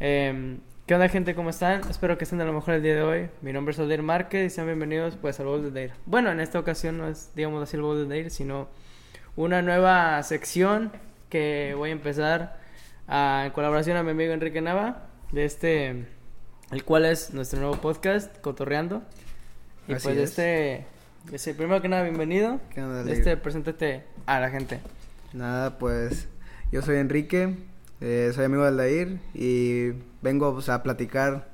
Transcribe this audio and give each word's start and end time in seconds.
Em, 0.00 0.60
¿Qué 0.86 0.94
onda, 0.94 1.08
gente? 1.08 1.34
¿Cómo 1.34 1.50
están? 1.50 1.80
Espero 1.90 2.16
que 2.16 2.24
estén 2.24 2.38
de 2.38 2.44
lo 2.44 2.52
mejor 2.52 2.74
el 2.74 2.82
día 2.82 2.94
de 2.94 3.02
hoy. 3.02 3.28
Mi 3.42 3.52
nombre 3.52 3.72
es 3.72 3.78
Aldair 3.80 4.02
Márquez 4.02 4.46
y 4.46 4.54
sean 4.54 4.68
bienvenidos 4.68 5.16
pues 5.16 5.40
al 5.40 5.46
Bowl 5.46 5.72
de 5.72 5.90
Bueno, 6.06 6.30
en 6.30 6.38
esta 6.38 6.58
ocasión 6.58 6.98
no 6.98 7.08
es, 7.08 7.32
digamos 7.34 7.62
así, 7.62 7.76
el 7.76 7.82
Bowl 7.82 8.08
de 8.08 8.30
sino 8.30 8.68
una 9.34 9.60
nueva 9.60 10.22
sección 10.22 10.92
que 11.28 11.74
voy 11.76 11.90
a 11.90 11.92
empezar 11.92 12.60
en 13.08 13.50
colaboración 13.50 13.96
a 13.96 14.04
mi 14.04 14.10
amigo 14.10 14.32
Enrique 14.32 14.60
Nava, 14.60 15.08
de 15.32 15.44
este, 15.44 16.06
el 16.70 16.84
cual 16.84 17.04
es 17.04 17.34
nuestro 17.34 17.58
nuevo 17.58 17.76
podcast, 17.76 18.38
Cotorreando. 18.38 19.02
Y 19.88 19.94
pues 19.94 20.06
este, 20.06 20.86
este, 21.32 21.54
primero 21.54 21.82
que 21.82 21.88
nada, 21.88 22.04
bienvenido. 22.04 22.60
¿Qué 22.72 22.82
onda, 22.82 23.10
este, 23.10 23.36
preséntate 23.36 24.04
a 24.26 24.38
la 24.38 24.48
gente. 24.48 24.78
Nada, 25.32 25.76
pues 25.78 26.28
yo 26.70 26.82
soy 26.82 26.98
Enrique, 26.98 27.56
eh, 28.00 28.30
soy 28.34 28.44
amigo 28.44 28.62
de 28.62 28.68
Aldair 28.68 29.18
y 29.34 29.90
vengo 30.22 30.54
pues, 30.54 30.68
a 30.68 30.82
platicar 30.82 31.48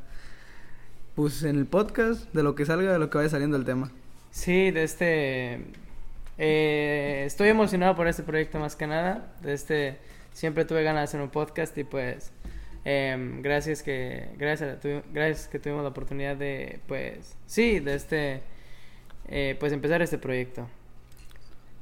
pues 1.15 1.43
en 1.43 1.57
el 1.57 1.67
podcast 1.67 2.33
de 2.35 2.43
lo 2.43 2.55
que 2.55 2.67
salga, 2.67 2.93
de 2.93 2.99
lo 2.99 3.09
que 3.09 3.19
vaya 3.19 3.31
saliendo 3.31 3.57
el 3.57 3.65
tema. 3.65 3.91
Sí, 4.31 4.71
de 4.71 4.83
este... 4.83 5.61
Eh, 6.37 7.23
estoy 7.27 7.49
emocionado 7.49 7.95
por 7.95 8.09
este 8.09 8.25
proyecto 8.25 8.59
más 8.59 8.77
que 8.77 8.87
nada. 8.87 9.33
De 9.43 9.53
este... 9.53 9.99
Siempre 10.33 10.65
tuve 10.65 10.83
ganas 10.83 11.03
de 11.03 11.05
hacer 11.05 11.21
un 11.21 11.31
podcast 11.31 11.77
y 11.79 11.85
pues... 11.85 12.33
Em, 12.87 13.41
gracias 13.41 13.83
que 13.83 14.29
gracias 14.37 14.77
gracias 15.11 15.49
que 15.49 15.59
tuvimos 15.59 15.83
la 15.83 15.89
oportunidad 15.89 16.37
de 16.37 16.81
pues 16.87 17.35
sí 17.47 17.81
de 17.81 17.95
este 17.95 18.43
eh, 19.27 19.57
pues 19.59 19.73
empezar 19.73 20.03
este 20.03 20.19
proyecto 20.19 20.69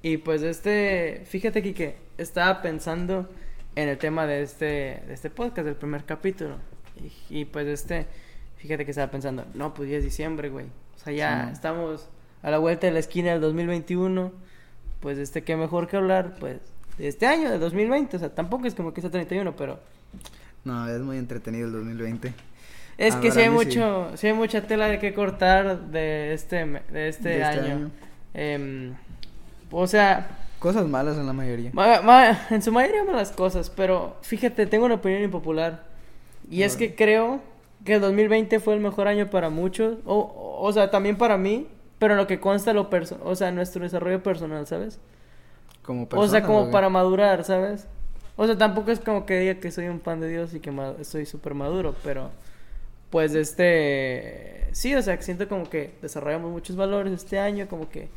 y 0.01 0.19
pues 0.19 0.43
este 0.43 1.23
fíjate 1.27 1.75
que 1.75 1.97
estaba 2.19 2.63
pensando 2.63 3.29
en 3.75 3.89
el 3.89 3.99
tema 3.99 4.27
de 4.27 4.43
este, 4.43 5.03
de 5.07 5.15
este 5.15 5.31
podcast, 5.31 5.67
del 5.67 5.77
primer 5.77 6.05
capítulo. 6.05 6.57
Y, 7.31 7.47
pues 7.47 7.67
este, 7.67 8.07
fíjate 8.57 8.85
que 8.85 8.91
estaba 8.91 9.11
pensando, 9.11 9.45
no, 9.55 9.75
pues 9.75 9.91
ya 9.91 9.97
es 9.97 10.05
diciembre, 10.05 10.51
güey. 10.51 10.67
O 10.67 10.99
sea, 11.05 11.13
ya 11.13 11.51
estamos 11.51 12.09
a 12.43 12.51
la 12.51 12.59
vuelta 12.59 12.87
de 12.87 12.93
la 12.93 12.99
esquina 12.99 13.33
del 13.33 13.41
2021. 13.41 14.33
Pues 15.01 15.19
este, 15.19 15.43
qué 15.43 15.57
mejor 15.57 15.89
que 15.89 15.97
hablar, 15.97 16.37
pues, 16.39 16.61
de 16.99 17.09
este 17.09 17.27
año, 17.27 17.51
de 17.51 17.59
2020. 17.59 18.17
O 18.17 18.21
sea, 18.21 18.35
tampoco 18.35 18.67
es 18.67 18.75
como 18.75 18.93
que 18.95 19.01
sea 19.01 19.11
31, 19.11 19.57
pero... 19.57 19.81
No, 20.65 20.89
es 20.89 21.01
muy 21.01 21.19
entretenido 21.19 21.67
el 21.67 21.73
2020. 21.73 22.33
Es 22.99 23.17
que 23.17 23.33
si 23.33 23.41
hay 23.41 23.51
mucho, 23.51 24.13
sí. 24.17 24.29
hay 24.29 24.33
mucha 24.33 24.63
tela 24.63 24.87
de 24.87 24.99
que 25.01 25.13
cortar 25.13 25.89
de 25.89 26.35
este, 26.35 26.65
de 26.65 27.09
este, 27.09 27.41
este 27.41 27.43
año. 27.43 27.91
Em, 28.35 28.95
o 29.71 29.87
sea, 29.87 30.29
Cosas 30.63 30.87
malas 30.87 31.19
en 31.19 31.27
la 31.27 31.33
mayoría. 31.33 31.73
en 32.51 32.63
su 32.63 32.71
mayoría 32.71 33.03
malas 33.03 33.33
cosas, 33.33 33.69
pero 33.69 34.15
fíjate, 34.23 34.67
tengo 34.67 34.85
una 34.85 34.95
opinión 34.95 35.21
impopular. 35.23 35.83
Y 36.49 36.63
es 36.63 36.77
que 36.77 36.95
creo 36.95 37.41
que 37.85 37.95
el 37.95 38.01
2020 38.01 38.61
fue 38.61 38.75
el 38.75 38.81
mejor 38.81 39.09
año 39.09 39.29
para 39.29 39.51
muchos, 39.51 39.99
o, 40.05 40.59
o 40.61 40.73
sea, 40.73 40.89
también 40.93 41.19
para 41.19 41.37
mí, 41.37 41.67
pero 41.99 42.15
en 42.15 42.19
lo 42.19 42.29
que 42.29 42.39
consta 42.39 42.73
lo 42.73 42.89
o 43.25 43.35
sea, 43.35 43.51
nuestro 43.51 43.83
desarrollo 43.83 44.23
personal, 44.23 44.65
¿sabes? 44.69 45.01
Como 45.83 46.09
persona, 46.09 46.29
O 46.29 46.31
sea, 46.31 46.43
como 46.45 46.71
para 46.71 46.89
madurar, 46.89 47.43
¿sabes? 47.43 47.89
O 48.37 48.47
sea, 48.47 48.57
tampoco 48.57 48.93
es 48.93 49.01
como 49.01 49.27
que 49.27 49.41
diga 49.41 49.55
que 49.57 49.73
soy 49.73 49.89
un 49.89 49.99
pan 49.99 50.21
de 50.21 50.29
Dios 50.29 50.55
y 50.55 50.61
que 50.61 50.73
soy 51.03 51.27
súper 51.27 51.55
maduro, 51.55 51.97
pero 52.05 52.31
pues 53.11 53.35
este 53.35 54.69
sí, 54.71 54.95
o 54.95 55.03
sea, 55.03 55.21
siento 55.21 55.49
como 55.49 55.69
que 55.69 55.95
desarrollamos 56.01 56.53
muchos 56.53 56.77
valores 56.77 57.13
este 57.13 57.41
año, 57.41 57.67
como 57.69 57.89
que 57.89 58.09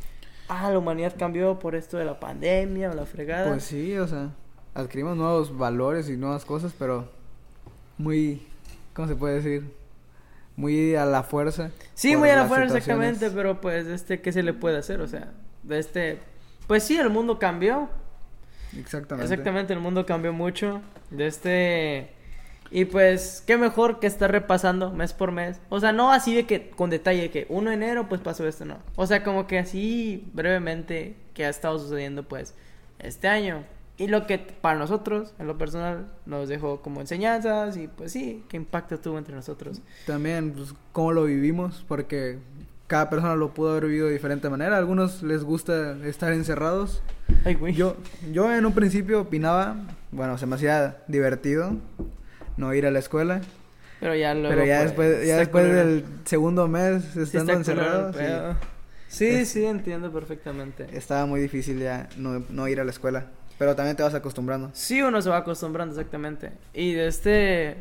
ah, 0.47 0.71
la 0.71 0.79
humanidad 0.79 1.13
cambió 1.17 1.59
por 1.59 1.75
esto 1.75 1.97
de 1.97 2.05
la 2.05 2.19
pandemia 2.19 2.91
o 2.91 2.93
la 2.93 3.05
fregada. 3.05 3.49
Pues 3.49 3.63
sí, 3.63 3.97
o 3.97 4.07
sea, 4.07 4.29
adquirimos 4.73 5.17
nuevos 5.17 5.57
valores 5.57 6.09
y 6.09 6.17
nuevas 6.17 6.45
cosas, 6.45 6.73
pero 6.77 7.09
muy, 7.97 8.45
¿cómo 8.93 9.07
se 9.07 9.15
puede 9.15 9.35
decir? 9.35 9.71
Muy 10.55 10.95
a 10.95 11.05
la 11.05 11.23
fuerza. 11.23 11.71
Sí, 11.93 12.15
muy 12.15 12.29
a 12.29 12.35
la 12.37 12.45
fuerza, 12.45 12.77
exactamente, 12.77 13.29
pero 13.29 13.59
pues, 13.59 13.87
este, 13.87 14.21
¿qué 14.21 14.31
se 14.31 14.43
le 14.43 14.53
puede 14.53 14.77
hacer? 14.77 15.01
O 15.01 15.07
sea, 15.07 15.33
de 15.63 15.79
este, 15.79 16.19
pues 16.67 16.83
sí, 16.83 16.97
el 16.97 17.09
mundo 17.09 17.39
cambió. 17.39 17.89
Exactamente. 18.77 19.31
Exactamente, 19.31 19.73
el 19.73 19.79
mundo 19.79 20.05
cambió 20.05 20.33
mucho. 20.33 20.81
De 21.11 21.27
este 21.27 22.14
y 22.71 22.85
pues, 22.85 23.43
qué 23.45 23.57
mejor 23.57 23.99
que 23.99 24.07
estar 24.07 24.31
repasando 24.31 24.91
mes 24.91 25.13
por 25.13 25.31
mes. 25.31 25.59
O 25.69 25.79
sea, 25.79 25.91
no 25.91 26.11
así 26.11 26.35
de 26.35 26.45
que 26.45 26.69
con 26.69 26.89
detalle 26.89 27.29
que 27.31 27.45
1 27.49 27.69
de 27.69 27.75
enero 27.75 28.09
pues 28.09 28.21
pasó 28.21 28.47
esto, 28.47 28.65
no. 28.65 28.77
O 28.95 29.07
sea, 29.07 29.23
como 29.23 29.47
que 29.47 29.59
así 29.59 30.27
brevemente 30.33 31.15
que 31.33 31.45
ha 31.45 31.49
estado 31.49 31.79
sucediendo 31.79 32.23
pues 32.23 32.55
este 32.99 33.27
año. 33.27 33.63
Y 33.97 34.07
lo 34.07 34.27
que 34.27 34.39
para 34.39 34.77
nosotros, 34.77 35.33
en 35.39 35.47
lo 35.47 35.57
personal, 35.57 36.07
nos 36.25 36.49
dejó 36.49 36.81
como 36.81 36.99
enseñanzas 36.99 37.77
y 37.77 37.87
pues 37.87 38.11
sí, 38.11 38.43
qué 38.49 38.57
impacto 38.57 38.99
tuvo 38.99 39.17
entre 39.17 39.35
nosotros. 39.35 39.79
También, 40.05 40.51
pues, 40.51 40.73
cómo 40.91 41.13
lo 41.13 41.23
vivimos, 41.23 41.85
porque 41.87 42.39
cada 42.87 43.09
persona 43.09 43.35
lo 43.35 43.53
pudo 43.53 43.71
haber 43.71 43.85
vivido 43.85 44.07
de 44.07 44.13
diferente 44.13 44.49
manera. 44.49 44.75
A 44.75 44.79
algunos 44.79 45.23
les 45.23 45.45
gusta 45.45 45.97
estar 46.05 46.33
encerrados. 46.33 47.01
Ay, 47.45 47.55
güey. 47.55 47.73
Yo, 47.73 47.95
yo 48.33 48.53
en 48.53 48.65
un 48.65 48.73
principio 48.73 49.21
opinaba, 49.21 49.77
bueno, 50.11 50.37
se 50.37 50.45
me 50.45 50.55
hacía 50.55 50.97
divertido 51.07 51.77
no 52.57 52.73
ir 52.73 52.85
a 52.85 52.91
la 52.91 52.99
escuela. 52.99 53.41
Pero 53.99 54.15
ya 54.15 54.33
luego. 54.33 54.49
Pero 54.49 54.65
ya 54.65 54.77
pues, 54.77 54.87
después, 54.87 55.27
ya 55.27 55.37
después 55.37 55.73
del 55.73 56.05
segundo 56.25 56.67
mes 56.67 57.15
estando 57.15 57.53
encerrado. 57.53 58.11
Sí, 59.07 59.45
sí, 59.45 59.65
entiendo 59.65 60.11
perfectamente. 60.11 60.87
Estaba 60.91 61.25
muy 61.25 61.39
difícil 61.39 61.79
ya 61.79 62.09
no, 62.17 62.43
no 62.49 62.67
ir 62.67 62.81
a 62.81 62.83
la 62.83 62.91
escuela. 62.91 63.27
Pero 63.57 63.75
también 63.75 63.95
te 63.95 64.03
vas 64.03 64.13
acostumbrando. 64.13 64.69
Sí, 64.73 65.01
uno 65.01 65.21
se 65.21 65.29
va 65.29 65.37
acostumbrando, 65.37 65.95
exactamente. 65.95 66.51
Y 66.73 66.93
de 66.93 67.07
este. 67.07 67.77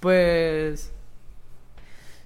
Pues. 0.00 0.90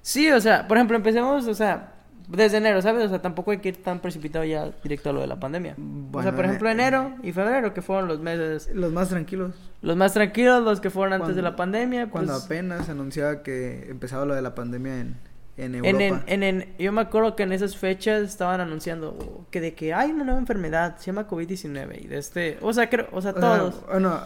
Sí, 0.00 0.30
o 0.30 0.40
sea, 0.40 0.66
por 0.66 0.78
ejemplo, 0.78 0.96
empecemos, 0.96 1.46
o 1.46 1.54
sea, 1.54 1.92
desde 2.28 2.58
enero, 2.58 2.82
¿sabes? 2.82 3.06
O 3.06 3.08
sea, 3.08 3.22
tampoco 3.22 3.52
hay 3.52 3.58
que 3.58 3.70
ir 3.70 3.82
tan 3.82 4.00
precipitado 4.00 4.44
ya 4.44 4.70
directo 4.82 5.10
a 5.10 5.12
lo 5.12 5.20
de 5.20 5.26
la 5.26 5.40
pandemia. 5.40 5.76
o 6.12 6.22
sea, 6.22 6.34
por 6.34 6.44
ejemplo, 6.44 6.68
enero 6.68 7.14
y 7.22 7.32
febrero, 7.32 7.72
que 7.72 7.80
fueron 7.80 8.06
los 8.06 8.20
meses... 8.20 8.70
Los 8.74 8.92
más 8.92 9.08
tranquilos. 9.08 9.54
Los 9.80 9.96
más 9.96 10.12
tranquilos, 10.12 10.62
los 10.62 10.80
que 10.80 10.90
fueron 10.90 11.14
antes 11.14 11.36
de 11.36 11.42
la 11.42 11.56
pandemia. 11.56 12.02
Pues 12.02 12.12
cuando 12.12 12.34
apenas 12.34 12.86
se 12.86 12.92
anunciaba 12.92 13.42
que 13.42 13.88
empezaba 13.88 14.26
lo 14.26 14.34
de 14.34 14.42
la 14.42 14.54
pandemia 14.54 15.00
en, 15.00 15.16
en 15.56 15.74
Europa. 15.76 16.24
En, 16.26 16.42
en, 16.42 16.76
yo 16.78 16.92
me 16.92 17.00
acuerdo 17.00 17.34
que 17.34 17.44
en 17.44 17.52
esas 17.52 17.76
fechas 17.76 18.22
estaban 18.22 18.60
anunciando 18.60 19.46
que 19.50 19.60
de 19.62 19.74
que 19.74 19.94
hay 19.94 20.10
una 20.10 20.24
nueva 20.24 20.38
enfermedad, 20.38 20.96
se 20.98 21.06
llama 21.06 21.26
COVID-19. 21.26 22.04
Y 22.04 22.08
de 22.08 22.18
este... 22.18 22.58
O 22.60 22.72
sea, 22.74 22.90
creo, 22.90 23.08
o 23.12 23.22
sea, 23.22 23.32
todos... 23.32 23.86
bueno, 23.86 24.20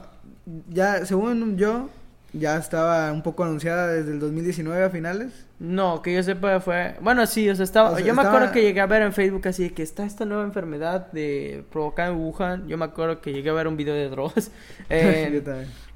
ya, 0.69 1.07
según 1.07 1.57
yo, 1.57 1.89
ya 2.32 2.56
estaba 2.56 3.12
un 3.12 3.22
poco 3.22 3.44
anunciada 3.44 3.88
desde 3.88 4.12
el 4.12 4.20
2019 4.20 4.84
a 4.84 4.91
finales. 4.91 5.47
No, 5.59 6.00
que 6.00 6.15
yo 6.15 6.22
sepa 6.22 6.60
fue... 6.60 6.97
Bueno, 7.00 7.26
sí, 7.26 7.48
o 7.48 7.54
sea, 7.54 7.65
estaba... 7.65 8.00
yo 8.00 8.15
me 8.15 8.22
acuerdo 8.22 8.50
que 8.53 8.62
llegué 8.62 8.81
a 8.81 8.87
ver 8.87 9.03
en 9.03 9.12
Facebook 9.12 9.47
así 9.47 9.70
que 9.70 9.82
está 9.82 10.04
esta 10.04 10.25
nueva 10.25 10.43
enfermedad 10.44 11.12
de 11.12 11.65
provocada 11.70 12.09
en 12.09 12.16
Wuhan. 12.16 12.69
Yo 12.69 12.78
me 12.78 12.87
acuerdo 12.87 13.20
que 13.20 13.32
llegué 13.32 13.50
a 13.50 13.53
ver 13.53 13.69
un 13.69 13.76
video 13.76 13.94
de 13.94 14.09
drogas. 14.09 14.50
En, 14.88 15.44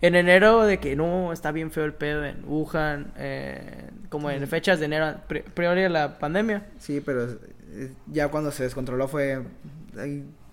en 0.02 0.14
enero 0.14 0.64
de 0.64 0.78
que 0.78 0.94
no, 0.94 1.32
está 1.32 1.52
bien 1.52 1.70
feo 1.70 1.84
el 1.84 1.94
pedo 1.94 2.24
en 2.24 2.44
Wuhan. 2.46 3.12
Eh, 3.16 3.90
como 4.08 4.30
en 4.30 4.46
fechas 4.46 4.78
de 4.78 4.86
enero, 4.86 5.16
priori 5.54 5.82
de 5.82 5.88
la 5.88 6.18
pandemia. 6.18 6.66
Sí, 6.78 7.00
pero 7.04 7.24
eh, 7.24 7.92
ya 8.06 8.28
cuando 8.28 8.50
se 8.50 8.64
descontroló 8.64 9.08
fue... 9.08 9.42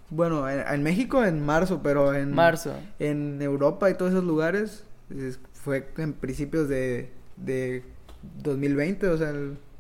Bueno, 0.10 0.48
en, 0.50 0.84
México 0.84 1.26
en 1.26 1.44
marzo, 1.46 1.82
pero 1.84 2.14
en... 2.14 2.32
Marzo. 2.32 2.74
En 3.00 3.42
Europa 3.42 3.90
y 3.90 3.96
todos 3.96 4.12
esos 4.12 4.24
lugares 4.24 4.86
fue 5.64 5.88
en 5.98 6.14
principios 6.14 6.68
de, 6.68 7.10
de 7.38 7.84
2020, 8.44 9.08
o 9.08 9.18
sea, 9.18 9.34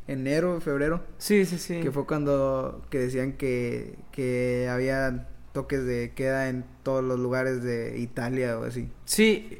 enero, 0.07 0.61
febrero. 0.61 1.03
Sí, 1.17 1.45
sí, 1.45 1.57
sí. 1.57 1.81
Que 1.81 1.91
fue 1.91 2.05
cuando 2.05 2.81
que 2.89 2.99
decían 2.99 3.33
que, 3.33 3.97
que 4.11 4.69
había 4.71 5.27
toques 5.51 5.85
de 5.85 6.13
queda 6.15 6.47
en 6.47 6.63
todos 6.83 7.03
los 7.03 7.19
lugares 7.19 7.63
de 7.63 7.99
Italia 7.99 8.57
o 8.57 8.63
así. 8.63 8.89
Sí. 9.05 9.59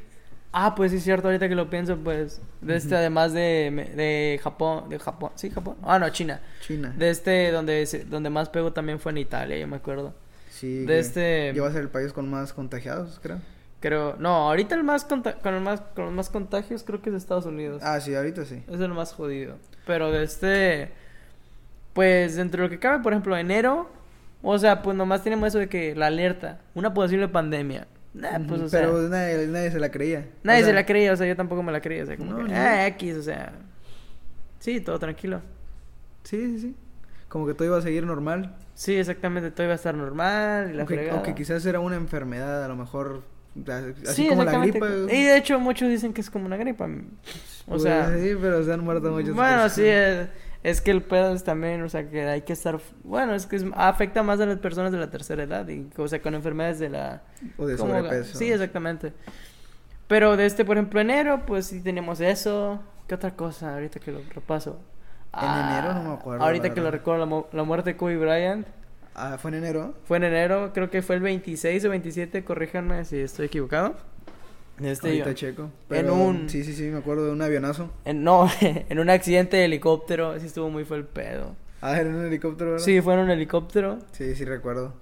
Ah, 0.53 0.75
pues 0.75 0.91
sí 0.91 0.97
es 0.97 1.03
cierto, 1.03 1.28
ahorita 1.28 1.50
que 1.50 1.56
lo 1.56 1.69
pienso, 1.69 1.97
pues, 1.97 2.40
de 2.61 2.75
este, 2.75 2.96
además 2.96 3.34
de, 3.34 3.91
de 3.96 4.40
Japón, 4.41 4.87
de 4.87 4.99
Japón, 4.99 5.31
sí, 5.34 5.49
Japón, 5.49 5.78
ah, 5.81 5.97
no, 5.97 6.08
China. 6.09 6.41
China. 6.61 6.93
De 6.96 7.09
este, 7.09 7.49
donde, 7.49 8.05
donde 8.08 8.29
más 8.29 8.49
pegó 8.49 8.72
también 8.72 8.99
fue 8.99 9.14
en 9.14 9.17
Italia, 9.17 9.58
yo 9.58 9.67
me 9.67 9.78
acuerdo. 9.78 10.14
Sí. 10.52 10.85
De 10.85 10.99
este... 10.99 11.53
Lleva 11.53 11.70
a 11.70 11.72
ser 11.72 11.81
el 11.81 11.90
país 11.90 12.14
con 12.14 12.29
más 12.29 12.53
contagiados, 12.53 13.20
creo. 13.20 13.41
Creo, 13.84 14.16
no, 14.18 14.47
ahorita 14.47 14.76
el 14.76 14.84
más 14.85 15.03
con, 15.03 15.22
el 15.26 15.59
más 15.59 15.82
con 15.94 16.06
los 16.06 16.14
más 16.14 16.30
contagios 16.30 16.85
creo 16.85 17.02
que 17.02 17.09
es 17.09 17.18
Estados 17.18 17.46
Unidos. 17.46 17.82
Ah, 17.84 18.00
sí, 18.00 18.16
ahorita 18.16 18.46
sí. 18.46 18.64
Es 18.72 18.80
el 18.80 18.94
más 18.94 19.12
jodido. 19.12 19.58
Pero 19.85 20.09
de 20.09 20.24
este 20.24 20.94
pues 21.91 22.38
dentro 22.38 22.62
de 22.62 22.70
lo 22.70 22.70
que 22.70 22.80
cabe, 22.80 23.03
por 23.03 23.12
ejemplo, 23.12 23.35
enero, 23.35 23.90
o 24.41 24.58
sea, 24.58 24.82
pues 24.82 24.96
nomás 24.96 25.22
tenemos 25.22 25.50
eso 25.50 25.59
de 25.59 25.68
que 25.68 25.96
la 25.96 26.08
alerta, 26.08 26.62
una 26.76 26.94
posible 26.94 27.28
pandemia. 27.28 27.88
pues, 28.47 28.62
o 28.62 28.68
Pero 28.72 29.02
nadie, 29.09 29.47
nadie, 29.47 29.70
se 29.70 29.82
la 29.82 29.91
creía. 29.91 30.30
Nadie 30.44 30.64
se 30.64 30.72
la 30.72 30.85
creía, 30.85 31.12
o 31.12 31.18
sea, 31.18 31.28
yo 31.28 31.35
tampoco 31.35 31.62
me 31.62 31.74
la 31.74 31.82
creía, 31.82 32.03
o 32.03 32.06
sea, 32.06 32.16
como 32.16 32.46
que, 32.46 32.56
ah, 32.56 32.88
X, 32.88 33.18
o 33.18 33.22
sea. 33.22 33.52
Sí, 34.59 34.80
todo 34.80 34.97
tranquilo. 34.97 35.41
Sí, 36.24 36.52
sí, 36.52 36.59
sí. 36.59 36.76
Como 37.28 37.46
que 37.46 37.53
todo 37.53 37.68
iba 37.68 37.78
a 37.80 37.82
seguir 37.82 38.06
normal. 38.06 38.56
Sí, 38.76 38.96
exactamente, 38.96 39.52
todo 39.52 39.66
iba 39.66 39.74
a 39.74 39.76
estar 39.76 39.94
normal 39.94 40.70
y 40.72 40.74
la 40.74 40.84
aunque, 40.84 41.09
aunque 41.09 41.35
quizás 41.35 41.66
era 41.66 41.82
una 41.82 41.97
enfermedad, 41.97 42.64
a 42.64 42.70
lo 42.70 42.78
mejor 42.78 43.33
Así 44.08 44.28
como 44.28 44.44
la 44.44 44.58
gripa. 44.59 44.88
Y 45.11 45.23
de 45.23 45.38
hecho 45.38 45.59
muchos 45.59 45.90
dicen 45.90 46.14
que 46.14 46.22
es 46.22 46.29
como 46.29 46.46
una 46.46 46.58
gripa. 46.58 46.85
O 46.85 47.70
Pues 47.72 47.84
sea... 47.84 48.09
Sí, 48.17 48.34
pero 48.41 48.64
se 48.64 48.73
han 48.73 48.82
muerto 48.82 49.11
muchos. 49.11 49.35
Bueno, 49.35 49.70
sí, 49.70 49.84
es, 49.85 50.28
es 50.64 50.82
que 50.82 50.91
el 50.91 51.02
pedo 51.02 51.34
es 51.34 51.44
también, 51.44 51.82
o 51.84 51.90
sea, 51.90 52.09
que 52.09 52.23
hay 52.28 52.41
que 52.41 52.53
estar... 52.53 52.79
Bueno, 53.03 53.35
es 53.35 53.46
que 53.46 53.55
es- 53.58 53.66
afecta 53.76 54.23
más 54.23 54.40
a 54.40 54.46
las 54.46 54.58
personas 54.58 54.91
de 54.91 54.97
la 54.97 55.09
tercera 55.09 55.44
edad, 55.44 55.67
y, 55.70 55.88
o 55.97 56.08
sea, 56.08 56.22
con 56.22 56.34
enfermedades 56.35 56.79
de 56.79 56.90
la... 56.90 57.22
O 57.58 57.66
de 57.66 57.78
¿cómo? 57.78 57.94
sobrepeso. 57.94 58.38
Sí, 58.38 58.52
exactamente. 58.52 59.14
Pero 60.08 60.35
de 60.35 60.46
este, 60.46 60.66
por 60.66 60.78
ejemplo, 60.78 60.99
enero, 60.99 61.44
pues 61.46 61.67
sí 61.67 61.82
tenemos 61.82 62.20
eso. 62.22 62.82
¿Qué 63.08 63.16
otra 63.16 63.32
cosa? 63.35 63.73
Ahorita 63.76 63.99
que 63.99 64.11
lo 64.11 64.20
repaso. 64.34 64.79
En 65.35 65.49
enero 65.49 65.94
no 65.96 66.03
me 66.03 66.14
acuerdo, 66.14 66.44
Ahorita 66.44 66.73
que 66.73 66.82
lo 66.82 66.91
recuerdo, 66.91 67.22
la, 67.22 67.26
mu- 67.26 67.46
la 67.53 67.64
muerte 67.64 67.91
de 67.91 67.97
Kobe 67.97 68.17
Bryant. 68.17 68.67
Ah, 69.15 69.37
fue 69.39 69.49
en 69.51 69.55
enero. 69.57 69.93
Fue 70.05 70.17
en 70.17 70.23
enero, 70.23 70.71
creo 70.73 70.89
que 70.89 71.01
fue 71.01 71.15
el 71.15 71.21
26 71.21 71.85
o 71.85 71.89
27, 71.89 72.43
corríjanme 72.43 73.05
si 73.05 73.17
estoy 73.19 73.45
equivocado. 73.47 73.95
Este, 74.81 75.07
Ahorita 75.09 75.25
yo- 75.29 75.33
checo. 75.33 75.61
en 75.63 75.71
Pero, 75.87 76.15
un- 76.15 76.49
Sí, 76.49 76.63
sí, 76.63 76.73
sí, 76.73 76.83
me 76.85 76.97
acuerdo 76.97 77.25
de 77.25 77.31
un 77.31 77.41
avionazo. 77.41 77.91
en- 78.05 78.23
no, 78.23 78.47
en 78.89 78.99
un 78.99 79.09
accidente 79.09 79.57
de 79.57 79.65
helicóptero, 79.65 80.39
sí 80.39 80.47
estuvo 80.47 80.69
muy 80.69 80.83
fue 80.83 80.97
el 80.97 81.05
pedo. 81.05 81.55
Ah, 81.81 81.99
en 82.01 82.15
un 82.15 82.25
helicóptero, 82.25 82.71
¿verdad? 82.71 82.85
Sí, 82.85 83.01
fue 83.01 83.13
en 83.13 83.19
un 83.19 83.29
helicóptero. 83.29 83.99
Sí, 84.13 84.33
sí, 84.35 84.45
recuerdo. 84.45 84.93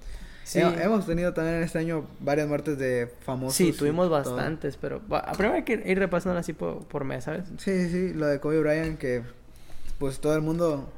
Sí, 0.44 0.60
He- 0.60 0.84
hemos 0.84 1.06
tenido 1.06 1.34
también 1.34 1.58
en 1.58 1.64
este 1.64 1.78
año 1.80 2.06
varias 2.20 2.48
muertes 2.50 2.78
de 2.78 3.08
famosos. 3.22 3.56
sí 3.56 3.72
tuvimos 3.72 4.08
todo. 4.08 4.18
bastantes, 4.36 4.76
pero 4.76 5.00
va- 5.08 5.32
primero 5.38 5.56
hay 5.56 5.64
que 5.64 5.82
ir 5.86 5.98
repasando 5.98 6.38
así 6.38 6.52
por, 6.52 6.86
por 6.88 7.06
mes, 7.06 7.24
¿sabes? 7.24 7.46
Sí, 7.58 7.90
sí, 7.90 8.14
lo 8.14 8.26
de 8.26 8.40
Kobe 8.42 8.60
Bryant 8.60 8.98
que 9.00 9.22
pues 10.00 10.20
todo 10.20 10.36
el 10.36 10.42
mundo 10.42 10.92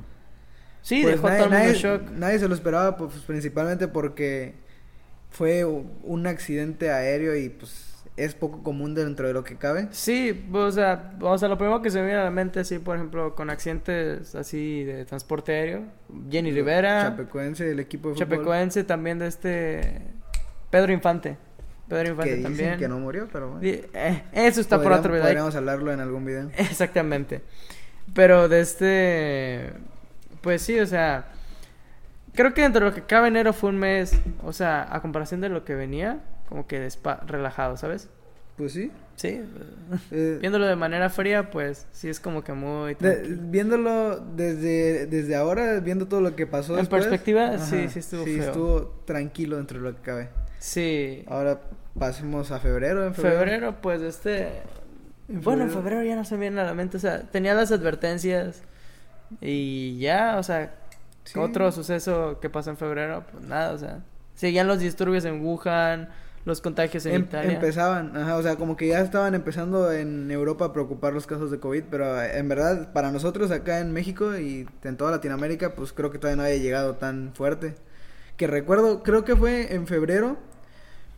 Sí, 0.83 1.01
pues, 1.01 1.15
dejó 1.15 1.27
nadie, 1.29 1.39
todo 1.39 1.47
el 1.47 1.51
mundo 1.53 1.65
nadie- 1.65 1.81
shock. 1.81 2.09
nadie 2.11 2.39
se 2.39 2.47
lo 2.47 2.53
esperaba 2.53 2.95
pues, 2.97 3.13
principalmente 3.25 3.87
porque 3.87 4.53
fue 5.31 5.65
un 5.65 6.27
accidente 6.27 6.91
aéreo 6.91 7.35
y 7.35 7.49
pues 7.49 7.89
es 8.15 8.35
poco 8.35 8.61
común 8.61 8.93
dentro 8.93 9.27
de 9.27 9.33
lo 9.33 9.43
que 9.43 9.55
cabe. 9.55 9.87
Sí, 9.89 10.45
o 10.53 10.71
sea, 10.71 11.13
o 11.19 11.35
sea, 11.39 11.47
lo 11.49 11.57
primero 11.57 11.81
que 11.81 11.89
se 11.89 11.99
me 11.99 12.05
viene 12.05 12.19
a 12.21 12.25
la 12.25 12.29
mente, 12.29 12.59
así, 12.59 12.77
por 12.77 12.95
ejemplo, 12.97 13.33
con 13.33 13.49
accidentes 13.49 14.35
así 14.35 14.83
de 14.83 15.05
transporte 15.05 15.51
aéreo, 15.53 15.83
Jenny 16.29 16.51
Rivera, 16.51 17.01
Chapecoense, 17.09 17.71
el 17.71 17.79
equipo 17.79 18.09
de 18.09 18.13
fútbol 18.15 18.27
Chapecoense, 18.29 18.83
también 18.83 19.17
de 19.17 19.25
este 19.27 20.01
Pedro 20.69 20.93
Infante, 20.93 21.37
Pedro 21.87 22.03
que 22.03 22.09
Infante 22.11 22.35
dicen 22.35 22.43
también. 22.43 22.77
que 22.77 22.87
no 22.87 22.99
murió, 22.99 23.27
pero 23.33 23.53
bueno. 23.53 23.61
Eh, 23.63 24.23
eso 24.33 24.61
está 24.61 24.79
por 24.79 24.91
otro 24.91 25.11
video. 25.11 25.23
Podríamos 25.23 25.55
hablarlo 25.55 25.91
en 25.91 25.99
algún 25.99 26.23
video. 26.25 26.51
Exactamente. 26.57 27.41
Pero 28.13 28.47
de 28.47 28.59
este, 28.59 29.71
pues 30.43 30.61
sí, 30.61 30.79
o 30.79 30.85
sea, 30.85 31.25
creo 32.35 32.53
que 32.53 32.61
dentro 32.61 32.83
de 32.85 32.91
lo 32.91 32.95
que 32.95 33.01
cabe 33.03 33.29
enero 33.29 33.51
fue 33.53 33.69
un 33.71 33.79
mes, 33.79 34.13
o 34.43 34.53
sea, 34.53 34.87
a 34.93 35.01
comparación 35.01 35.41
de 35.41 35.49
lo 35.49 35.65
que 35.65 35.73
venía, 35.73 36.19
como 36.49 36.67
que 36.67 36.85
despa- 36.85 37.25
relajado, 37.25 37.77
¿sabes? 37.77 38.09
Pues 38.57 38.73
sí. 38.73 38.91
Sí, 39.15 39.41
eh, 40.11 40.37
viéndolo 40.41 40.65
de 40.67 40.75
manera 40.75 41.09
fría, 41.09 41.49
pues 41.49 41.87
sí 41.91 42.09
es 42.09 42.19
como 42.19 42.43
que 42.43 42.53
muy 42.53 42.95
de- 42.95 43.37
viéndolo 43.39 44.19
desde, 44.19 45.05
desde 45.07 45.35
ahora, 45.35 45.79
viendo 45.79 46.07
todo 46.07 46.21
lo 46.21 46.35
que 46.35 46.45
pasó 46.45 46.73
En 46.73 46.79
después, 46.81 47.03
perspectiva, 47.05 47.57
sí, 47.59 47.87
sí 47.89 47.99
estuvo 47.99 48.25
sí, 48.25 48.35
feo. 48.37 48.43
estuvo 48.47 48.81
tranquilo 49.05 49.57
dentro 49.57 49.79
de 49.79 49.89
lo 49.89 49.95
que 49.95 50.01
cabe. 50.01 50.29
Sí. 50.59 51.23
Ahora 51.27 51.61
pasemos 51.97 52.51
a 52.51 52.59
febrero. 52.59 53.05
En 53.07 53.13
Febrero, 53.15 53.37
febrero, 53.39 53.75
pues 53.81 54.01
este... 54.01 54.47
En 55.29 55.41
Bueno, 55.41 55.63
en 55.63 55.69
febrero- 55.69 55.83
febrero 55.99 56.03
ya 56.03 56.15
no 56.15 56.25
se 56.25 56.35
me 56.35 56.41
viene 56.41 56.61
a 56.61 56.65
la 56.65 56.73
mente, 56.73 56.97
o 56.97 56.99
sea, 56.99 57.21
tenía 57.21 57.53
las 57.53 57.71
advertencias 57.71 58.61
y 59.41 59.97
ya, 59.99 60.37
o 60.37 60.43
sea, 60.43 60.75
Sí. 61.23 61.39
otro 61.39 61.71
suceso 61.71 62.39
que 62.41 62.49
pasó 62.49 62.69
en 62.69 62.77
febrero, 62.77 63.23
pues 63.31 63.45
nada, 63.45 63.71
o 63.73 63.77
sea, 63.77 63.99
seguían 64.35 64.67
los 64.67 64.79
disturbios 64.79 65.23
en 65.25 65.41
Wuhan, 65.43 66.09
los 66.45 66.59
contagios 66.59 67.05
en 67.05 67.13
Em- 67.15 67.21
Italia. 67.21 67.53
empezaban, 67.53 68.17
ajá, 68.17 68.35
o 68.35 68.43
sea, 68.43 68.57
como 68.57 68.75
que 68.75 68.87
ya 68.89 68.99
estaban 68.99 69.33
empezando 69.33 69.91
en 69.93 70.29
Europa 70.29 70.65
a 70.65 70.73
preocupar 70.73 71.13
los 71.13 71.25
casos 71.25 71.49
de 71.51 71.59
COVID, 71.61 71.83
pero 71.89 72.21
eh, 72.21 72.37
en 72.37 72.49
verdad 72.49 72.91
para 72.91 73.11
nosotros 73.11 73.49
acá 73.51 73.79
en 73.79 73.93
México 73.93 74.37
y 74.37 74.67
en 74.83 74.97
toda 74.97 75.11
Latinoamérica, 75.11 75.73
pues 75.75 75.93
creo 75.93 76.11
que 76.11 76.17
todavía 76.19 76.35
no 76.35 76.43
había 76.43 76.57
llegado 76.61 76.95
tan 76.95 77.31
fuerte. 77.33 77.75
Que 78.35 78.47
recuerdo, 78.47 79.03
creo 79.03 79.23
que 79.23 79.35
fue 79.37 79.73
en 79.73 79.87
febrero 79.87 80.35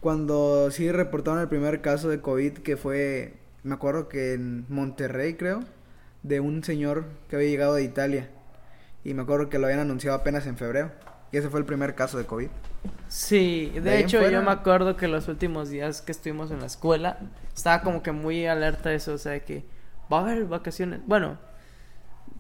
cuando 0.02 0.70
sí 0.72 0.92
reportaron 0.92 1.40
el 1.42 1.48
primer 1.48 1.82
caso 1.82 2.10
de 2.10 2.22
COVID 2.22 2.60
que 2.60 2.78
fue, 2.78 3.34
me 3.64 3.74
acuerdo 3.74 4.08
que 4.08 4.34
en 4.34 4.66
Monterrey 4.70 5.34
creo, 5.34 5.62
de 6.28 6.40
un 6.40 6.64
señor 6.64 7.06
que 7.30 7.36
había 7.36 7.50
llegado 7.50 7.76
de 7.76 7.84
Italia. 7.84 8.30
Y 9.04 9.14
me 9.14 9.22
acuerdo 9.22 9.50
que 9.50 9.60
lo 9.60 9.66
habían 9.68 9.82
anunciado 9.82 10.18
apenas 10.18 10.48
en 10.48 10.58
febrero. 10.58 10.92
Y 11.32 11.38
ese 11.38 11.50
fue 11.50 11.60
el 11.60 11.66
primer 11.66 11.94
caso 11.96 12.18
de 12.18 12.26
COVID. 12.26 12.48
Sí, 13.08 13.72
de, 13.76 13.82
De 13.82 14.00
hecho 14.00 14.18
fuera- 14.20 14.32
yo 14.40 14.44
me 14.44 14.52
acuerdo 14.52 14.96
que 14.96 15.08
los 15.08 15.28
últimos 15.28 15.70
días 15.70 16.02
que 16.02 16.12
estuvimos 16.12 16.50
en 16.52 16.60
la 16.62 16.66
escuela, 16.68 17.20
estaba 17.56 17.82
como 17.82 18.02
que 18.02 18.12
muy 18.12 18.46
alerta 18.48 18.90
de 18.90 18.96
eso, 18.96 19.14
o 19.14 19.18
sea, 19.18 19.40
que 19.42 19.66
va 20.12 20.20
a 20.20 20.22
haber 20.22 20.46
vacaciones. 20.46 21.02
Bueno, 21.06 21.38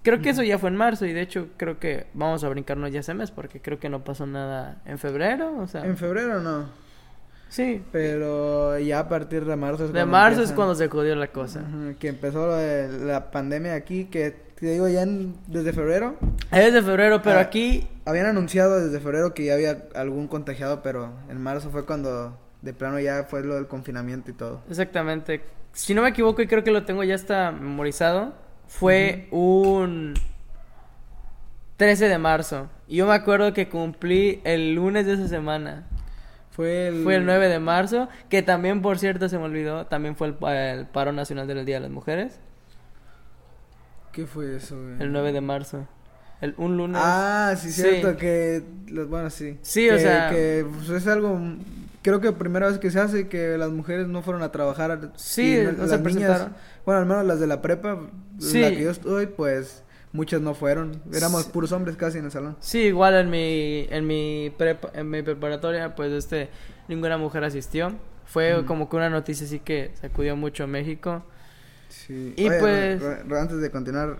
creo 0.03 0.21
que 0.21 0.29
eso 0.29 0.43
ya 0.43 0.57
fue 0.57 0.69
en 0.69 0.75
marzo 0.75 1.05
y 1.05 1.13
de 1.13 1.21
hecho 1.21 1.49
creo 1.57 1.79
que 1.79 2.07
vamos 2.13 2.43
a 2.43 2.49
brincarnos 2.49 2.91
ya 2.91 2.99
ese 3.01 3.13
mes 3.13 3.31
porque 3.31 3.61
creo 3.61 3.79
que 3.79 3.89
no 3.89 4.03
pasó 4.03 4.25
nada 4.25 4.81
en 4.85 4.97
febrero, 4.99 5.57
o 5.57 5.67
sea, 5.67 5.83
En 5.85 5.97
febrero 5.97 6.39
no. 6.41 6.69
Sí. 7.55 7.81
Pero 7.91 8.77
ya 8.79 8.99
a 8.99 9.09
partir 9.09 9.45
de 9.45 9.55
marzo 9.55 9.85
es 9.85 9.89
De 9.93 9.99
cuando 9.99 10.11
marzo 10.11 10.41
es 10.43 10.51
cuando 10.51 10.75
se 10.75 10.87
jodió 10.89 11.15
la 11.15 11.27
cosa. 11.27 11.63
Que 11.99 12.07
empezó 12.09 12.47
lo 12.47 12.55
de 12.55 12.87
la 13.05 13.31
pandemia 13.31 13.73
aquí, 13.75 14.05
que 14.05 14.31
te 14.59 14.67
digo 14.67 14.87
ya 14.87 15.01
en- 15.03 15.35
desde 15.47 15.73
febrero. 15.73 16.15
Es 16.51 16.73
de 16.73 16.81
febrero, 16.81 17.21
pero 17.21 17.39
Ah. 17.39 17.41
aquí 17.43 17.87
Habían 18.07 18.27
anunciado 18.27 18.79
desde 18.85 18.99
febrero 18.99 19.33
que 19.33 19.45
ya 19.45 19.55
había 19.55 19.85
algún 19.95 20.27
contagiado, 20.27 20.83
pero 20.83 21.11
en 21.27 21.41
marzo 21.41 21.71
fue 21.71 21.87
cuando 21.87 22.37
de 22.61 22.71
plano 22.71 22.99
ya 22.99 23.23
fue 23.23 23.41
lo 23.43 23.55
del 23.55 23.65
confinamiento 23.65 24.29
y 24.29 24.35
todo. 24.35 24.61
Exactamente. 24.69 25.41
Si 25.73 25.95
no 25.95 26.03
me 26.03 26.09
equivoco, 26.09 26.39
y 26.43 26.45
creo 26.47 26.63
que 26.63 26.69
lo 26.69 26.85
tengo 26.85 27.03
ya 27.03 27.15
está 27.15 27.51
memorizado, 27.51 28.33
fue 28.67 29.27
un 29.31 30.13
13 31.77 32.07
de 32.07 32.17
marzo. 32.17 32.67
Y 32.87 32.97
yo 32.97 33.07
me 33.07 33.13
acuerdo 33.15 33.53
que 33.53 33.67
cumplí 33.69 34.39
el 34.43 34.75
lunes 34.75 35.05
de 35.07 35.13
esa 35.13 35.27
semana. 35.27 35.87
Fue 36.55 36.87
el... 36.87 37.03
Fue 37.03 37.15
el 37.15 37.25
9 37.25 37.49
de 37.49 37.59
marzo, 37.59 38.07
que 38.29 38.41
también, 38.41 38.81
por 38.81 38.97
cierto, 38.97 39.27
se 39.27 39.37
me 39.37 39.43
olvidó, 39.43 39.87
también 39.87 40.15
fue 40.15 40.27
el, 40.29 40.35
el 40.47 40.85
paro 40.85 41.11
nacional 41.11 41.47
del 41.47 41.65
Día 41.65 41.75
de 41.75 41.81
las 41.81 41.91
Mujeres. 41.91 42.39
¿Qué 44.11 44.25
fue 44.25 44.55
eso, 44.55 44.81
güey? 44.81 45.01
El 45.01 45.11
9 45.11 45.33
de 45.33 45.41
marzo. 45.41 45.87
El, 46.41 46.53
un 46.57 46.77
lunes. 46.77 47.01
Ah, 47.03 47.53
sí, 47.57 47.71
Sí. 47.71 47.81
cierto, 47.81 48.15
que... 48.17 48.63
los- 48.87 49.09
Bueno, 49.09 49.29
sí. 49.29 49.57
Sí, 49.61 49.89
o 49.89 49.93
Que- 49.95 49.99
sea- 49.99 50.29
Que 50.29 50.65
pues, 50.77 50.89
es 50.89 51.07
algo... 51.07 51.39
Creo 52.01 52.21
que 52.21 52.31
primera 52.31 52.67
vez 52.67 52.77
que 52.77 52.91
se 52.91 52.99
hace 52.99 53.27
que 53.27 53.57
las 53.57 53.71
mujeres 53.71 54.07
no 54.07 54.21
fueron 54.21 54.43
a 54.43 54.51
trabajar. 54.51 55.11
Sí, 55.15 55.57
no 55.65 55.71
se 55.71 55.77
las 55.77 55.77
niñas, 55.89 56.01
presentaron. 56.01 56.53
bueno, 56.85 57.01
al 57.01 57.05
menos 57.07 57.25
las 57.25 57.39
de 57.39 57.47
la 57.47 57.61
prepa, 57.63 57.99
Sí. 58.39 58.61
la 58.61 58.69
que 58.69 58.83
yo 58.83 58.91
estoy, 58.91 59.25
pues 59.25 59.83
muchas 60.15 60.41
no 60.41 60.53
fueron. 60.55 61.01
Éramos 61.13 61.45
puros 61.45 61.71
hombres 61.71 61.95
casi 61.97 62.17
en 62.17 62.25
el 62.25 62.31
salón. 62.31 62.55
Sí, 62.59 62.79
igual 62.83 63.13
en 63.15 63.29
mi, 63.29 63.85
en 63.89 64.07
mi, 64.07 64.51
prepa- 64.57 64.89
en 64.93 65.09
mi 65.09 65.21
preparatoria, 65.21 65.93
pues 65.95 66.11
este, 66.13 66.49
ninguna 66.87 67.17
mujer 67.17 67.43
asistió. 67.43 67.93
Fue 68.25 68.63
como 68.65 68.89
que 68.89 68.95
una 68.95 69.09
noticia 69.09 69.45
así 69.45 69.59
que 69.59 69.91
sacudió 70.01 70.35
mucho 70.35 70.63
a 70.63 70.67
México. 70.67 71.23
Sí. 71.89 72.33
Y 72.35 72.47
Oye, 72.49 72.59
pues- 72.59 73.01
re- 73.01 73.23
re- 73.23 73.39
antes 73.39 73.59
de 73.61 73.69
continuar, 73.69 74.19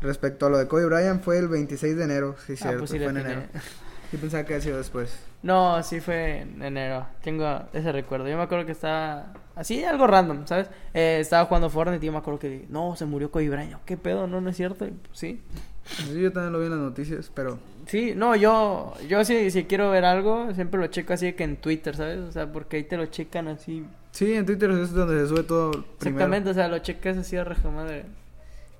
respecto 0.00 0.46
a 0.46 0.50
lo 0.50 0.58
de 0.58 0.66
Kobe 0.68 0.86
Bryant, 0.86 1.22
fue 1.22 1.38
el 1.38 1.48
26 1.48 1.96
de 1.96 2.04
enero, 2.04 2.36
sí, 2.46 2.54
Ah, 2.54 2.56
cierto, 2.56 2.78
pues 2.78 2.90
sí 2.90 2.98
fue 2.98 3.08
en 3.08 3.16
enero. 3.18 3.42
Yo 4.12 4.18
pensaba 4.18 4.44
que 4.44 4.54
había 4.54 4.64
sido 4.64 4.78
después. 4.78 5.10
No, 5.42 5.82
sí 5.82 6.00
fue 6.00 6.42
en 6.42 6.62
enero. 6.62 7.06
Tengo 7.22 7.62
ese 7.72 7.90
recuerdo. 7.90 8.28
Yo 8.28 8.36
me 8.36 8.44
acuerdo 8.44 8.64
que 8.64 8.72
estaba 8.72 9.32
así, 9.56 9.82
algo 9.84 10.06
random, 10.06 10.46
¿sabes? 10.46 10.68
Eh, 10.94 11.18
estaba 11.20 11.46
jugando 11.46 11.68
Fortnite 11.68 12.04
y 12.04 12.06
yo 12.06 12.12
me 12.12 12.18
acuerdo 12.18 12.38
que 12.38 12.64
no, 12.68 12.94
se 12.94 13.06
murió 13.06 13.30
Kobe 13.30 13.48
Bryant. 13.48 13.82
¿Qué 13.84 13.96
pedo? 13.96 14.26
No, 14.28 14.40
no 14.40 14.50
es 14.50 14.56
cierto. 14.56 14.86
Y, 14.86 14.90
pues, 14.92 15.18
sí. 15.18 15.42
Sí, 15.84 16.20
yo 16.20 16.32
también 16.32 16.52
lo 16.52 16.60
vi 16.60 16.66
en 16.66 16.70
las 16.70 16.78
noticias, 16.80 17.30
pero... 17.34 17.58
Sí, 17.86 18.12
no, 18.14 18.36
yo, 18.36 18.94
yo 19.08 19.24
sí, 19.24 19.50
si 19.50 19.64
quiero 19.64 19.90
ver 19.90 20.04
algo, 20.04 20.54
siempre 20.54 20.78
lo 20.78 20.86
checo 20.86 21.12
así 21.14 21.32
que 21.32 21.42
en 21.42 21.56
Twitter, 21.56 21.96
¿sabes? 21.96 22.20
O 22.20 22.30
sea, 22.30 22.52
porque 22.52 22.76
ahí 22.76 22.84
te 22.84 22.96
lo 22.96 23.06
checan 23.06 23.48
así. 23.48 23.84
Sí, 24.12 24.32
en 24.34 24.46
Twitter 24.46 24.70
es 24.70 24.92
donde 24.92 25.20
se 25.20 25.26
sube 25.26 25.42
todo 25.42 25.72
primero. 25.72 25.88
Exactamente, 25.98 26.50
o 26.50 26.54
sea, 26.54 26.68
lo 26.68 26.78
checas 26.78 27.16
así 27.16 27.36
a 27.36 27.42
reja 27.42 27.68
madre. 27.70 28.04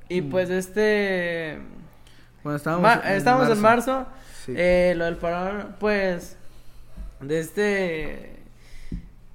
Y 0.08 0.20
Mm. 0.22 0.30
pues 0.30 0.48
este... 0.50 1.58
Bueno, 2.44 2.56
estábamos, 2.56 2.82
Ma- 2.84 3.12
estamos 3.12 3.48
en 3.50 3.60
marzo. 3.60 4.06
Sí. 4.44 4.54
Eh, 4.56 4.94
lo 4.96 5.04
del 5.06 5.16
parón, 5.16 5.74
pues, 5.80 6.36
de 7.22 7.40
este, 7.40 8.36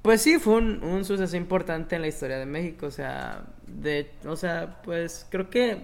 pues 0.01 0.21
sí, 0.21 0.39
fue 0.39 0.55
un, 0.55 0.83
un 0.83 1.05
suceso 1.05 1.35
importante 1.37 1.95
en 1.95 2.01
la 2.01 2.07
historia 2.07 2.37
de 2.37 2.45
México, 2.45 2.85
o 2.87 2.91
sea, 2.91 3.43
de, 3.67 4.09
o 4.25 4.35
sea, 4.35 4.81
pues 4.83 5.25
creo 5.29 5.49
que 5.49 5.77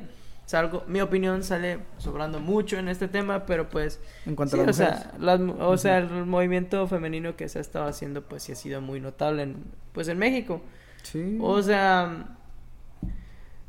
salgo, 0.45 0.83
mi 0.87 1.01
opinión 1.01 1.43
sale 1.43 1.79
sobrando 1.97 2.39
mucho 2.39 2.77
en 2.77 2.87
este 2.89 3.07
tema, 3.07 3.45
pero 3.45 3.69
pues, 3.69 3.99
en 4.25 4.35
cuanto 4.35 4.57
sí, 4.57 4.63
a 4.63 4.65
las 4.65 4.79
o 4.79 4.83
mujeres. 4.83 5.01
sea, 5.03 5.11
las 5.19 5.39
mu- 5.39 5.55
o 5.59 5.77
sea, 5.77 5.97
el 5.99 6.25
movimiento 6.25 6.87
femenino 6.87 7.35
que 7.35 7.49
se 7.49 7.59
ha 7.59 7.61
estado 7.61 7.85
haciendo, 7.87 8.21
pues 8.23 8.43
sí 8.43 8.51
ha 8.53 8.55
sido 8.55 8.81
muy 8.81 8.99
notable 9.01 9.43
en, 9.43 9.57
pues 9.93 10.07
en 10.07 10.17
México, 10.19 10.61
Sí. 11.03 11.37
o 11.41 11.61
sea, 11.61 12.37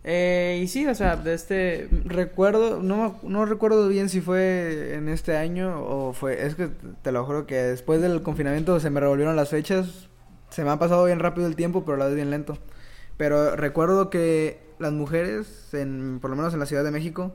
eh, 0.04 0.60
y 0.62 0.68
sí, 0.68 0.86
o 0.86 0.94
sea, 0.94 1.16
de 1.16 1.32
este, 1.34 1.88
Recuerdo, 2.04 2.82
no, 2.82 3.18
no 3.22 3.46
recuerdo 3.46 3.88
bien 3.88 4.08
si 4.10 4.20
fue 4.20 4.94
en 4.94 5.08
este 5.08 5.36
año 5.36 5.82
o 5.82 6.12
fue, 6.12 6.46
es 6.46 6.54
que 6.54 6.68
te 7.02 7.10
lo 7.12 7.24
juro 7.24 7.46
que 7.46 7.54
después 7.56 8.00
del 8.02 8.22
confinamiento 8.22 8.78
se 8.80 8.90
me 8.90 9.00
revolvieron 9.00 9.34
las 9.36 9.48
fechas, 9.48 10.08
se 10.50 10.62
me 10.62 10.70
ha 10.70 10.78
pasado 10.78 11.04
bien 11.06 11.20
rápido 11.20 11.46
el 11.46 11.56
tiempo, 11.56 11.84
pero 11.84 11.96
la 11.96 12.06
vez 12.06 12.14
bien 12.14 12.30
lento. 12.30 12.58
Pero 13.16 13.56
recuerdo 13.56 14.10
que 14.10 14.60
las 14.78 14.92
mujeres, 14.92 15.72
en, 15.72 16.18
por 16.20 16.30
lo 16.30 16.36
menos 16.36 16.52
en 16.52 16.60
la 16.60 16.66
Ciudad 16.66 16.84
de 16.84 16.90
México, 16.90 17.34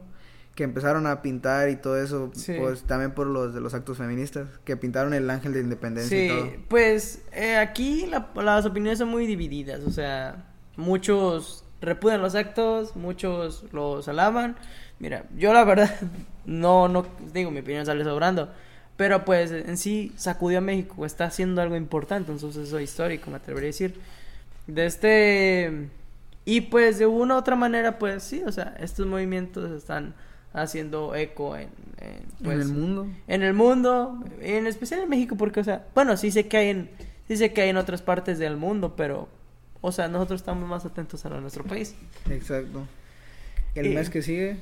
que 0.55 0.63
empezaron 0.65 1.07
a 1.07 1.21
pintar 1.21 1.69
y 1.69 1.77
todo 1.77 1.97
eso, 2.01 2.31
Sí. 2.35 2.53
pues 2.59 2.83
también 2.83 3.11
por 3.11 3.27
los 3.27 3.53
de 3.53 3.61
los 3.61 3.73
actos 3.73 3.97
feministas, 3.97 4.47
que 4.65 4.75
pintaron 4.75 5.13
el 5.13 5.29
ángel 5.29 5.53
de 5.53 5.61
independencia 5.61 6.25
y 6.25 6.27
todo. 6.27 6.43
Sí, 6.45 6.51
pues 6.67 7.21
eh, 7.31 7.55
aquí 7.55 8.05
la- 8.07 8.29
las 8.35 8.65
opiniones 8.65 8.99
son 8.99 9.07
muy 9.07 9.25
divididas, 9.25 9.79
o 9.87 9.91
sea, 9.91 10.45
muchos 10.75 11.63
repudian 11.81 12.21
los 12.21 12.35
actos, 12.35 12.95
muchos 12.95 13.65
los 13.71 14.07
alaban. 14.07 14.55
Mira, 14.99 15.25
yo 15.37 15.53
la 15.53 15.63
verdad 15.63 15.89
no, 16.45 16.87
no, 16.87 17.05
digo, 17.33 17.51
mi 17.51 17.59
opinión 17.59 17.85
sale 17.85 18.03
sobrando, 18.03 18.49
pero 18.97 19.25
pues 19.25 19.51
en 19.51 19.77
sí 19.77 20.11
sacudió 20.15 20.57
a 20.57 20.61
México, 20.61 21.05
está 21.05 21.25
haciendo 21.25 21.61
algo 21.61 21.75
importante, 21.75 22.31
un 22.31 22.39
suceso 22.39 22.79
histórico, 22.79 23.29
me 23.31 23.37
atrevería 23.37 23.67
a 23.67 23.71
decir. 23.71 23.95
De 24.67 24.85
este... 24.85 25.89
Y 26.45 26.61
pues 26.61 26.97
de 26.97 27.05
una 27.05 27.35
u 27.35 27.37
otra 27.37 27.55
manera, 27.55 27.99
pues 27.99 28.23
sí, 28.23 28.41
o 28.45 28.51
sea, 28.51 28.75
estos 28.79 29.05
movimientos 29.05 29.69
están 29.71 30.15
haciendo 30.53 31.13
eco 31.15 31.55
en, 31.55 31.69
en, 31.99 32.23
pues, 32.43 32.55
en 32.55 32.61
el 32.61 32.67
mundo. 32.69 33.07
en 33.27 33.43
el 33.43 33.53
mundo, 33.53 34.23
en 34.41 34.67
especial 34.67 35.01
en 35.01 35.09
México, 35.09 35.35
porque, 35.37 35.59
o 35.59 35.63
sea, 35.63 35.85
bueno, 35.93 36.17
sí 36.17 36.31
sé 36.31 36.47
que 36.47 36.57
hay 36.57 36.69
en, 36.69 36.89
sí 37.27 37.37
sé 37.37 37.53
que 37.53 37.61
hay 37.61 37.69
en 37.69 37.77
otras 37.77 38.01
partes 38.01 38.39
del 38.39 38.57
mundo, 38.57 38.95
pero, 38.95 39.27
o 39.81 39.91
sea, 39.91 40.07
nosotros 40.07 40.41
estamos 40.41 40.67
más 40.67 40.85
atentos 40.85 41.25
a 41.25 41.29
nuestro 41.29 41.63
país. 41.63 41.95
Exacto. 42.29 42.81
El 43.75 43.87
Y- 43.87 43.95
mes 43.95 44.09
que 44.09 44.21
sigue, 44.21 44.57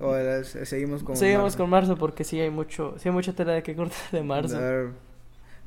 o 0.00 0.14
el- 0.14 0.44
seguimos 0.44 1.02
con... 1.02 1.16
Seguimos 1.16 1.42
marzo? 1.44 1.58
con 1.58 1.70
marzo 1.70 1.96
porque 1.96 2.24
sí 2.24 2.40
hay 2.40 2.50
mucho, 2.50 2.94
sí 2.98 3.08
hay 3.08 3.14
mucha 3.14 3.32
tela 3.32 3.52
de 3.52 3.62
que 3.62 3.74
cortar 3.74 3.98
de 4.12 4.22
marzo. 4.22 4.60
Dar- 4.60 4.90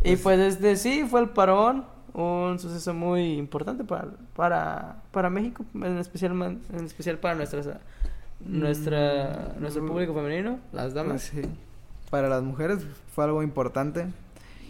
Y 0.04 0.16
pues- 0.18 0.40
este 0.40 0.76
sí 0.76 1.06
fue 1.10 1.22
el 1.22 1.30
parón, 1.30 1.86
un 2.14 2.58
suceso 2.60 2.94
muy 2.94 3.34
importante 3.34 3.84
para, 3.84 4.08
para, 4.36 5.02
para 5.12 5.30
México, 5.30 5.66
en 5.74 5.98
especial, 5.98 6.32
en 6.72 6.86
especial 6.86 7.18
para 7.18 7.36
nuestras, 7.36 7.68
nuestra, 8.40 9.54
Mm, 9.58 9.62
nuestro 9.62 9.86
público 9.86 10.14
femenino, 10.14 10.60
las 10.72 10.94
damas. 10.94 11.30
Pues 11.34 11.46
sí. 11.46 11.52
Para 12.10 12.30
las 12.30 12.44
mujeres 12.44 12.86
fue 13.14 13.24
algo 13.26 13.42
importante. 13.44 14.06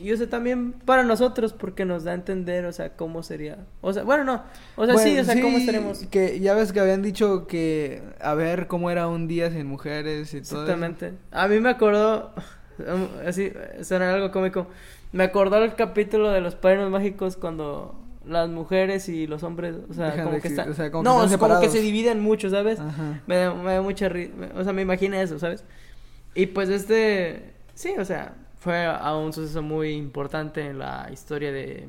Y 0.01 0.11
o 0.11 0.17
sea, 0.17 0.29
también 0.29 0.73
para 0.73 1.03
nosotros, 1.03 1.53
porque 1.53 1.85
nos 1.85 2.03
da 2.03 2.11
a 2.11 2.15
entender, 2.15 2.65
o 2.65 2.73
sea, 2.73 2.95
cómo 2.95 3.23
sería. 3.23 3.57
O 3.81 3.93
sea, 3.93 4.03
bueno, 4.03 4.23
no. 4.23 4.43
O 4.75 4.85
sea, 4.85 4.97
sí, 4.97 5.17
o 5.17 5.23
sea, 5.23 5.39
cómo 5.41 5.57
sí, 5.57 5.63
estaremos. 5.63 5.99
Que 6.11 6.39
ya 6.39 6.53
ves 6.53 6.73
que 6.73 6.79
habían 6.79 7.01
dicho 7.01 7.47
que 7.47 8.01
a 8.19 8.33
ver 8.33 8.67
cómo 8.67 8.91
era 8.91 9.07
un 9.07 9.27
día 9.27 9.49
sin 9.51 9.67
mujeres 9.67 10.33
y 10.33 10.41
todo. 10.41 10.41
eso. 10.41 10.61
Exactamente. 10.61 11.13
A 11.31 11.47
mí 11.47 11.59
me 11.59 11.69
acordó, 11.69 12.33
um, 12.79 13.07
así, 13.27 13.51
suena 13.83 14.13
algo 14.13 14.31
cómico. 14.31 14.67
Me 15.11 15.23
acordó 15.23 15.63
el 15.63 15.75
capítulo 15.75 16.31
de 16.31 16.41
los 16.41 16.55
padrinos 16.55 16.91
mágicos 16.91 17.37
cuando 17.37 17.95
las 18.27 18.49
mujeres 18.49 19.07
y 19.07 19.27
los 19.27 19.43
hombres, 19.43 19.75
o 19.89 19.93
sea, 19.93 20.11
Dejan 20.11 20.25
como 20.25 20.41
que 20.41 20.47
están. 20.47 20.69
o 20.69 20.73
sea, 20.73 20.91
como 20.91 21.03
que 21.03 21.09
no, 21.09 21.23
están 21.23 21.33
es 21.33 21.37
como 21.37 21.59
que 21.61 21.69
se 21.69 21.79
dividen 21.79 22.19
mucho, 22.19 22.49
¿sabes? 22.49 22.79
Ajá. 22.79 23.21
Me 23.27 23.37
da, 23.37 23.53
me 23.53 23.73
da 23.73 23.81
mucha 23.81 24.09
risa. 24.09 24.33
O 24.55 24.63
sea, 24.63 24.73
me 24.73 24.81
imaginé 24.81 25.21
eso, 25.21 25.39
¿sabes? 25.39 25.63
Y 26.33 26.47
pues 26.47 26.69
este. 26.69 27.53
Sí, 27.75 27.93
o 27.97 28.05
sea, 28.05 28.33
fue 28.65 28.85
a 28.87 29.15
un 29.15 29.31
suceso 29.31 29.61
muy 29.61 29.91
importante 29.91 30.65
en 30.65 30.79
la 30.79 31.07
historia 31.13 31.51
de 31.51 31.85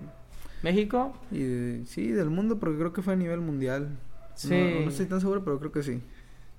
México. 0.63 1.17
Y 1.33 1.43
de- 1.43 1.87
sí, 1.87 2.09
del 2.13 2.29
mundo, 2.31 2.59
porque 2.59 2.77
creo 2.79 2.93
que 2.93 3.01
fue 3.03 3.15
a 3.15 3.17
nivel 3.17 3.41
mundial. 3.41 3.89
Sí. 4.35 4.51
No, 4.51 4.81
no 4.83 4.89
estoy 4.91 5.07
tan 5.07 5.21
seguro, 5.21 5.43
pero 5.43 5.59
creo 5.59 5.73
que 5.73 5.83
sí. 5.83 6.03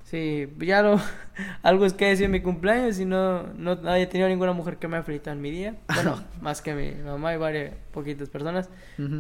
Sí, 0.05 0.47
ya 0.59 0.81
lo. 0.81 0.99
Algo 1.61 1.85
es 1.85 1.93
que 1.93 2.05
decir 2.07 2.25
en 2.25 2.31
mi 2.31 2.41
cumpleaños 2.41 2.99
y 2.99 3.05
no, 3.05 3.43
no 3.53 3.71
había 3.71 4.09
tenido 4.09 4.27
ninguna 4.27 4.53
mujer 4.53 4.77
que 4.77 4.87
me 4.87 4.97
ha 4.97 5.03
felicitado 5.03 5.35
en 5.35 5.41
mi 5.43 5.51
día. 5.51 5.75
Bueno, 5.93 6.23
más 6.41 6.61
que 6.63 6.73
mi 6.73 6.91
mamá 7.03 7.33
y 7.33 7.37
varias 7.37 7.75
poquitas 7.93 8.27
personas. 8.29 8.69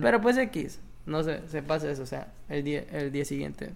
Pero 0.01 0.19
pues 0.19 0.35
X, 0.37 0.79
no 1.05 1.21
sé, 1.23 1.41
se 1.47 1.61
pasa 1.61 1.91
eso, 1.91 2.01
o 2.03 2.07
sea, 2.07 2.33
el 2.49 2.63
día, 2.63 2.83
el 2.91 3.11
día 3.11 3.23
siguiente. 3.25 3.73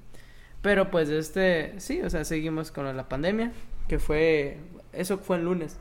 Pero 0.64 0.90
pues 0.90 1.10
este, 1.10 1.74
sí, 1.80 2.02
o 2.02 2.10
sea, 2.10 2.24
seguimos 2.26 2.72
con 2.72 2.86
la 2.98 3.08
pandemia, 3.10 3.52
que 3.88 4.00
fue, 4.00 4.58
eso 4.94 5.18
fue 5.20 5.38
el 5.38 5.44
lunes. 5.46 5.78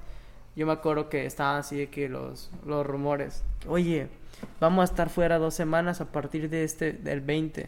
Yo 0.61 0.67
me 0.67 0.75
acuerdo 0.75 1.09
que 1.09 1.25
estaban 1.25 1.57
así 1.61 1.79
de 1.79 1.89
que 1.89 2.11
los, 2.11 2.51
los 2.67 2.87
rumores, 2.87 3.45
oye, 3.67 4.09
vamos 4.61 4.83
a 4.83 4.93
estar 4.93 5.09
fuera 5.09 5.39
dos 5.39 5.55
semanas 5.55 6.03
a 6.03 6.13
partir 6.13 6.51
de 6.51 6.65
este, 6.65 6.93
del 6.93 7.23
20. 7.23 7.67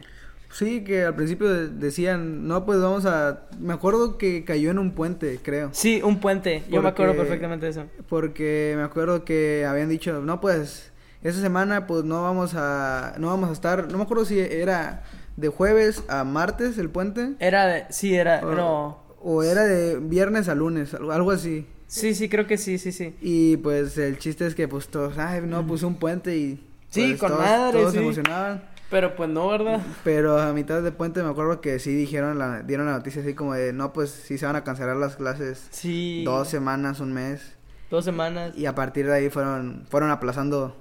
Sí, 0.51 0.83
que 0.83 1.03
al 1.03 1.15
principio 1.15 1.51
de- 1.51 1.69
decían, 1.69 2.47
no, 2.47 2.67
pues 2.67 2.79
vamos 2.79 3.07
a... 3.07 3.47
Me 3.59 3.73
acuerdo 3.73 4.19
que 4.19 4.45
cayó 4.45 4.69
en 4.69 4.77
un 4.77 4.91
puente, 4.91 5.39
creo. 5.41 5.69
Sí, 5.71 6.03
un 6.03 6.19
puente, 6.19 6.61
yo 6.69 6.83
me 6.83 6.89
acuerdo 6.89 7.15
perfectamente 7.15 7.65
de 7.65 7.71
eso. 7.71 7.85
Porque 8.09 8.75
me 8.77 8.83
acuerdo 8.83 9.25
que 9.25 9.65
habían 9.67 9.89
dicho, 9.89 10.21
no, 10.21 10.39
pues, 10.39 10.91
esa 11.23 11.41
semana 11.41 11.87
pues 11.87 12.03
no 12.03 12.21
vamos 12.21 12.53
a... 12.53 13.15
No 13.17 13.29
vamos 13.29 13.49
a 13.49 13.53
estar... 13.53 13.91
No 13.91 13.97
me 13.97 14.03
acuerdo 14.03 14.23
si 14.25 14.39
era 14.39 15.01
de 15.35 15.47
jueves 15.47 16.03
a 16.09 16.23
martes 16.25 16.77
el 16.77 16.91
puente. 16.91 17.33
Era 17.39 17.65
de, 17.65 17.85
sí, 17.89 18.13
era, 18.13 18.41
o, 18.45 18.51
no, 18.53 18.99
o 19.19 19.41
era 19.41 19.63
de 19.63 19.97
viernes 19.97 20.47
a 20.47 20.53
lunes, 20.53 20.93
algo 20.93 21.31
así. 21.31 21.65
Sí, 21.87 22.13
sí, 22.15 22.29
creo 22.29 22.47
que 22.47 22.57
sí, 22.57 22.77
sí, 22.77 22.91
sí. 22.91 23.15
Y 23.21 23.57
pues 23.57 23.97
el 23.97 24.17
chiste 24.19 24.45
es 24.45 24.55
que 24.55 24.67
pues 24.67 24.87
todos, 24.87 25.17
ay, 25.17 25.41
no, 25.45 25.65
puse 25.65 25.85
un 25.85 25.95
puente 25.95 26.35
y... 26.35 26.63
Sí, 26.89 27.07
pues, 27.09 27.19
con 27.19 27.29
todos, 27.31 27.43
madre, 27.43 27.79
Todos 27.79 27.91
sí. 27.91 27.97
se 27.97 28.03
emocionaban. 28.03 28.63
Pero 28.89 29.15
pues 29.15 29.27
no, 29.29 29.47
¿verdad? 29.47 29.81
Pero 30.03 30.39
a 30.39 30.53
mitad 30.53 30.83
de 30.83 30.91
puente 30.91 31.23
me 31.23 31.29
acuerdo 31.29 31.61
que 31.61 31.79
sí 31.79 31.95
dijeron, 31.95 32.37
la, 32.37 32.61
dieron 32.61 32.85
la 32.85 32.91
noticia 32.91 33.23
así 33.23 33.33
como 33.33 33.55
de, 33.55 33.73
no, 33.73 33.91
pues 33.91 34.11
sí 34.11 34.37
se 34.37 34.45
van 34.45 34.55
a 34.55 34.63
cancelar 34.63 34.95
las 34.97 35.15
clases 35.15 35.67
Sí. 35.71 36.21
dos 36.23 36.47
semanas, 36.47 36.99
un 36.99 37.11
mes. 37.11 37.55
Dos 37.89 38.05
semanas. 38.05 38.55
Y 38.55 38.67
a 38.67 38.75
partir 38.75 39.07
de 39.07 39.13
ahí 39.15 39.29
fueron, 39.31 39.85
fueron 39.89 40.11
aplazando 40.11 40.75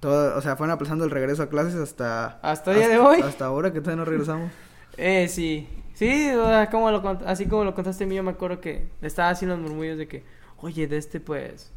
todo, 0.00 0.36
o 0.36 0.42
sea, 0.42 0.56
fueron 0.56 0.72
aplazando 0.74 1.04
el 1.04 1.10
regreso 1.10 1.42
a 1.42 1.48
clases 1.48 1.76
hasta... 1.76 2.38
Hasta 2.42 2.72
el 2.72 2.78
día 2.78 2.88
de 2.88 2.98
hoy. 2.98 3.20
Hasta 3.22 3.46
ahora 3.46 3.72
que 3.72 3.80
todavía 3.80 4.04
no 4.04 4.10
regresamos. 4.10 4.50
Eh, 5.00 5.28
sí. 5.28 5.68
Sí, 5.98 6.30
o 6.30 6.46
sea, 6.46 6.70
como 6.70 6.92
lo 6.92 7.18
así 7.26 7.46
como 7.46 7.64
lo 7.64 7.74
contaste 7.74 8.04
a 8.04 8.06
mí, 8.06 8.14
yo 8.14 8.22
me 8.22 8.30
acuerdo 8.30 8.60
que 8.60 8.86
estaba 9.02 9.30
haciendo 9.30 9.56
los 9.56 9.68
murmullos 9.68 9.98
de 9.98 10.06
que, 10.06 10.22
oye, 10.58 10.86
de 10.86 10.96
este 10.96 11.18
pues, 11.18 11.72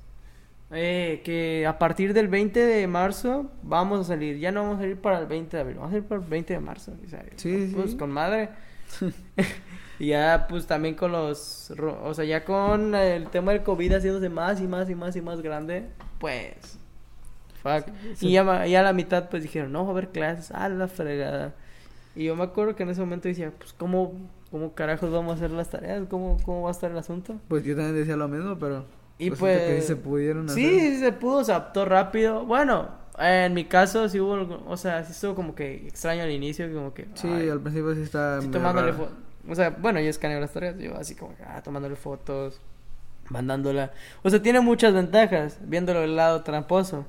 eh, 0.70 1.22
que 1.25 1.66
a 1.66 1.80
partir 1.80 2.13
del 2.13 2.28
20 2.28 2.63
de 2.63 2.86
marzo 2.86 3.50
vamos 3.63 4.01
a 4.01 4.04
salir, 4.04 4.38
ya 4.38 4.51
no 4.51 4.62
vamos 4.62 4.78
a 4.78 4.82
salir 4.82 4.98
para 4.98 5.18
el 5.18 5.25
20 5.25 5.58
de 5.58 5.62
abril, 5.62 5.78
vamos 5.78 5.90
a 5.90 5.94
salir 5.94 6.08
para 6.08 6.22
el 6.22 6.28
20 6.28 6.54
de 6.54 6.60
marzo. 6.60 6.94
Sea, 7.08 7.25
Sí, 7.36 7.72
pues 7.74 7.92
sí. 7.92 7.98
con 7.98 8.12
madre. 8.12 8.50
y 10.00 10.10
ya 10.10 10.46
pues 10.48 10.68
también 10.68 10.94
con 10.94 11.12
los, 11.13 11.72
o 11.72 12.13
sea, 12.13 12.24
ya 12.24 12.46
con 12.46 12.94
el 12.94 13.28
tema 13.30 13.54
del 13.54 13.63
COVID 13.63 13.94
haciéndose 13.94 14.30
más 14.30 14.62
y 14.62 14.68
más 14.68 14.88
y 14.88 14.94
más 14.94 15.16
y 15.16 15.22
más 15.22 15.42
grande, 15.42 15.88
pues... 16.20 16.78
Fuck. 17.63 17.88
sí. 18.18 18.28
Y 18.28 18.32
ya, 18.34 18.68
ya 18.68 18.82
a 18.82 18.84
la 18.84 18.94
mitad 18.94 19.30
pues 19.30 19.42
dijeron, 19.42 19.72
no 19.72 19.82
va 19.82 19.90
a 19.90 19.92
haber 19.94 20.10
clases, 20.10 20.51
a 20.51 20.70
la 20.70 20.88
fregada. 20.88 21.56
Y 22.15 22.25
yo 22.25 22.36
me 22.36 22.44
acuerdo 22.44 22.75
que 22.75 22.84
en 22.84 22.89
ese 22.89 23.00
momento 23.01 23.27
decía, 23.27 23.51
pues, 23.58 23.74
¿cómo, 23.74 24.13
cómo 24.51 24.74
carajos 24.74 25.12
vamos 25.12 25.34
a 25.34 25.36
hacer 25.36 25.51
las 25.51 25.70
tareas? 25.70 26.03
¿Cómo, 26.10 26.38
cómo 26.44 26.63
va 26.63 26.70
a 26.70 26.72
estar 26.72 26.91
el 26.91 26.98
asunto? 26.98 27.38
Pues 27.48 27.63
yo 27.63 27.75
también 27.75 27.96
decía 27.96 28.18
lo 28.18 28.27
mismo, 28.27 28.58
pero... 28.60 28.86
Y 29.18 29.32
pues... 29.32 29.62
que 29.62 29.82
se 29.82 29.96
pudieron 29.96 30.50
hacer. 30.50 30.56
Sí, 30.62 30.80
sí 30.80 31.00
se 31.00 31.12
pudo, 31.12 31.44
se 31.44 31.51
adaptó 31.51 31.86
rápido. 31.86 32.44
Bueno, 32.46 32.89
en 33.20 33.53
mi 33.53 33.65
caso 33.65 34.10
sí 34.10 34.20
hubo, 34.20 34.63
o 34.68 34.77
sea, 34.77 35.03
sí 35.03 35.12
estuvo 35.12 35.36
como 35.36 35.53
que 35.56 35.88
extraño 35.88 36.24
al 36.24 36.32
inicio, 36.32 36.72
como 36.74 36.94
que... 36.94 37.08
Sí, 37.13 37.27
ay, 37.27 37.50
al 37.50 37.60
principio 37.62 37.94
sí 37.96 38.01
está... 38.01 38.41
sí, 38.41 38.48
tomándole 38.48 38.94
fotos. 38.94 39.13
O 39.48 39.56
sea, 39.56 39.70
bueno, 39.72 40.00
yo 40.00 40.10
escaneo 40.10 40.39
las 40.39 40.51
tareas, 40.53 40.77
yo 40.77 40.96
así 40.98 41.15
como 41.15 41.36
que, 41.36 41.44
ah, 41.44 41.62
tomándole 41.63 41.96
fotos, 41.96 42.60
mandándola. 43.30 43.91
O 44.24 44.30
sea, 44.30 44.41
tiene 44.41 44.60
muchas 44.60 44.94
ventajas, 44.94 45.60
viéndolo 45.63 46.01
del 46.01 46.15
lado 46.15 46.41
tramposo. 46.44 47.06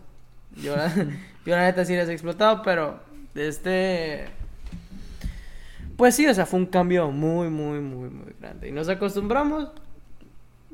Yo, 0.57 0.77
la- 0.77 0.93
yo 1.47 1.57
la 1.57 1.63
neta 1.63 1.85
sí 1.85 1.95
les 1.97 2.09
he 2.09 2.13
explotado, 2.13 2.63
pero 2.63 3.01
este... 3.35 4.27
Pues 6.03 6.17
sí, 6.17 6.27
o 6.27 6.35
sea, 6.35 6.47
fue 6.47 6.59
un 6.59 6.67
cambio 6.67 7.13
muy, 7.13 7.49
muy, 7.49 7.79
muy, 7.79 8.11
muy 8.11 8.35
grande. 8.41 8.69
Y 8.69 8.73
nos 8.73 8.89
acostumbramos. 8.89 9.71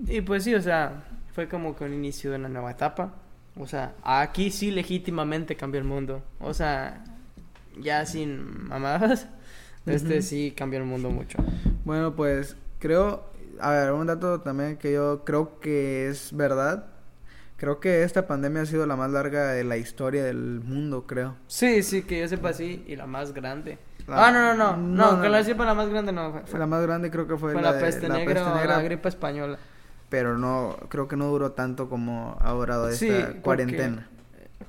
Y 0.07 0.23
pues 0.23 0.43
sí, 0.43 0.55
o 0.55 0.63
sea, 0.63 1.05
fue 1.35 1.47
como 1.47 1.77
que 1.77 1.85
un 1.85 1.93
inicio 1.93 2.31
de 2.31 2.39
una 2.39 2.49
nueva 2.49 2.71
etapa. 2.71 3.13
O 3.55 3.67
sea, 3.67 3.93
aquí 4.03 4.51
sí 4.51 4.71
legítimamente 4.71 5.55
cambió 5.55 5.83
el 5.83 5.87
mundo. 5.87 6.23
O 6.41 6.55
sea, 6.55 7.05
ya 7.79 8.07
sin 8.07 8.69
mamadas. 8.69 9.29
Este 9.85 10.23
sí 10.23 10.55
cambió 10.57 10.79
el 10.79 10.87
mundo 10.87 11.11
mucho. 11.11 11.37
Bueno, 11.85 12.17
pues 12.17 12.57
creo, 12.79 13.31
a 13.61 13.73
ver, 13.73 13.93
un 13.93 14.07
dato 14.07 14.41
también 14.41 14.79
que 14.79 14.95
yo 14.95 15.27
creo 15.27 15.61
que 15.61 16.09
es 16.09 16.35
verdad. 16.35 16.87
Creo 17.59 17.81
que 17.81 18.03
esta 18.03 18.27
pandemia 18.27 18.63
ha 18.63 18.67
sido 18.67 18.87
la 18.87 18.97
más 18.97 19.11
larga 19.11 19.53
de 19.53 19.63
la 19.63 19.77
historia 19.77 20.25
del 20.25 20.63
mundo, 20.65 21.07
creo. 21.07 21.37
Sí, 21.49 21.83
sí, 21.83 22.01
que 22.01 22.19
yo 22.19 22.29
sepa 22.29 22.49
así. 22.49 22.83
Y 22.89 22.97
la 22.97 23.07
más 23.07 23.35
grande. 23.35 23.77
Ah, 24.11 24.31
no, 24.31 24.41
no, 24.41 24.55
no. 24.55 24.77
No, 24.77 25.17
no, 25.17 25.23
que 25.23 25.29
la 25.29 25.43
sepa 25.45 25.65
la 25.65 25.75
más 25.75 25.89
grande 25.89 26.13
no. 26.13 26.33
Fue, 26.33 26.43
Fue 26.47 26.59
la 26.59 26.67
más 26.67 26.83
grande, 26.83 27.11
creo 27.11 27.27
que 27.27 27.37
fue, 27.37 27.53
fue 27.53 27.63
la, 27.63 27.71
la, 27.73 27.77
de- 27.77 27.85
peste 27.85 28.09
la 28.09 28.15
negra 28.17 28.35
peste 28.35 28.51
o 28.51 28.55
negra, 28.55 28.77
la 28.77 28.83
gripe 28.83 29.09
española. 29.09 29.59
pero 30.09 30.39
no, 30.39 30.77
creo 30.89 31.07
que 31.09 31.17
no 31.17 31.27
duró 31.27 31.53
tanto 31.53 31.89
como 31.89 32.37
ha 32.41 32.51
durado 32.53 32.89
esta 32.89 33.05
Sí, 33.33 33.39
cuarentena. 33.43 34.09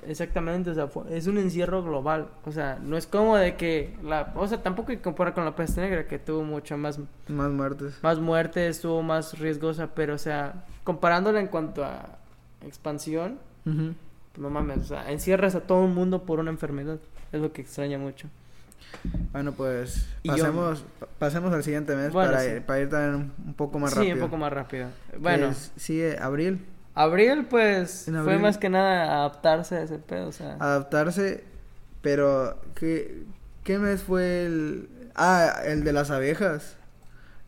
Exactamente, 0.06 0.70
o 0.70 0.74
sea, 0.76 0.88
fue- 0.88 1.04
es 1.18 1.28
un 1.28 1.38
encierro 1.38 1.84
global. 1.84 2.28
O 2.46 2.52
sea, 2.52 2.78
no 2.82 2.96
es 2.98 3.08
como 3.08 3.38
de 3.38 3.56
que 3.56 3.98
la. 4.04 4.32
O 4.36 4.48
sea, 4.48 4.62
tampoco 4.62 4.92
hay 4.92 4.98
que 4.98 5.04
comparar 5.04 5.34
con 5.34 5.46
la 5.46 5.56
peste 5.56 5.82
negra, 5.82 6.08
que 6.08 6.20
tuvo 6.20 6.44
mucho 6.44 6.78
más, 6.78 7.00
Más 7.28 7.50
muertes. 7.52 7.98
más 8.04 8.20
muertes, 8.20 8.76
estuvo 8.78 9.02
más 9.02 9.38
riesgosa, 9.40 9.88
pero, 9.96 10.14
o 10.16 10.18
sea, 10.20 10.66
comparándola 10.84 11.40
en 11.40 11.48
cuanto 11.48 11.84
a 11.84 12.18
expansión, 12.66 13.40
Ujú. 13.66 13.94
no 14.38 14.50
mames, 14.50 14.80
o 14.80 14.84
sea, 14.86 15.12
encierras 15.12 15.56
a 15.56 15.62
todo 15.62 15.86
el 15.86 15.92
mundo 15.92 16.24
por 16.24 16.40
una 16.40 16.52
enfermedad. 16.52 16.98
Es 17.32 17.42
lo 17.42 17.52
que 17.52 17.62
extraña 17.62 17.98
mucho. 17.98 18.28
Bueno, 19.32 19.52
pues 19.54 20.08
Y 20.24 20.30
pasemos, 20.30 20.84
pa- 21.00 21.08
pasemos 21.20 21.54
al 21.54 21.64
siguiente 21.64 21.96
mes 21.96 22.12
Bueno, 22.12 22.32
para, 22.32 22.44
sí. 22.44 22.50
ir, 22.52 22.62
para 22.64 22.80
ir 22.82 22.90
también 22.90 23.32
un, 23.46 23.54
poco 23.54 23.80
más 23.80 23.92
sí, 23.92 23.98
rápido. 23.98 24.16
un 24.16 24.22
poco 24.22 24.38
más 24.38 24.52
rápido. 24.54 24.88
Bueno, 25.20 25.54
sigue 25.78 26.18
abril, 26.20 26.66
abril, 26.96 27.46
pues, 27.50 28.10
fue 28.24 28.38
más 28.40 28.58
que 28.58 28.70
nada 28.70 29.20
adaptarse 29.20 29.76
a 29.78 29.84
ese 29.84 30.00
pedo, 30.00 30.28
o 30.28 30.32
sea. 30.32 30.56
adaptarse, 30.60 31.44
pero 32.02 32.60
¿qué, 32.76 33.24
¿qué 33.64 33.78
mes 33.80 34.02
fue 34.02 34.46
el...? 34.46 34.90
Ah, 35.16 35.62
el 35.66 35.84
de 35.84 35.94
las 35.94 36.12
abejas. 36.12 36.78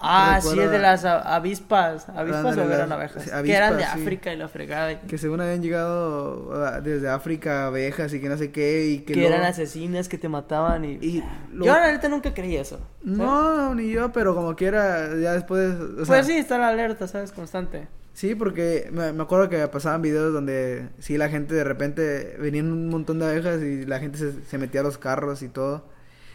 Ah, 0.02 0.40
sí, 0.42 0.60
es 0.60 0.72
de 0.72 0.80
las 0.80 1.06
avispas. 1.06 2.08
¿Avispas 2.10 2.58
o 2.58 2.62
eran 2.72 2.92
abejas? 2.92 3.24
que 3.44 3.54
eran 3.54 3.78
de 3.78 3.84
sí. 3.84 3.90
África 3.92 4.34
y 4.34 4.38
la 4.38 4.48
fregada. 4.48 5.00
Que 5.02 5.18
según 5.18 5.42
habían 5.42 5.62
llegado 5.62 6.82
desde 6.82 7.10
África 7.10 7.68
abejas 7.68 8.14
y 8.14 8.20
que 8.22 8.30
no 8.30 8.38
sé 8.38 8.52
qué 8.52 8.88
y 8.88 9.00
que, 9.00 9.14
Que, 9.14 9.20
luego- 9.22 9.36
eran 9.36 9.48
asesinas 9.48 10.10
que 10.10 10.18
te 10.18 10.30
mataban 10.30 10.86
y... 10.86 10.94
y 11.02 11.24
lo- 11.54 11.66
Yo 11.66 11.74
la 11.74 11.92
neta 11.92 12.10
nunca 12.10 12.34
creí 12.34 12.56
eso. 12.56 12.80
¿sabes? 13.04 13.18
No, 13.18 13.76
ni 13.76 13.90
yo, 13.92 14.12
pero 14.12 14.34
como 14.36 14.56
quiera, 14.56 15.10
ya 15.20 15.34
después... 15.34 15.74
o 15.76 15.98
sea, 15.98 16.06
pues 16.06 16.28
sí, 16.28 16.34
está 16.38 16.58
la 16.58 16.70
alerta, 16.70 17.08
¿sabes? 17.08 17.32
Constante. 17.32 17.88
Sí, 18.14 18.36
porque 18.36 18.90
me, 18.92 19.14
me 19.14 19.24
acuerdo 19.24 19.48
que 19.50 19.66
pasaban 19.70 20.02
videos 20.02 20.34
donde 20.34 20.90
sí 21.00 21.18
la 21.18 21.30
gente 21.30 21.56
de 21.56 21.64
repente 21.64 22.36
venían 22.40 22.72
un 22.72 22.90
montón 22.90 23.20
de 23.20 23.26
abejas 23.26 23.62
y 23.62 23.86
la 23.86 24.00
gente 24.00 24.18
se, 24.18 24.34
se 24.46 24.58
metía 24.58 24.82
a 24.82 24.84
los 24.84 24.98
carros 24.98 25.42
y 25.44 25.48
todo. 25.48 25.86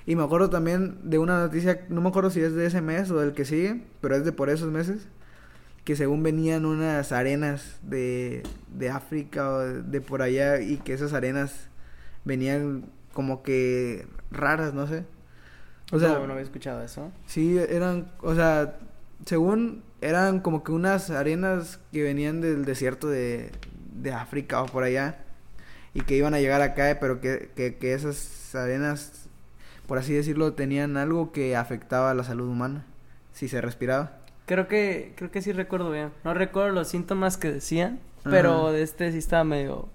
Y 0.07 0.15
me 0.15 0.23
acuerdo 0.23 0.49
también 0.51 0.99
de 1.03 1.19
una 1.19 1.41
noticia, 1.41 1.85
no 1.89 2.01
me 2.01 2.09
acuerdo 2.09 2.31
si 2.31 2.41
es 2.41 2.55
de 2.55 2.67
ese 2.67 2.81
mes 2.81 3.11
o 3.11 3.19
del 3.19 3.33
que 3.33 3.45
sigue, 3.45 3.83
pero 4.01 4.15
es 4.15 4.25
de 4.25 4.33
por 4.33 4.49
esos 4.49 4.71
meses, 4.71 5.09
que 5.85 5.97
según 5.97 6.23
venían 6.23 6.65
unas 6.65 7.11
arenas 7.13 7.79
de, 7.83 8.45
de 8.69 8.91
África 8.91 9.51
o 9.51 9.59
de, 9.59 10.01
por 10.01 10.23
allá 10.23 10.61
y 10.61 10.77
que 10.79 10.93
esas 10.93 11.13
arenas 11.13 11.69
venían 12.25 12.87
como 13.13 13.43
que 13.43 14.07
raras, 14.31 14.75
no 14.75 14.87
sé. 14.87 15.05
O 15.93 15.99
sea, 15.99 16.15
no, 16.15 16.27
no 16.27 16.33
había 16.33 16.45
escuchado 16.45 16.83
eso. 16.83 17.11
Sí, 17.27 17.59
eran, 17.59 18.13
o 18.21 18.35
sea, 18.35 18.79
según 19.25 19.83
eran 20.01 20.41
como 20.41 20.63
que 20.63 20.73
unas 20.73 21.11
arenas 21.11 21.81
que 21.93 22.03
venían 22.03 22.41
del 22.41 22.65
desierto 22.65 23.09
de, 23.09 23.51
de 23.95 24.13
África 24.13 24.63
o 24.63 24.67
por 24.67 24.85
allá 24.85 25.19
y 25.95 26.03
que 26.03 26.17
iban 26.17 26.35
a 26.35 26.41
llegar 26.41 26.61
acá, 26.61 26.99
pero 27.01 27.21
que, 27.21 27.51
que, 27.57 27.77
que 27.77 27.95
esas 27.95 28.55
arenas, 28.55 29.26
por 29.87 29.99
así 29.99 30.13
decirlo, 30.13 30.53
tenían 30.55 30.97
algo 30.97 31.33
que 31.33 31.57
afectaba 31.57 32.11
a 32.11 32.15
la 32.15 32.25
salud 32.25 32.49
humana, 32.49 32.85
si 33.33 33.49
se 33.49 33.61
respiraba. 33.61 34.19
Creo 34.47 34.69
que, 34.69 35.13
creo 35.17 35.31
que 35.31 35.43
sí 35.43 35.53
recuerdo 35.53 35.91
bien. 35.91 36.11
No 36.25 36.33
recuerdo 36.35 36.71
los 36.71 36.89
síntomas 36.89 37.37
que 37.37 37.51
decían, 37.53 37.99
pero 38.25 38.73
de 38.73 38.83
este 38.83 39.11
sí 39.13 39.19
estaba 39.19 39.45
medio... 39.45 39.89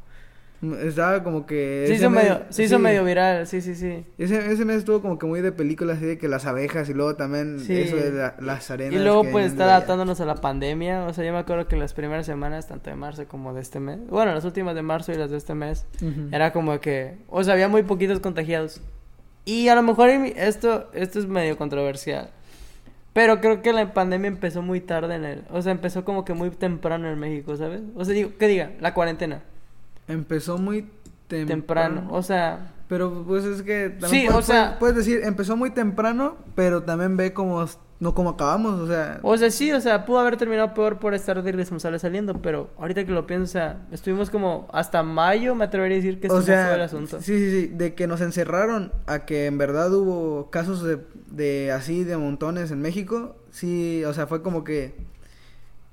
Estaba 0.83 1.23
como 1.23 1.47
que... 1.47 1.85
Se 1.87 1.95
hizo 1.95 2.11
mes- 2.11 2.23
medio, 2.23 2.41
se 2.49 2.63
hizo 2.65 2.75
sí, 2.77 2.81
medio 2.83 3.03
viral, 3.03 3.47
sí, 3.47 3.61
sí, 3.61 3.73
sí. 3.73 4.05
Ese, 4.19 4.51
ese 4.51 4.63
mes 4.63 4.77
estuvo 4.77 5.01
como 5.01 5.17
que 5.17 5.25
muy 5.25 5.41
de 5.41 5.51
películas 5.51 5.97
así 5.97 6.05
de 6.05 6.17
que 6.19 6.27
las 6.27 6.45
abejas 6.45 6.87
y 6.87 6.93
luego 6.93 7.15
también 7.15 7.59
Sí. 7.59 7.75
eso 7.81 7.95
de 7.95 8.11
la- 8.11 8.35
las 8.39 8.69
arenas. 8.69 8.93
Y 8.93 9.03
luego 9.03 9.23
pues 9.31 9.53
allá. 9.53 9.63
adaptándonos 9.63 10.21
a 10.21 10.25
la 10.25 10.35
pandemia. 10.35 11.05
O 11.05 11.13
sea, 11.13 11.25
yo 11.25 11.33
me 11.33 11.39
acuerdo 11.39 11.67
que 11.67 11.77
las 11.77 11.93
primeras 11.95 12.27
semanas, 12.27 12.67
tanto 12.67 12.91
de 12.91 12.95
marzo 12.95 13.25
como 13.27 13.55
de 13.55 13.61
este 13.61 13.79
mes, 13.79 13.99
bueno, 14.07 14.35
las 14.35 14.45
últimas 14.45 14.75
de 14.75 14.83
marzo 14.83 15.11
y 15.11 15.15
las 15.15 15.31
de 15.31 15.37
este 15.37 15.55
mes, 15.55 15.87
era 16.31 16.53
como 16.53 16.79
que, 16.79 17.15
o 17.27 17.43
sea, 17.43 17.53
había 17.55 17.67
muy 17.67 17.81
poquitos 17.81 18.19
contagiados. 18.19 18.81
Y 19.45 19.67
a 19.67 19.75
lo 19.75 19.81
mejor 19.83 20.09
esto, 20.09 20.89
esto 20.93 21.19
es 21.19 21.25
medio 21.27 21.57
controversial. 21.57 22.29
Pero 23.13 23.41
creo 23.41 23.61
que 23.61 23.73
la 23.73 23.93
pandemia 23.93 24.29
empezó 24.29 24.61
muy 24.61 24.79
tarde 24.79 25.15
en 25.15 25.25
el, 25.25 25.43
o 25.51 25.61
sea, 25.61 25.71
empezó 25.73 26.05
como 26.05 26.23
que 26.23 26.33
muy 26.33 26.49
temprano 26.51 27.09
en 27.09 27.19
México, 27.19 27.57
¿sabes? 27.57 27.81
O 27.95 28.05
sea, 28.05 28.13
digo, 28.13 28.31
¿qué 28.39 28.47
diga? 28.47 28.71
La 28.79 28.93
cuarentena, 28.93 29.41
Empezó 30.07 30.57
muy 30.57 30.87
temprano. 31.27 31.47
temprano, 32.01 32.07
o 32.11 32.21
sea, 32.23 32.71
Pero 32.87 33.23
pues 33.27 33.43
es 33.45 33.61
que 33.63 33.89
también 33.89 34.09
Sí, 34.23 34.27
puedes, 34.27 34.35
o 34.35 34.41
sea- 34.51 34.77
puedes 34.79 34.95
decir, 34.97 35.21
empezó 35.23 35.55
muy 35.57 35.71
temprano, 35.71 36.35
pero 36.55 36.83
también 36.83 37.15
ve 37.17 37.33
como 37.33 37.65
no 38.01 38.15
como 38.15 38.31
acabamos, 38.31 38.79
o 38.79 38.87
sea, 38.87 39.19
O 39.21 39.37
sea, 39.37 39.51
sí, 39.51 39.71
o 39.71 39.79
sea, 39.79 40.05
pudo 40.05 40.17
haber 40.19 40.35
terminado 40.35 40.73
peor 40.73 40.97
por 40.97 41.13
estar 41.13 41.41
de 41.43 41.49
irresponsable 41.51 41.99
saliendo, 41.99 42.41
pero 42.41 42.71
ahorita 42.79 43.05
que 43.05 43.11
lo 43.11 43.27
pienso, 43.27 43.43
o 43.43 43.47
sea, 43.47 43.87
estuvimos 43.91 44.31
como 44.31 44.67
hasta 44.73 45.03
mayo, 45.03 45.53
me 45.53 45.65
atrevería 45.65 45.97
a 45.97 46.01
decir 46.01 46.19
que 46.19 46.27
o 46.27 46.39
estuvo 46.39 46.41
sea, 46.41 46.65
fue 46.65 46.75
el 46.75 46.81
asunto. 46.81 47.21
sí, 47.21 47.37
sí, 47.37 47.51
sí, 47.51 47.67
de 47.67 47.93
que 47.93 48.07
nos 48.07 48.19
encerraron 48.21 48.91
a 49.05 49.25
que 49.25 49.45
en 49.45 49.59
verdad 49.59 49.93
hubo 49.93 50.49
casos 50.49 50.81
de, 50.81 50.97
de 51.27 51.71
así 51.71 52.03
de 52.03 52.17
montones 52.17 52.71
en 52.71 52.81
México, 52.81 53.35
sí, 53.51 54.03
o 54.03 54.13
sea, 54.15 54.25
fue 54.25 54.41
como 54.41 54.63
que 54.63 54.95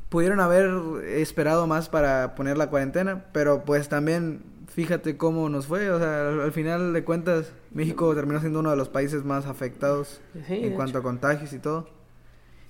pudieron 0.09 0.41
haber 0.41 0.71
esperado 1.05 1.67
más 1.67 1.91
para 1.91 2.35
poner 2.35 2.57
la 2.57 2.71
cuarentena, 2.71 3.27
pero 3.33 3.65
pues 3.67 3.91
también 3.91 4.43
fíjate 4.75 5.19
cómo 5.19 5.51
nos 5.51 5.67
fue, 5.67 5.91
o 5.91 5.99
sea, 5.99 6.29
al, 6.31 6.41
al 6.41 6.53
final 6.53 6.95
de 6.95 7.05
cuentas 7.05 7.53
México 7.71 8.15
terminó 8.15 8.41
siendo 8.41 8.61
uno 8.61 8.71
de 8.71 8.77
los 8.79 8.89
países 8.89 9.25
más 9.25 9.45
afectados 9.45 10.23
Sí, 10.47 10.55
en 10.65 10.73
cuanto 10.73 10.97
a 10.97 11.03
contagios 11.03 11.53
y 11.53 11.59
todo. 11.59 11.98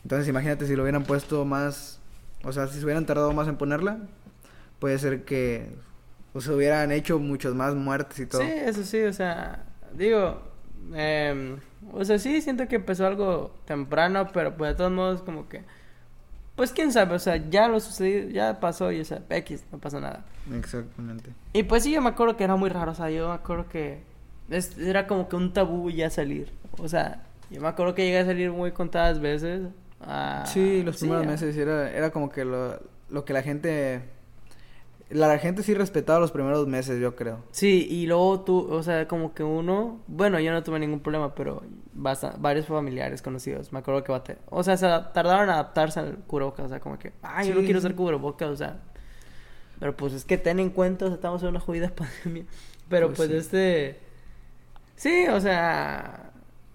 Entonces 0.08 0.26
imagínate 0.26 0.66
si 0.66 0.74
lo 0.74 0.84
hubieran 0.84 1.04
puesto 1.04 1.44
más, 1.44 2.00
o 2.42 2.50
sea, 2.50 2.66
si 2.66 2.78
se 2.78 2.84
hubieran 2.86 3.04
tardado 3.04 3.30
más 3.34 3.46
en 3.46 3.58
ponerla, 3.58 3.98
puede 4.78 4.98
ser 4.98 5.26
que 5.26 5.68
o 6.32 6.40
se 6.40 6.50
hubieran 6.50 6.92
hecho 6.92 7.18
muchos 7.18 7.54
más 7.54 7.74
muertes 7.74 8.18
y 8.20 8.24
todo. 8.24 8.40
Sí, 8.40 8.48
eso 8.50 8.84
sí, 8.84 9.02
o 9.02 9.12
sea, 9.12 9.66
digo, 9.92 10.40
em, 10.94 11.58
o 11.92 12.02
sea, 12.06 12.18
sí 12.18 12.40
siento 12.40 12.66
que 12.68 12.76
empezó 12.76 13.06
algo 13.06 13.54
temprano, 13.66 14.28
pero 14.32 14.56
pues 14.56 14.70
de 14.70 14.76
todos 14.76 14.90
modos 14.92 15.20
como 15.20 15.46
que, 15.46 15.60
pues 16.56 16.72
quién 16.72 16.90
sabe, 16.90 17.14
o 17.14 17.18
sea, 17.18 17.36
ya 17.36 17.68
lo 17.68 17.78
sucedido, 17.78 18.30
ya 18.30 18.60
pasó 18.60 18.90
y 18.90 19.00
o 19.00 19.04
sea, 19.04 19.20
X, 19.28 19.62
no 19.70 19.76
pasa 19.78 20.00
nada. 20.00 20.24
Exactamente. 20.56 21.32
Y 21.52 21.64
pues 21.64 21.82
sí, 21.82 21.92
yo 21.92 22.00
me 22.00 22.08
acuerdo 22.08 22.34
que 22.38 22.44
era 22.44 22.56
muy 22.56 22.70
raro, 22.70 22.92
o 22.92 22.94
sea, 22.94 23.10
yo 23.10 23.28
me 23.28 23.34
acuerdo 23.34 23.68
que 23.68 24.00
es- 24.48 24.78
era 24.78 25.06
como 25.06 25.28
que 25.28 25.36
un 25.36 25.52
tabú 25.52 25.90
ya 25.90 26.08
salir, 26.08 26.50
o 26.78 26.88
sea, 26.88 27.26
yo 27.50 27.60
me 27.60 27.68
acuerdo 27.68 27.94
que 27.94 28.06
llegué 28.06 28.20
a 28.20 28.24
salir 28.24 28.50
muy 28.52 28.72
contadas 28.72 29.20
veces. 29.20 29.68
Ah, 30.00 30.44
sí, 30.46 30.82
los 30.82 30.98
primeros 30.98 31.24
ah, 31.24 31.26
meses 31.26 31.56
era, 31.56 31.90
era 31.92 32.10
como 32.10 32.30
que 32.30 32.44
lo, 32.44 32.78
lo 33.08 33.24
que 33.24 33.32
la 33.32 33.42
gente... 33.42 34.02
La 35.10 35.38
gente 35.38 35.62
sí 35.62 35.72
respetaba 35.72 36.20
los 36.20 36.32
primeros 36.32 36.66
meses, 36.66 37.00
yo 37.00 37.16
creo. 37.16 37.42
Sí, 37.50 37.86
y 37.90 38.06
luego 38.06 38.40
tú, 38.42 38.68
o 38.70 38.82
sea, 38.82 39.08
como 39.08 39.32
que 39.32 39.42
uno, 39.42 40.02
bueno, 40.06 40.38
yo 40.38 40.52
no 40.52 40.62
tuve 40.62 40.78
ningún 40.78 41.00
problema, 41.00 41.34
pero 41.34 41.62
varios 41.94 42.66
familiares 42.66 43.22
conocidos, 43.22 43.72
me 43.72 43.78
acuerdo 43.78 44.04
que 44.04 44.12
bate, 44.12 44.36
o 44.50 44.62
sea, 44.62 44.76
se 44.76 44.86
tardaron 45.14 45.44
en 45.44 45.50
adaptarse 45.50 46.00
al 46.00 46.18
cubrebocas, 46.26 46.66
o 46.66 46.68
sea, 46.68 46.80
como 46.80 46.98
que, 46.98 47.14
ah, 47.22 47.42
yo 47.42 47.54
no 47.54 47.62
quiero 47.64 47.78
usar 47.78 47.94
cubrebocas, 47.94 48.50
o 48.50 48.56
sea, 48.56 48.82
pero 49.80 49.96
pues 49.96 50.12
es 50.12 50.24
que 50.24 50.38
ten 50.38 50.60
en 50.60 50.70
cuenta, 50.70 51.06
o 51.06 51.08
sea, 51.08 51.16
estamos 51.16 51.42
en 51.42 51.48
una 51.50 51.60
jodida 51.60 51.90
pandemia, 51.94 52.44
pero 52.88 53.12
Pues 53.14 53.16
pues 53.16 53.30
sí. 53.30 53.36
este, 53.36 54.00
sí, 54.96 55.26
o 55.28 55.40
sea, 55.40 56.27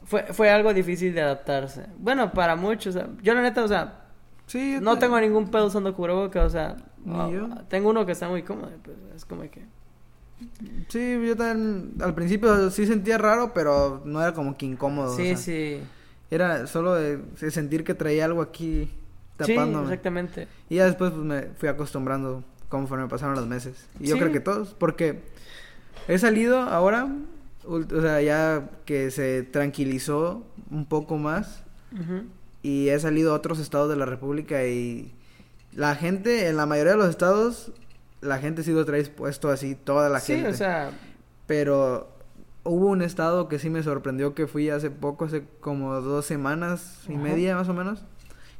fue, 0.04 0.24
fue 0.34 0.50
algo 0.50 0.74
difícil 0.74 1.14
de 1.14 1.22
adaptarse, 1.22 1.86
bueno, 1.98 2.32
para 2.34 2.56
muchos, 2.56 2.96
o 2.96 3.00
sea, 3.00 3.10
yo 3.22 3.34
la 3.34 3.42
neta, 3.42 3.64
o 3.64 3.68
sea, 3.68 4.00
Sí, 4.46 4.78
no 4.82 5.00
tengo 5.00 5.20
ningún 5.20 5.50
pedo 5.50 5.68
usando 5.68 5.94
cubrebocas, 5.96 6.46
o 6.46 6.50
sea, 6.50 6.76
ah, 7.08 7.30
yo. 7.32 7.48
tengo 7.70 7.90
uno 7.90 8.06
que 8.06 8.12
está 8.12 8.28
muy 8.28 8.44
cómodo, 8.44 8.72
pues 8.84 8.98
es 9.16 9.24
como 9.26 9.44
que... 9.50 9.62
Sí, 10.90 11.18
yo 11.26 11.36
también 11.38 11.94
al 12.02 12.14
principio 12.14 12.70
sí 12.70 12.86
sentía 12.86 13.18
raro, 13.18 13.54
pero 13.54 14.02
no 14.06 14.22
era 14.22 14.34
como 14.34 14.58
que 14.58 14.66
incómodo. 14.66 15.14
o 15.14 15.16
Sí, 15.16 15.28
sea, 15.28 15.38
sí. 15.38 15.80
Era 16.30 16.68
solo 16.68 16.96
de, 16.96 17.18
de 17.18 17.52
sentir 17.52 17.84
que 17.86 17.94
traía 17.94 18.26
algo 18.26 18.42
aquí 18.42 18.90
Sí, 19.40 19.54
tapándome. 19.56 19.86
exactamente. 19.86 20.48
Y 20.70 20.76
ya 20.76 20.86
después 20.86 21.12
pues, 21.12 21.24
me 21.24 21.44
fui 21.56 21.70
acostumbrando 21.70 22.44
conforme 22.68 23.08
pasaron 23.08 23.36
los 23.36 23.48
meses. 23.48 23.88
Y 24.00 24.08
yo 24.08 24.16
Sí. 24.16 24.20
creo 24.22 24.34
que 24.34 24.40
todos, 24.42 24.74
porque 24.74 25.24
he 26.10 26.18
salido 26.18 26.60
ahora, 26.60 27.08
o 27.66 28.02
sea, 28.02 28.22
ya 28.22 28.70
que 28.86 29.12
se 29.12 29.44
tranquilizó 29.44 30.46
un 30.70 30.86
poco 30.86 31.18
más 31.18 31.64
y 32.62 32.90
he 32.90 33.00
salido 33.00 33.34
a 33.34 33.36
otros 33.36 33.60
estados 33.60 33.90
de 33.90 33.96
la 33.96 34.06
República 34.06 34.66
y 34.66 35.14
la 35.74 35.96
gente, 35.96 36.48
en 36.48 36.58
la 36.58 36.66
mayoría 36.66 36.94
de 36.94 36.98
los 36.98 37.10
estados, 37.10 37.72
la 38.22 38.40
gente 38.40 38.64
sí 38.64 38.72
lo 38.72 38.86
trae 38.86 39.04
puesto 39.06 39.50
así, 39.50 39.76
toda 39.76 40.10
la 40.10 40.20
sí, 40.20 40.34
gente. 40.34 40.50
o 40.50 40.54
sea, 40.54 40.92
Pero 41.48 42.10
hubo 42.64 42.88
un 42.88 43.02
estado 43.02 43.48
que 43.48 43.60
sí 43.60 43.70
me 43.70 43.84
sorprendió 43.84 44.34
que 44.34 44.48
fui 44.48 44.70
hace 44.70 44.90
poco, 44.90 45.26
hace 45.26 45.46
como 45.60 46.00
dos 46.02 46.26
semanas 46.26 47.04
y 47.10 47.18
media 47.18 47.56
más 47.56 47.70
o 47.70 47.74
menos, 47.74 48.06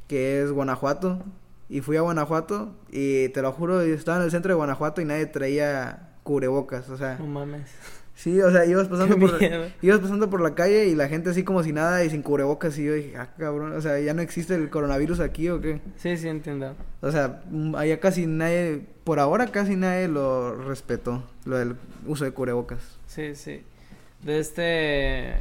que 0.08 0.42
es 0.42 0.50
Guanajuato. 0.52 1.22
Y 1.68 1.80
fui 1.80 1.96
a 1.96 2.02
Guanajuato 2.02 2.74
y 2.90 3.30
te 3.30 3.40
lo 3.40 3.50
juro, 3.52 3.84
yo 3.84 3.94
estaba 3.94 4.18
en 4.18 4.24
el 4.24 4.30
centro 4.30 4.50
de 4.50 4.56
Guanajuato 4.56 5.00
y 5.00 5.06
nadie 5.06 5.26
traía 5.26 6.10
cubrebocas, 6.22 6.90
o 6.90 6.96
sea, 6.98 7.16
no 7.18 7.26
mames. 7.26 7.70
Sí, 8.14 8.40
o 8.40 8.50
sea, 8.50 8.64
ibas 8.66 8.88
pasando 8.88 9.18
por 9.18 9.38
ibas 9.82 10.00
pasando 10.00 10.30
por 10.30 10.40
la 10.40 10.54
calle 10.54 10.86
y 10.86 10.94
la 10.94 11.08
gente 11.08 11.30
así 11.30 11.44
como 11.44 11.62
si 11.62 11.72
nada 11.72 12.04
y 12.04 12.10
sin 12.10 12.22
cubrebocas 12.22 12.78
y 12.78 12.84
yo 12.84 12.94
dije, 12.94 13.16
ah, 13.16 13.30
cabrón, 13.38 13.72
o 13.72 13.80
sea, 13.80 13.98
ya 14.00 14.14
no 14.14 14.22
existe 14.22 14.54
el 14.54 14.70
coronavirus 14.70 15.20
aquí 15.20 15.48
o 15.48 15.60
qué? 15.60 15.80
Sí, 15.96 16.16
sí, 16.16 16.28
entiendo. 16.28 16.74
O 17.00 17.10
sea, 17.10 17.42
mm, 17.50 17.74
allá 17.74 18.00
casi 18.00 18.26
nadie, 18.26 18.82
por 19.04 19.18
ahora 19.20 19.48
casi 19.48 19.76
nadie 19.76 20.08
lo 20.08 20.56
respetó, 20.56 21.22
lo 21.44 21.58
del 21.58 21.76
uso 22.06 22.24
de 22.24 22.30
cubrebocas. 22.32 22.98
Sí, 23.06 23.34
sí. 23.34 23.62
De 24.22 24.38
este... 24.38 25.34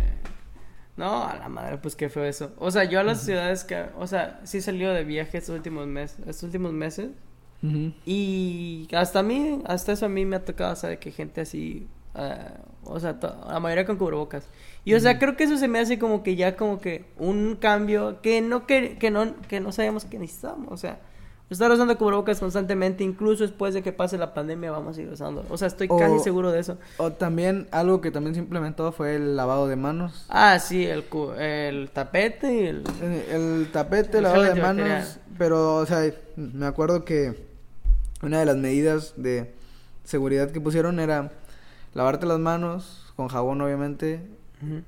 No, 0.95 1.27
a 1.27 1.35
la 1.35 1.49
madre, 1.49 1.79
pues 1.79 1.95
qué 1.95 2.09
fue 2.09 2.27
eso. 2.27 2.53
O 2.59 2.69
sea, 2.69 2.83
yo 2.83 2.99
a 2.99 3.03
las 3.03 3.23
ciudades 3.23 3.63
que... 3.63 3.85
O 3.97 4.05
sea, 4.05 4.41
sí 4.43 4.61
salió 4.61 4.91
de 4.93 5.03
viaje 5.03 5.39
estos 5.39 5.55
últimos 5.55 5.87
meses. 5.87 6.19
Estos 6.19 6.43
últimos 6.43 6.71
meses. 6.71 7.09
Y 8.05 8.87
hasta 8.93 9.19
a 9.19 9.23
mí, 9.23 9.61
hasta 9.65 9.93
eso 9.93 10.05
a 10.05 10.09
mí 10.09 10.25
me 10.25 10.35
ha 10.35 10.43
tocado, 10.43 10.75
saber 10.75 10.99
que 10.99 11.11
gente 11.11 11.39
así, 11.41 11.87
ah, 12.15 12.53
o 12.83 12.99
sea, 12.99 13.17
la 13.47 13.59
mayoría 13.59 13.85
con 13.85 13.97
cubrebocas. 13.97 14.45
Y 14.85 14.93
o 14.95 14.99
sea, 14.99 15.17
creo 15.19 15.37
que 15.37 15.45
eso 15.45 15.57
se 15.57 15.67
me 15.67 15.79
hace 15.79 15.97
como 15.97 16.23
que 16.23 16.35
ya 16.35 16.57
como 16.57 16.79
que 16.81 17.05
un 17.17 17.55
cambio 17.55 18.21
que 18.21 18.41
no 18.41 18.67
que, 18.67 18.97
que 18.97 19.11
no 19.11 19.33
que 19.47 19.59
no 19.59 19.71
sabemos 19.71 20.03
que 20.05 20.19
necesitamos, 20.19 20.67
o 20.71 20.77
sea, 20.77 20.99
estar 21.49 21.71
usando 21.71 21.97
cubrebocas 21.97 22.39
constantemente, 22.39 23.03
incluso 23.03 23.43
después 23.43 23.73
de 23.73 23.81
que 23.83 23.91
pase 23.93 24.17
la 24.17 24.33
pandemia 24.33 24.71
vamos 24.71 24.97
a 24.97 25.01
ir 25.01 25.09
usando. 25.09 25.45
O 25.49 25.57
sea, 25.57 25.67
estoy 25.67 25.87
O- 25.89 25.97
casi 25.97 26.19
seguro 26.19 26.51
de 26.51 26.59
eso. 26.59 26.77
O 26.97 27.11
también 27.11 27.67
algo 27.71 28.01
que 28.01 28.11
también 28.11 28.33
se 28.33 28.41
implementó 28.41 28.91
fue 28.91 29.15
el 29.15 29.35
lavado 29.35 29.67
de 29.67 29.75
manos. 29.75 30.25
Ah, 30.29 30.59
sí, 30.59 30.85
el 30.85 31.05
el 31.39 31.89
tapete 31.91 32.53
y 32.53 32.65
el 32.67 32.83
Eh, 33.01 33.27
El 33.31 33.69
tapete, 33.71 34.17
El 34.17 34.23
lavado 34.23 34.43
de 34.43 34.55
manos, 34.61 35.19
pero, 35.37 35.77
o 35.77 35.85
sea, 35.85 36.01
me 36.35 36.65
acuerdo 36.65 37.05
que 37.05 37.45
una 38.21 38.39
de 38.39 38.45
las 38.45 38.57
medidas 38.57 39.13
de 39.17 39.53
seguridad 40.03 40.51
que 40.51 40.59
pusieron 40.59 40.99
era 40.99 41.31
lavarte 41.93 42.25
las 42.25 42.39
manos 42.39 43.13
con 43.15 43.27
jabón, 43.27 43.61
obviamente, 43.61 44.21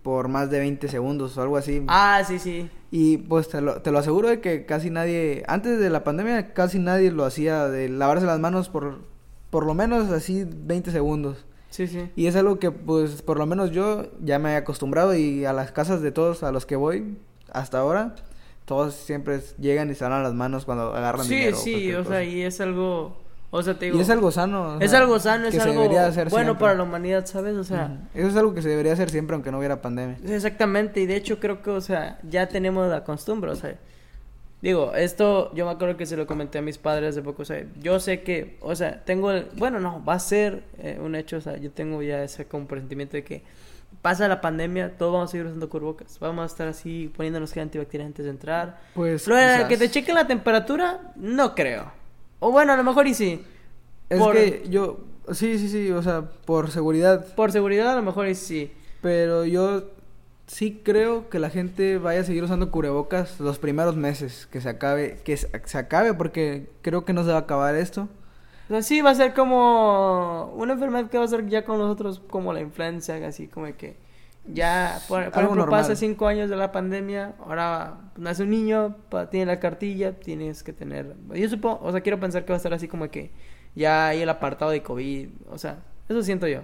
por 0.04 0.30
más 0.30 0.50
de 0.50 0.60
20 0.60 0.88
segundos 0.88 1.38
o 1.38 1.42
algo 1.42 1.58
así. 1.58 1.84
Ah, 1.88 2.24
sí, 2.26 2.40
sí. 2.40 2.70
Y 2.92 3.18
pues 3.18 3.50
te 3.50 3.60
lo, 3.62 3.82
te 3.82 3.92
lo 3.92 4.00
aseguro 4.00 4.30
de 4.30 4.40
que 4.40 4.66
casi 4.66 4.90
nadie, 4.90 5.44
antes 5.48 5.80
de 5.80 5.90
la 5.90 6.04
pandemia, 6.06 6.54
casi 6.54 6.80
nadie 6.80 7.12
lo 7.12 7.26
hacía 7.26 7.68
de 7.68 7.90
lavarse 7.90 8.26
las 8.26 8.40
manos 8.40 8.70
por, 8.70 9.00
por 9.50 9.66
lo 9.66 9.74
menos 9.74 10.10
así 10.12 10.46
20 10.50 10.92
segundos. 10.92 11.46
Sí, 11.72 11.88
sí. 11.88 12.10
Y 12.16 12.28
es 12.28 12.38
algo 12.38 12.58
que 12.58 12.72
pues 12.72 13.22
por 13.22 13.38
lo 13.38 13.46
menos 13.46 13.72
yo 13.72 14.06
ya 14.22 14.40
me 14.40 14.54
he 14.54 14.56
acostumbrado 14.56 15.14
y 15.14 15.44
a 15.44 15.52
las 15.52 15.74
casas 15.74 16.02
de 16.02 16.12
todos 16.14 16.42
a 16.44 16.54
los 16.54 16.66
que 16.66 16.78
voy 16.78 17.18
hasta 17.52 17.80
ahora, 17.80 18.16
todos 18.64 18.94
siempre 18.96 19.42
llegan 19.60 19.92
y 19.92 19.96
se 19.96 20.06
lavan 20.06 20.24
las 20.24 20.34
manos 20.34 20.64
cuando 20.64 20.96
agarran 20.96 21.26
Sí, 21.26 21.36
dinero. 21.36 21.58
sí, 21.58 21.72
cualquier 21.74 21.98
o 21.98 22.06
sea, 22.06 22.24
y 22.24 22.42
es 22.44 22.62
algo, 22.62 23.18
o 23.56 23.64
sea, 23.64 23.80
te 23.80 23.86
digo, 23.86 23.98
Y 23.98 24.02
es 24.02 24.10
algo 24.10 24.32
sano. 24.32 24.80
es 24.82 24.92
sea, 24.92 25.00
algo 25.00 25.18
sano, 25.20 25.48
es 25.48 25.56
que 25.56 25.62
algo 25.62 25.88
bueno 25.88 26.12
siempre. 26.12 26.56
para 26.56 26.76
la 26.76 26.84
humanidad, 26.84 27.26
¿sabes? 27.26 27.56
O 27.56 27.64
sea. 27.64 27.98
Eso 28.14 28.28
es 28.28 28.36
algo 28.36 28.54
que 28.54 28.62
se 28.62 28.70
debería 28.70 28.94
hacer 28.94 29.10
siempre 29.10 29.34
aunque 29.34 29.52
no 29.52 29.60
hubiera 29.60 29.82
pandemia. 29.82 30.18
exactamente, 30.28 31.00
y 31.00 31.06
de 31.06 31.16
hecho 31.16 31.40
creo 31.40 31.62
que, 31.62 31.70
o 31.70 31.82
sea, 31.82 32.20
ya 32.30 32.48
tenemos 32.48 32.90
la 32.90 33.04
costumbre, 33.04 33.52
o 33.52 33.56
sea, 33.56 33.76
digo, 34.62 34.94
esto 34.94 35.54
yo 35.56 35.66
me 35.66 35.72
acuerdo 35.72 35.96
que 35.96 36.06
se 36.06 36.18
lo 36.18 36.28
comenté 36.28 36.58
a 36.58 36.62
mis 36.62 36.78
padres 36.78 37.12
hace 37.12 37.22
poco, 37.22 37.44
o 37.44 37.46
sea, 37.46 37.64
yo 37.82 38.00
sé 38.00 38.24
que, 38.24 38.58
o 38.62 38.76
sea, 38.76 39.04
tengo, 39.06 39.32
el, 39.32 39.48
bueno, 39.56 39.80
no, 39.80 40.04
va 40.04 40.16
a 40.16 40.20
ser 40.20 40.64
eh, 40.80 41.00
un 41.02 41.16
hecho, 41.16 41.38
o 41.38 41.42
sea, 41.42 41.58
yo 41.58 41.72
tengo 41.72 42.02
ya 42.02 42.24
ese 42.24 42.46
como 42.46 42.68
presentimiento 42.68 43.16
de 43.16 43.24
que 43.24 43.44
pasa 44.02 44.28
la 44.28 44.42
pandemia, 44.42 44.98
todos 44.98 45.14
vamos 45.14 45.30
a 45.30 45.32
seguir 45.32 45.48
usando 45.48 45.70
cubrebocas, 45.70 46.20
vamos 46.20 46.44
a 46.44 46.46
estar 46.48 46.68
así 46.68 47.12
poniéndonos 47.16 47.54
gel 47.54 47.64
antibacterial 47.64 48.08
antes 48.08 48.26
de 48.26 48.32
entrar. 48.32 48.80
Pues 48.94 49.24
quizás. 49.24 49.66
que 49.66 49.78
te 49.78 49.90
chequen 49.90 50.16
la 50.16 50.28
temperatura, 50.28 51.14
no 51.16 51.56
creo. 51.56 52.05
O 52.40 52.52
bueno, 52.52 52.74
a 52.74 52.78
lo 52.78 52.84
mejor 52.84 53.08
y 53.08 53.14
sí. 53.14 53.44
Es 54.10 54.20
por- 54.20 54.36
que 54.36 54.64
yo 54.70 55.00
sí, 55.32 55.58
sí, 55.58 55.70
sí, 55.70 55.92
o 55.92 56.02
sea, 56.04 56.30
por 56.46 56.70
seguridad, 56.72 57.26
Por 57.36 57.52
seguridad, 57.52 57.92
a 57.94 57.96
lo 57.96 58.04
mejor 58.04 58.28
y 58.28 58.36
sí. 58.36 58.72
pero 59.02 59.46
yo 59.46 59.84
sí 60.48 60.82
creo 60.84 61.30
que 61.30 61.40
la 61.40 61.50
gente 61.50 61.98
vaya 61.98 62.22
a 62.22 62.24
seguir 62.24 62.44
usando 62.44 62.70
cubrebocas 62.72 63.40
los 63.40 63.58
primeros 63.60 63.96
meses 63.96 64.48
que 64.52 64.62
se 64.62 64.70
acabe, 64.70 65.20
que 65.24 65.36
se 65.38 65.78
acabe 65.78 66.14
porque 66.14 66.70
creo 66.84 67.04
que 67.06 67.14
no 67.14 67.24
se 67.24 67.32
va 67.32 67.38
a 67.38 67.40
acabar 67.42 67.76
esto. 67.76 68.08
O 68.66 68.68
sea, 68.70 68.82
sí, 68.82 69.02
va 69.02 69.12
a 69.12 69.16
ser 69.16 69.34
como 69.34 70.52
una 70.56 70.74
enfermedad 70.74 71.10
que 71.10 71.18
va 71.20 71.26
a 71.26 71.28
ser 71.28 71.48
ya 71.48 71.66
con 71.66 71.78
nosotros 71.78 72.20
como 72.30 72.52
la 72.54 72.62
influenza, 72.62 73.16
así 73.28 73.48
como 73.48 73.68
que 73.78 73.96
ya, 74.54 75.00
por, 75.08 75.22
ejemplo, 75.24 75.56
normal. 75.56 75.82
pasa 75.82 75.96
cinco 75.96 76.28
años 76.28 76.50
de 76.50 76.56
la 76.56 76.72
pandemia, 76.72 77.34
ahora 77.40 77.96
nace 78.18 78.44
un 78.44 78.50
niño, 78.52 78.96
pa- 79.10 79.30
tiene 79.30 79.48
la 79.48 79.60
cartilla, 79.60 80.20
tienes 80.20 80.62
que 80.64 80.74
tener... 80.74 81.16
Yo 81.34 81.50
supongo, 81.50 81.80
o 81.84 81.92
sea, 81.92 82.02
quiero 82.02 82.20
pensar 82.20 82.46
que 82.46 82.52
va 82.52 82.56
a 82.56 82.58
estar 82.58 82.74
así 82.74 82.88
como 82.88 83.10
que 83.10 83.32
ya 83.76 84.08
hay 84.08 84.22
el 84.22 84.30
apartado 84.30 84.72
de 84.72 84.82
COVID, 84.84 85.30
o 85.50 85.58
sea, 85.58 85.78
eso 86.08 86.22
siento 86.24 86.48
yo. 86.48 86.62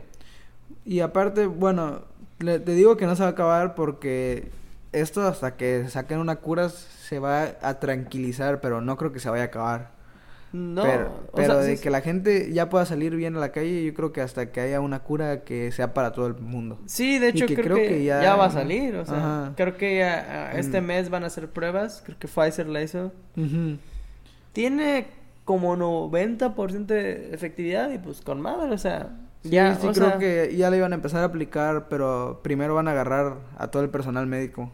Y 0.85 0.99
aparte, 1.01 1.47
bueno, 1.47 2.01
le- 2.39 2.59
te 2.59 2.73
digo 2.73 2.97
que 2.97 3.05
no 3.05 3.15
se 3.15 3.23
va 3.23 3.29
a 3.29 3.31
acabar 3.31 3.75
porque 3.75 4.51
esto 4.91 5.21
hasta 5.25 5.55
que 5.57 5.89
saquen 5.89 6.19
una 6.19 6.37
cura 6.37 6.69
se 6.69 7.19
va 7.19 7.49
a 7.61 7.79
tranquilizar, 7.79 8.61
pero 8.61 8.81
no 8.81 8.97
creo 8.97 9.11
que 9.11 9.19
se 9.19 9.29
vaya 9.29 9.43
a 9.43 9.47
acabar. 9.47 9.91
No, 10.53 10.83
pero 10.83 11.11
o 11.31 11.41
sea, 11.41 11.55
de 11.55 11.77
sí- 11.77 11.81
que 11.83 11.89
la 11.89 12.01
gente 12.01 12.51
ya 12.51 12.69
pueda 12.69 12.85
salir 12.85 13.15
bien 13.15 13.37
a 13.37 13.39
la 13.39 13.51
calle, 13.53 13.85
yo 13.85 13.93
creo 13.93 14.11
que 14.11 14.19
hasta 14.21 14.51
que 14.51 14.59
haya 14.59 14.81
una 14.81 14.99
cura 14.99 15.43
que 15.45 15.71
sea 15.71 15.93
para 15.93 16.11
todo 16.11 16.27
el 16.27 16.35
mundo. 16.35 16.77
Sí, 16.87 17.19
de 17.19 17.29
hecho 17.29 17.45
que 17.45 17.55
creo, 17.55 17.65
creo 17.67 17.77
que, 17.77 17.87
que 17.87 18.03
ya... 18.03 18.21
ya- 18.21 18.35
va 18.35 18.45
a 18.45 18.51
salir, 18.51 18.95
o 18.97 19.05
sea, 19.05 19.17
Ajá. 19.17 19.53
creo 19.55 19.77
que 19.77 19.99
ya, 19.99 20.51
este 20.53 20.81
Mm. 20.81 20.85
mes 20.85 21.09
van 21.09 21.23
a 21.23 21.27
hacer 21.27 21.47
pruebas, 21.49 22.01
creo 22.05 22.19
que 22.19 22.27
Pfizer 22.27 22.67
la 22.67 22.81
hizo. 22.81 23.13
Tiene 24.53 25.07
como 25.45 25.75
90% 25.75 26.85
de 26.93 27.33
efectividad 27.33 27.89
y 27.91 27.97
pues 27.97 28.21
con 28.21 28.41
madre, 28.41 28.71
o 28.73 28.77
sea, 28.77 29.09
Sí, 29.43 29.49
ya, 29.49 29.75
sí 29.75 29.87
o 29.87 29.91
creo 29.91 30.09
sea, 30.09 30.17
que 30.19 30.55
ya 30.55 30.69
le 30.69 30.77
iban 30.77 30.91
a 30.91 30.95
empezar 30.95 31.21
a 31.21 31.25
aplicar, 31.25 31.87
pero 31.89 32.41
primero 32.43 32.75
van 32.75 32.87
a 32.87 32.91
agarrar 32.91 33.37
a 33.57 33.67
todo 33.69 33.81
el 33.83 33.89
personal 33.89 34.27
médico. 34.27 34.71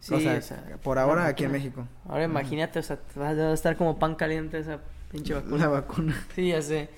sí, 0.00 0.14
o, 0.14 0.20
sea, 0.20 0.38
o 0.38 0.42
sea, 0.42 0.62
por 0.82 0.98
ahora 0.98 1.26
aquí 1.26 1.44
en. 1.44 1.52
México. 1.52 1.86
Ahora 2.08 2.24
imagínate, 2.24 2.78
o 2.78 2.82
sea, 2.82 2.96
te 2.96 3.18
va 3.20 3.28
a 3.30 3.52
estar 3.54 3.76
como 3.76 3.98
pan 3.98 4.14
caliente 4.14 4.58
esa 4.58 4.78
pinche 5.14 5.32
La 5.34 5.40
vacuna. 5.40 5.68
vacuna. 5.68 6.26
Sí, 6.34 6.48
ya 6.48 6.60
sé. 6.62 6.88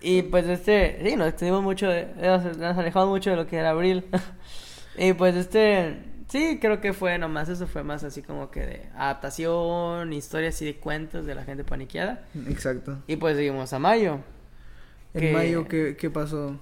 Y 0.00 0.22
pues 0.22 0.46
este, 0.46 1.00
sí, 1.02 1.16
nos 1.16 1.28
extendimos 1.28 1.62
mucho, 1.62 1.88
de, 1.88 2.06
nos 2.20 2.44
nos 2.58 2.76
alejamos 2.76 3.08
mucho 3.08 3.30
de 3.30 3.36
lo 3.36 3.46
que 3.46 3.56
era 3.56 3.70
abril. 3.70 4.04
y 4.98 5.14
pues 5.14 5.34
este, 5.34 5.96
sí, 6.28 6.58
creo 6.60 6.80
que 6.80 6.92
fue 6.92 7.16
nomás, 7.18 7.48
eso 7.48 7.66
fue 7.66 7.82
más 7.82 8.04
así 8.04 8.20
como 8.22 8.50
que 8.50 8.60
de 8.60 8.86
adaptación, 8.96 10.12
historias 10.12 10.60
y 10.62 10.66
de 10.66 10.76
cuentos 10.76 11.24
de 11.24 11.34
la 11.34 11.44
gente 11.44 11.64
paniqueada. 11.64 12.22
Exacto. 12.48 12.98
Y 13.06 13.16
pues 13.16 13.36
seguimos 13.36 13.72
a 13.72 13.78
mayo. 13.78 14.18
En 15.14 15.20
que- 15.20 15.32
mayo, 15.32 15.66
¿qué, 15.68 15.96
qué 15.98 16.10
pasó? 16.10 16.58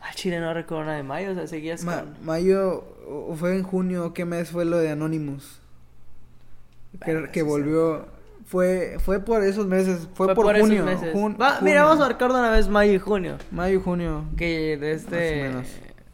Al 0.00 0.14
Chile 0.14 0.38
no 0.40 0.52
recuerdo 0.52 0.84
nada 0.84 0.96
de 0.96 1.02
mayo, 1.04 1.30
o 1.30 1.34
sea, 1.34 1.46
seguías 1.46 1.84
Ma- 1.84 2.00
con... 2.00 2.24
mayo, 2.24 2.84
o 3.08 3.34
fue 3.34 3.56
en 3.56 3.62
junio, 3.62 4.12
¿qué 4.14 4.24
mes 4.24 4.50
fue 4.50 4.64
lo 4.64 4.76
de 4.78 4.90
Anonymous? 4.90 5.60
Que, 7.04 7.28
que 7.32 7.42
volvió, 7.42 8.06
fue 8.44 8.96
fue 8.98 9.20
por 9.20 9.42
esos 9.42 9.66
meses, 9.66 10.08
fue, 10.14 10.26
Fue 10.26 10.34
por, 10.34 10.46
por 10.46 10.56
esos 10.56 10.68
junio. 10.68 10.84
meses. 10.84 11.12
jun- 11.14 11.36
Va, 11.40 11.58
mira, 11.62 11.84
vamos 11.84 12.00
a 12.04 12.08
marcar 12.08 12.32
de 12.32 12.38
una 12.38 12.50
vez 12.50 12.68
mayo 12.68 12.92
y 12.92 12.98
junio. 12.98 13.36
Mayo 13.50 13.78
y 13.78 13.82
junio. 13.82 14.24
Que 14.36 14.76
de 14.76 14.92
este... 14.92 15.10
Más 15.18 15.30
o 15.32 15.48
menos. 15.52 15.66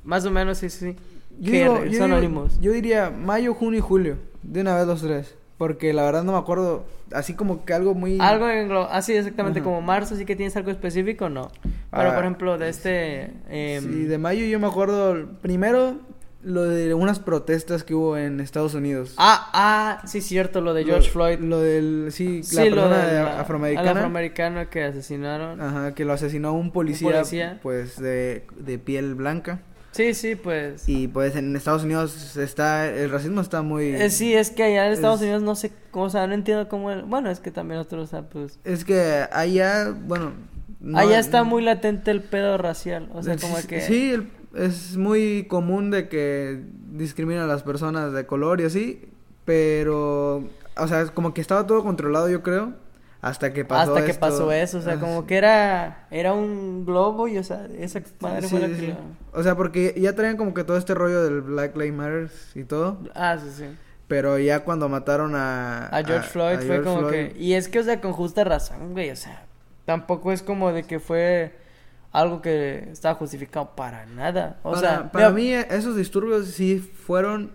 Más 0.04 0.24
o 0.24 0.30
menos, 0.30 0.58
sí, 0.58 0.70
sí. 0.70 0.96
Yo, 1.40 1.52
que 1.52 1.58
digo- 1.62 1.84
yo 1.84 2.06
digo- 2.20 2.48
yo 2.60 2.72
diría 2.72 3.10
mayo, 3.10 3.54
junio 3.54 3.78
y 3.78 3.82
julio, 3.82 4.16
de 4.42 4.60
una 4.60 4.74
vez 4.76 4.86
los 4.86 5.02
tres. 5.02 5.34
Porque 5.56 5.92
la 5.92 6.04
verdad 6.04 6.22
no 6.22 6.30
me 6.32 6.38
acuerdo, 6.38 6.84
así 7.12 7.34
como 7.34 7.64
que 7.64 7.72
algo 7.74 7.92
muy... 7.92 8.18
Algo 8.20 8.48
en 8.48 8.68
glo- 8.68 8.86
así 8.92 9.12
exactamente 9.14 9.60
como 9.60 9.80
marzo, 9.80 10.14
sí 10.14 10.24
que 10.24 10.36
tienes 10.36 10.56
algo 10.56 10.70
específico, 10.70 11.28
no. 11.28 11.50
Pero 11.90 12.10
Ah, 12.10 12.14
por 12.14 12.22
ejemplo, 12.22 12.58
de 12.58 12.68
este... 12.68 13.32
em, 13.48 13.82
Sí, 13.82 14.04
de 14.04 14.18
mayo 14.18 14.44
yo 14.46 14.60
me 14.60 14.68
acuerdo, 14.68 15.26
primero, 15.42 15.96
lo 16.42 16.62
de 16.62 16.94
unas 16.94 17.18
protestas 17.18 17.82
que 17.84 17.94
hubo 17.94 18.16
en 18.16 18.38
Estados 18.40 18.74
Unidos. 18.74 19.14
Ah, 19.16 19.50
ah, 19.52 20.02
sí, 20.06 20.20
cierto, 20.20 20.60
lo 20.60 20.72
de 20.72 20.84
George 20.84 21.06
Lo- 21.08 21.12
Floyd. 21.12 21.38
Lo 21.40 21.60
del, 21.60 22.08
sí, 22.12 22.42
Sí, 22.44 22.54
la 22.56 22.64
lo 22.66 22.70
persona 22.76 23.06
de- 23.06 23.18
al 23.18 23.26
afroamericana. 23.40 23.90
afroamericano 23.90 24.70
que 24.70 24.84
asesinaron. 24.84 25.60
Ajá, 25.60 25.94
que 25.94 26.04
lo 26.04 26.12
asesinó 26.12 26.52
un 26.54 26.70
policía, 26.70 27.10
policía. 27.12 27.58
pues, 27.62 27.98
de, 28.00 28.46
de 28.56 28.78
piel 28.78 29.14
blanca. 29.16 29.60
Sí, 29.90 30.14
sí, 30.14 30.36
pues... 30.36 30.88
Y 30.88 31.08
pues 31.08 31.34
en 31.34 31.56
Estados 31.56 31.82
Unidos 31.82 32.36
está, 32.36 32.86
el 32.86 33.10
racismo 33.10 33.40
está 33.40 33.62
muy... 33.62 33.86
Eh, 33.96 34.10
sí, 34.10 34.32
es 34.34 34.50
que 34.50 34.62
allá 34.62 34.86
en 34.86 34.92
Estados 34.92 35.16
es- 35.20 35.22
Unidos 35.24 35.42
no 35.42 35.56
sé 35.56 35.72
cómo, 35.90 36.04
o 36.04 36.10
sea, 36.10 36.26
no 36.28 36.34
entiendo 36.34 36.68
cómo... 36.68 36.92
el- 36.92 37.02
Bueno, 37.02 37.30
es 37.30 37.40
que 37.40 37.50
también 37.50 37.80
otros, 37.80 38.04
o 38.04 38.06
sea, 38.06 38.22
pues... 38.22 38.60
Es 38.64 38.84
que 38.84 39.24
allá, 39.32 39.90
bueno... 39.90 40.34
no- 40.78 40.98
allá 40.98 41.18
está 41.18 41.42
muy 41.42 41.62
latente 41.64 42.12
el 42.12 42.22
pedo 42.22 42.58
racial, 42.58 43.08
o 43.12 43.22
sea, 43.24 43.36
como 43.38 43.56
Sí, 43.56 43.66
que... 43.66 43.80
Sí, 43.80 44.10
el- 44.12 44.28
es 44.54 44.96
muy 44.96 45.46
común 45.48 45.90
de 45.90 46.08
que 46.08 46.62
discriminan 46.92 47.44
a 47.44 47.46
las 47.46 47.62
personas 47.62 48.12
de 48.12 48.26
color 48.26 48.60
y 48.60 48.64
así, 48.64 49.08
pero... 49.44 50.44
O 50.80 50.86
sea, 50.86 51.06
como 51.06 51.34
que 51.34 51.40
estaba 51.40 51.66
todo 51.66 51.82
controlado, 51.82 52.28
yo 52.28 52.42
creo, 52.42 52.72
hasta 53.20 53.52
que 53.52 53.64
pasó 53.64 53.90
hasta 53.94 54.04
que 54.04 54.12
esto. 54.12 54.20
pasó 54.20 54.52
eso, 54.52 54.78
o 54.78 54.82
sea, 54.82 54.92
Ah, 54.94 55.00
como 55.00 55.22
sí. 55.22 55.26
que 55.26 55.36
era 55.36 56.06
era 56.12 56.32
un 56.34 56.86
globo 56.86 57.26
y, 57.26 57.36
o 57.36 57.42
sea, 57.42 57.66
esa 57.78 58.00
madre 58.20 58.42
Sí, 58.42 58.48
fue 58.48 58.60
la 58.60 58.68
sí, 58.68 58.74
que... 58.86 58.94
O 59.32 59.42
sea, 59.42 59.56
porque 59.56 59.94
ya 59.96 60.14
traían 60.14 60.36
como 60.36 60.54
que 60.54 60.62
todo 60.62 60.76
este 60.76 60.94
rollo 60.94 61.24
del 61.24 61.40
Black 61.40 61.76
Lives 61.76 61.94
Matter 61.94 62.30
y 62.54 62.62
todo, 62.62 62.98
Ah, 63.14 63.36
sí, 63.42 63.50
sí. 63.56 63.64
pero 64.06 64.38
ya 64.38 64.60
cuando 64.64 64.88
mataron 64.88 65.34
a... 65.34 65.88
A 65.88 66.04
George 66.04 66.28
Floyd 66.28 66.54
a 66.54 66.58
fue 66.58 66.66
George 66.66 66.84
como 66.84 67.08
Floyd, 67.08 67.12
que... 67.32 67.34
Y 67.40 67.54
es 67.54 67.68
que, 67.68 67.80
o 67.80 67.82
sea, 67.82 68.00
con 68.00 68.12
justa 68.12 68.44
razón, 68.44 68.92
güey, 68.92 69.10
o 69.10 69.16
sea, 69.16 69.46
tampoco 69.84 70.30
es 70.30 70.42
como 70.44 70.70
de 70.72 70.84
que 70.84 71.00
fue 71.00 71.56
algo 72.12 72.40
que 72.42 72.88
estaba 72.90 73.14
justificado 73.16 73.74
para 73.76 74.06
nada. 74.06 74.58
O 74.62 74.70
para, 74.72 74.80
sea, 74.80 75.12
para 75.12 75.30
mira, 75.30 75.66
mí 75.70 75.74
esos 75.76 75.96
disturbios 75.96 76.46
sí 76.48 76.78
fueron 76.78 77.52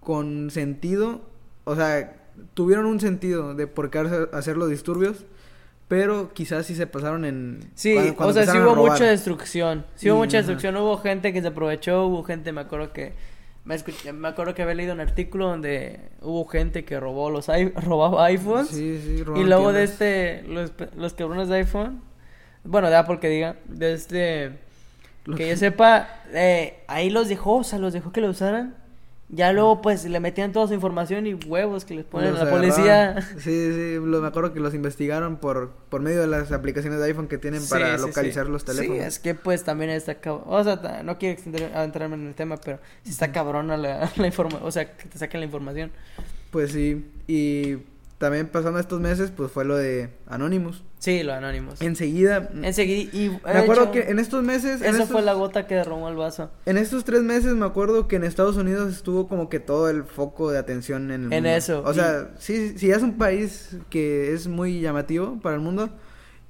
con 0.00 0.50
sentido, 0.50 1.20
o 1.64 1.76
sea, 1.76 2.16
tuvieron 2.54 2.86
un 2.86 3.00
sentido 3.00 3.54
de 3.54 3.66
por 3.66 3.90
qué 3.90 3.98
hacer, 4.32 4.56
los 4.56 4.70
disturbios, 4.70 5.24
pero 5.88 6.32
quizás 6.32 6.66
sí 6.66 6.74
se 6.74 6.86
pasaron 6.86 7.24
en... 7.24 7.60
Sí, 7.74 7.94
cuando- 8.16 8.28
o 8.28 8.32
sea, 8.32 8.50
sí 8.50 8.58
hubo 8.58 8.74
mucha 8.76 9.04
destrucción. 9.04 9.84
Sí 9.96 10.10
hubo 10.10 10.18
mucha 10.18 10.38
ajá. 10.38 10.46
destrucción. 10.46 10.76
Hubo 10.76 10.96
gente 10.98 11.32
que 11.32 11.42
se 11.42 11.48
aprovechó, 11.48 12.06
hubo 12.06 12.22
gente, 12.24 12.52
me 12.52 12.60
acuerdo 12.62 12.92
que 12.92 13.12
Me, 13.64 13.74
escuché- 13.74 14.12
me 14.14 14.28
acuerdo 14.28 14.54
que 14.54 14.62
había 14.62 14.74
leído 14.74 14.94
un 14.94 15.00
artículo 15.00 15.48
donde 15.48 16.00
hubo 16.22 16.46
gente 16.46 16.84
que 16.86 16.98
robó 16.98 17.28
los 17.30 17.48
robaba 17.84 18.24
iPhones. 18.26 18.68
Sí, 18.68 19.00
sí, 19.04 19.22
y 19.36 19.44
luego 19.44 19.72
de 19.74 19.82
este, 19.82 20.42
los, 20.44 20.72
los 20.96 21.12
cabrones 21.12 21.48
de 21.48 21.56
iPhone, 21.56 22.00
bueno, 22.64 22.88
de 22.90 22.96
Apple 22.96 23.18
que 23.20 23.28
diga, 23.28 23.56
de 23.66 23.92
este, 23.94 24.58
que 25.26 25.34
que- 25.34 25.48
yo 25.50 25.56
sepa, 25.56 26.08
eh, 26.32 26.82
ahí 26.88 27.10
los 27.10 27.28
dejó, 27.28 27.56
o 27.58 27.64
sea, 27.64 27.78
los 27.78 27.92
dejó 27.92 28.12
que 28.12 28.20
lo 28.20 28.28
usaran. 28.30 28.74
Ya 29.32 29.52
luego, 29.52 29.80
pues, 29.80 30.04
le 30.04 30.18
metían 30.18 30.50
toda 30.50 30.66
su 30.66 30.74
información 30.74 31.24
y 31.24 31.34
huevos 31.34 31.84
que 31.84 31.94
les 31.94 32.04
ponen 32.04 32.32
Los 32.32 32.40
a 32.40 32.44
la 32.46 32.50
agarraron. 32.50 32.72
policía. 32.74 33.20
Sí, 33.38 33.72
sí, 33.72 33.94
lo- 34.02 34.20
me 34.20 34.26
acuerdo 34.26 34.52
que 34.52 34.58
los 34.58 34.74
investigaron 34.74 35.36
por, 35.36 35.70
por 35.88 36.00
medio 36.00 36.20
de 36.20 36.26
las 36.26 36.50
aplicaciones 36.50 36.98
de 36.98 37.06
iPhone 37.06 37.28
que 37.28 37.38
tienen 37.38 37.60
Sí, 37.60 37.70
para 37.70 37.96
sí, 37.96 38.06
localizar 38.08 38.46
sí. 38.46 38.52
los 38.52 38.64
teléfonos. 38.64 38.96
Sí, 38.98 39.04
es 39.04 39.18
que 39.20 39.36
pues 39.36 39.62
también 39.62 39.90
está 39.90 40.16
cabrón. 40.16 40.42
O 40.48 40.64
sea, 40.64 41.02
no 41.04 41.16
quiero 41.18 41.38
extender- 41.40 41.72
adentrarme 41.72 42.16
en 42.16 42.26
el 42.26 42.34
tema, 42.34 42.56
pero 42.56 42.80
sí 43.04 43.10
está 43.10 43.30
cabrona 43.30 43.76
la, 43.76 44.10
la 44.16 44.26
información. 44.26 44.66
O 44.66 44.72
sea, 44.72 44.96
que 44.96 45.08
te 45.08 45.16
saquen 45.16 45.38
la 45.38 45.46
información. 45.46 45.92
Pues 46.50 46.72
sí, 46.72 47.06
y 47.28 47.76
también 48.20 48.48
pasando 48.48 48.78
estos 48.78 49.00
meses, 49.00 49.32
pues 49.34 49.50
fue 49.50 49.64
lo 49.64 49.76
de 49.78 50.10
Anonymous. 50.26 50.84
Sí, 50.98 51.22
lo 51.22 51.32
anónimos. 51.32 51.80
Enseguida, 51.80 52.50
Enseguida. 52.62 53.10
Y, 53.16 53.30
me 53.30 53.58
acuerdo 53.60 53.90
que 53.90 54.10
en 54.10 54.18
estos 54.18 54.44
meses, 54.44 54.82
estos, 54.82 55.08
fue 55.08 55.22
la 55.22 55.32
gota 55.32 55.66
que 55.66 55.74
derramó 55.76 56.06
el 56.10 56.16
vaso. 56.16 56.50
en 56.66 56.76
estos 56.76 57.04
tres 57.04 57.22
meses 57.22 57.54
me 57.54 57.64
acuerdo 57.64 58.08
que 58.08 58.16
en 58.16 58.24
Estados 58.24 58.56
Unidos 58.58 58.92
estuvo 58.92 59.26
como 59.26 59.48
que 59.48 59.58
todo 59.58 59.88
el 59.88 60.04
foco 60.04 60.50
de 60.50 60.58
atención 60.58 61.04
en 61.10 61.24
el 61.24 61.32
En 61.32 61.44
mundo. 61.44 61.48
eso, 61.48 61.82
O 61.82 61.92
y- 61.92 61.94
sea, 61.94 62.34
sí, 62.38 62.74
sí 62.76 62.90
es 62.90 63.02
un 63.02 63.16
país 63.16 63.78
que 63.88 64.34
es 64.34 64.46
muy 64.48 64.82
llamativo 64.82 65.40
para 65.40 65.54
el 65.56 65.62
mundo. 65.62 65.88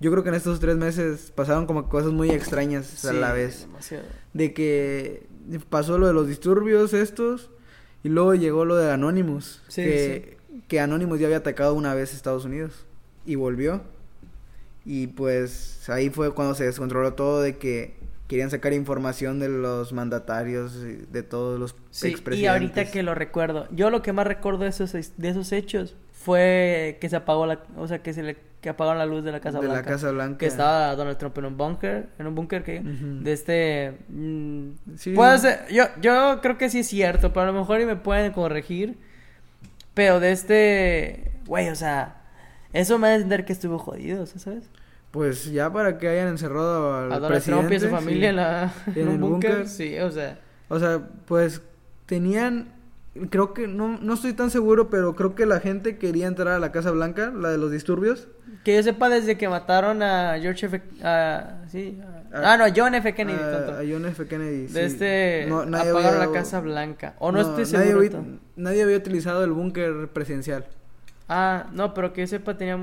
Yo 0.00 0.10
creo 0.10 0.24
que 0.24 0.30
en 0.30 0.34
estos 0.34 0.58
tres 0.58 0.74
meses 0.76 1.30
pasaron 1.32 1.66
como 1.66 1.88
cosas 1.88 2.10
muy 2.10 2.30
extrañas 2.30 3.04
a 3.04 3.12
Sí, 3.12 3.16
la 3.16 3.32
vez. 3.32 3.60
demasiado. 3.68 4.04
de 4.32 4.52
que 4.52 5.26
pasó 5.68 5.98
lo 5.98 6.08
de 6.08 6.14
los 6.14 6.26
disturbios 6.26 6.94
estos 6.94 7.50
y 8.02 8.08
luego 8.08 8.34
llegó 8.34 8.64
lo 8.64 8.74
de 8.76 8.90
Anonymous, 8.90 9.62
Sí, 9.68 9.82
que, 9.82 10.39
que 10.68 10.80
Anonymous 10.80 11.18
ya 11.20 11.26
había 11.26 11.38
atacado 11.38 11.74
una 11.74 11.94
vez 11.94 12.14
Estados 12.14 12.44
Unidos 12.44 12.86
y 13.26 13.34
volvió. 13.34 13.82
Y 14.84 15.08
pues 15.08 15.88
ahí 15.90 16.10
fue 16.10 16.32
cuando 16.34 16.54
se 16.54 16.64
descontroló 16.64 17.12
todo 17.14 17.42
de 17.42 17.58
que 17.58 17.94
querían 18.28 18.48
sacar 18.50 18.72
información 18.72 19.40
de 19.40 19.48
los 19.48 19.92
mandatarios, 19.92 20.74
y 20.76 21.04
de 21.10 21.22
todos 21.22 21.58
los 21.58 21.74
Sí, 21.90 22.08
y 22.08 22.10
expresidentes. 22.12 22.50
ahorita 22.52 22.90
que 22.92 23.02
lo 23.02 23.14
recuerdo, 23.14 23.66
yo 23.72 23.90
lo 23.90 24.02
que 24.02 24.12
más 24.12 24.26
recuerdo 24.26 24.60
de 24.60 24.68
esos, 24.68 24.92
de 24.92 25.28
esos 25.28 25.50
hechos 25.52 25.96
fue 26.12 26.96
que 27.00 27.08
se 27.08 27.16
apagó 27.16 27.44
la, 27.46 27.60
o 27.76 27.88
sea, 27.88 28.02
que 28.02 28.12
se 28.14 28.22
le 28.22 28.36
que 28.60 28.68
apagaron 28.68 28.98
la 28.98 29.06
luz 29.06 29.24
de 29.24 29.32
la 29.32 29.40
Casa 29.40 29.58
de 29.58 29.66
Blanca. 29.66 29.82
la 29.82 29.94
Casa 29.96 30.10
Blanca. 30.12 30.38
Que 30.38 30.46
estaba 30.46 30.94
Donald 30.94 31.16
Trump 31.18 31.36
en 31.38 31.44
un 31.46 31.56
búnker, 31.56 32.08
en 32.18 32.26
un 32.26 32.34
búnker 32.34 32.62
que 32.62 32.80
de 32.82 33.32
este 33.32 33.94
mm, 34.08 34.68
Sí. 34.96 35.12
puede 35.14 35.38
ser, 35.38 35.66
yo 35.72 35.84
yo 36.00 36.40
creo 36.42 36.56
que 36.58 36.68
sí 36.70 36.80
es 36.80 36.86
cierto, 36.86 37.32
pero 37.32 37.44
a 37.44 37.52
lo 37.52 37.58
mejor 37.58 37.80
y 37.80 37.86
me 37.86 37.96
pueden 37.96 38.32
corregir. 38.32 38.96
Pero 39.94 40.20
de 40.20 40.32
este, 40.32 41.32
güey, 41.46 41.68
o 41.68 41.74
sea, 41.74 42.22
eso 42.72 42.98
me 42.98 43.08
a 43.08 43.14
entender 43.14 43.44
que 43.44 43.52
estuvo 43.52 43.78
jodido, 43.78 44.24
¿sabes? 44.26 44.64
Pues 45.10 45.50
ya 45.50 45.72
para 45.72 45.98
que 45.98 46.08
hayan 46.08 46.28
encerrado 46.28 46.94
al 46.96 47.12
A 47.12 47.18
Donald 47.18 47.42
Trump 47.42 47.62
y 47.72 47.74
a 47.76 47.80
su 47.80 47.88
presidente, 47.88 47.96
familia 47.96 48.20
sí. 48.22 48.26
en, 48.30 48.36
la, 48.36 48.72
En 48.86 48.92
en 48.94 49.08
el 49.08 49.08
un 49.14 49.20
búnker, 49.20 49.50
búnker. 49.50 49.68
sí, 49.68 49.98
o 49.98 50.10
sea, 50.10 50.38
O 50.68 50.78
sea, 50.78 51.00
pues 51.26 51.62
tenían, 52.06 52.72
creo 53.30 53.52
que, 53.52 53.66
no, 53.66 53.98
no 54.00 54.14
estoy 54.14 54.32
tan 54.34 54.50
seguro, 54.50 54.88
pero 54.88 55.16
creo 55.16 55.34
que 55.34 55.46
la 55.46 55.58
gente 55.58 55.98
quería 55.98 56.28
entrar 56.28 56.48
a 56.54 56.58
la 56.60 56.70
Casa 56.70 56.92
Blanca, 56.92 57.32
la 57.36 57.48
de 57.50 57.58
los 57.58 57.72
disturbios. 57.72 58.28
que 58.64 58.76
yo 58.76 58.82
sepa 58.84 59.08
desde 59.08 59.36
que 59.36 59.48
mataron 59.48 60.02
a 60.04 60.38
George 60.40 60.66
F. 60.66 60.80
a- 61.02 61.62
sí, 61.68 62.00
a- 62.04 62.19
Ah, 62.32 62.52
ah, 62.52 62.56
no, 62.56 62.64
John 62.74 62.94
F. 62.94 63.12
Kennedy, 63.14 63.38
a, 63.40 63.50
tonto. 63.52 63.72
a 63.72 63.82
John 63.88 64.06
F. 64.06 64.26
Kennedy. 64.26 64.66
De 64.68 64.84
este 64.84 65.46
No, 65.48 65.64
nadie 65.66 65.90
apagaron 65.90 66.20
había- 66.22 66.26
la 66.28 66.32
Casa 66.32 66.60
Blanca. 66.60 67.14
O 67.18 67.32
no, 67.32 67.40
estoy 67.40 67.64
nadie 67.78 67.88
seguro. 67.92 68.24
nadie 68.56 68.82
había 68.82 68.96
utilizado 68.96 69.42
el 69.44 69.50
búnker 69.52 70.08
presidencial. 70.12 70.64
Ah, 71.28 71.66
no, 71.72 71.92
pero 71.94 72.12
que 72.12 72.20
yo 72.22 72.26
sepa 72.26 72.56
tenía 72.56 72.78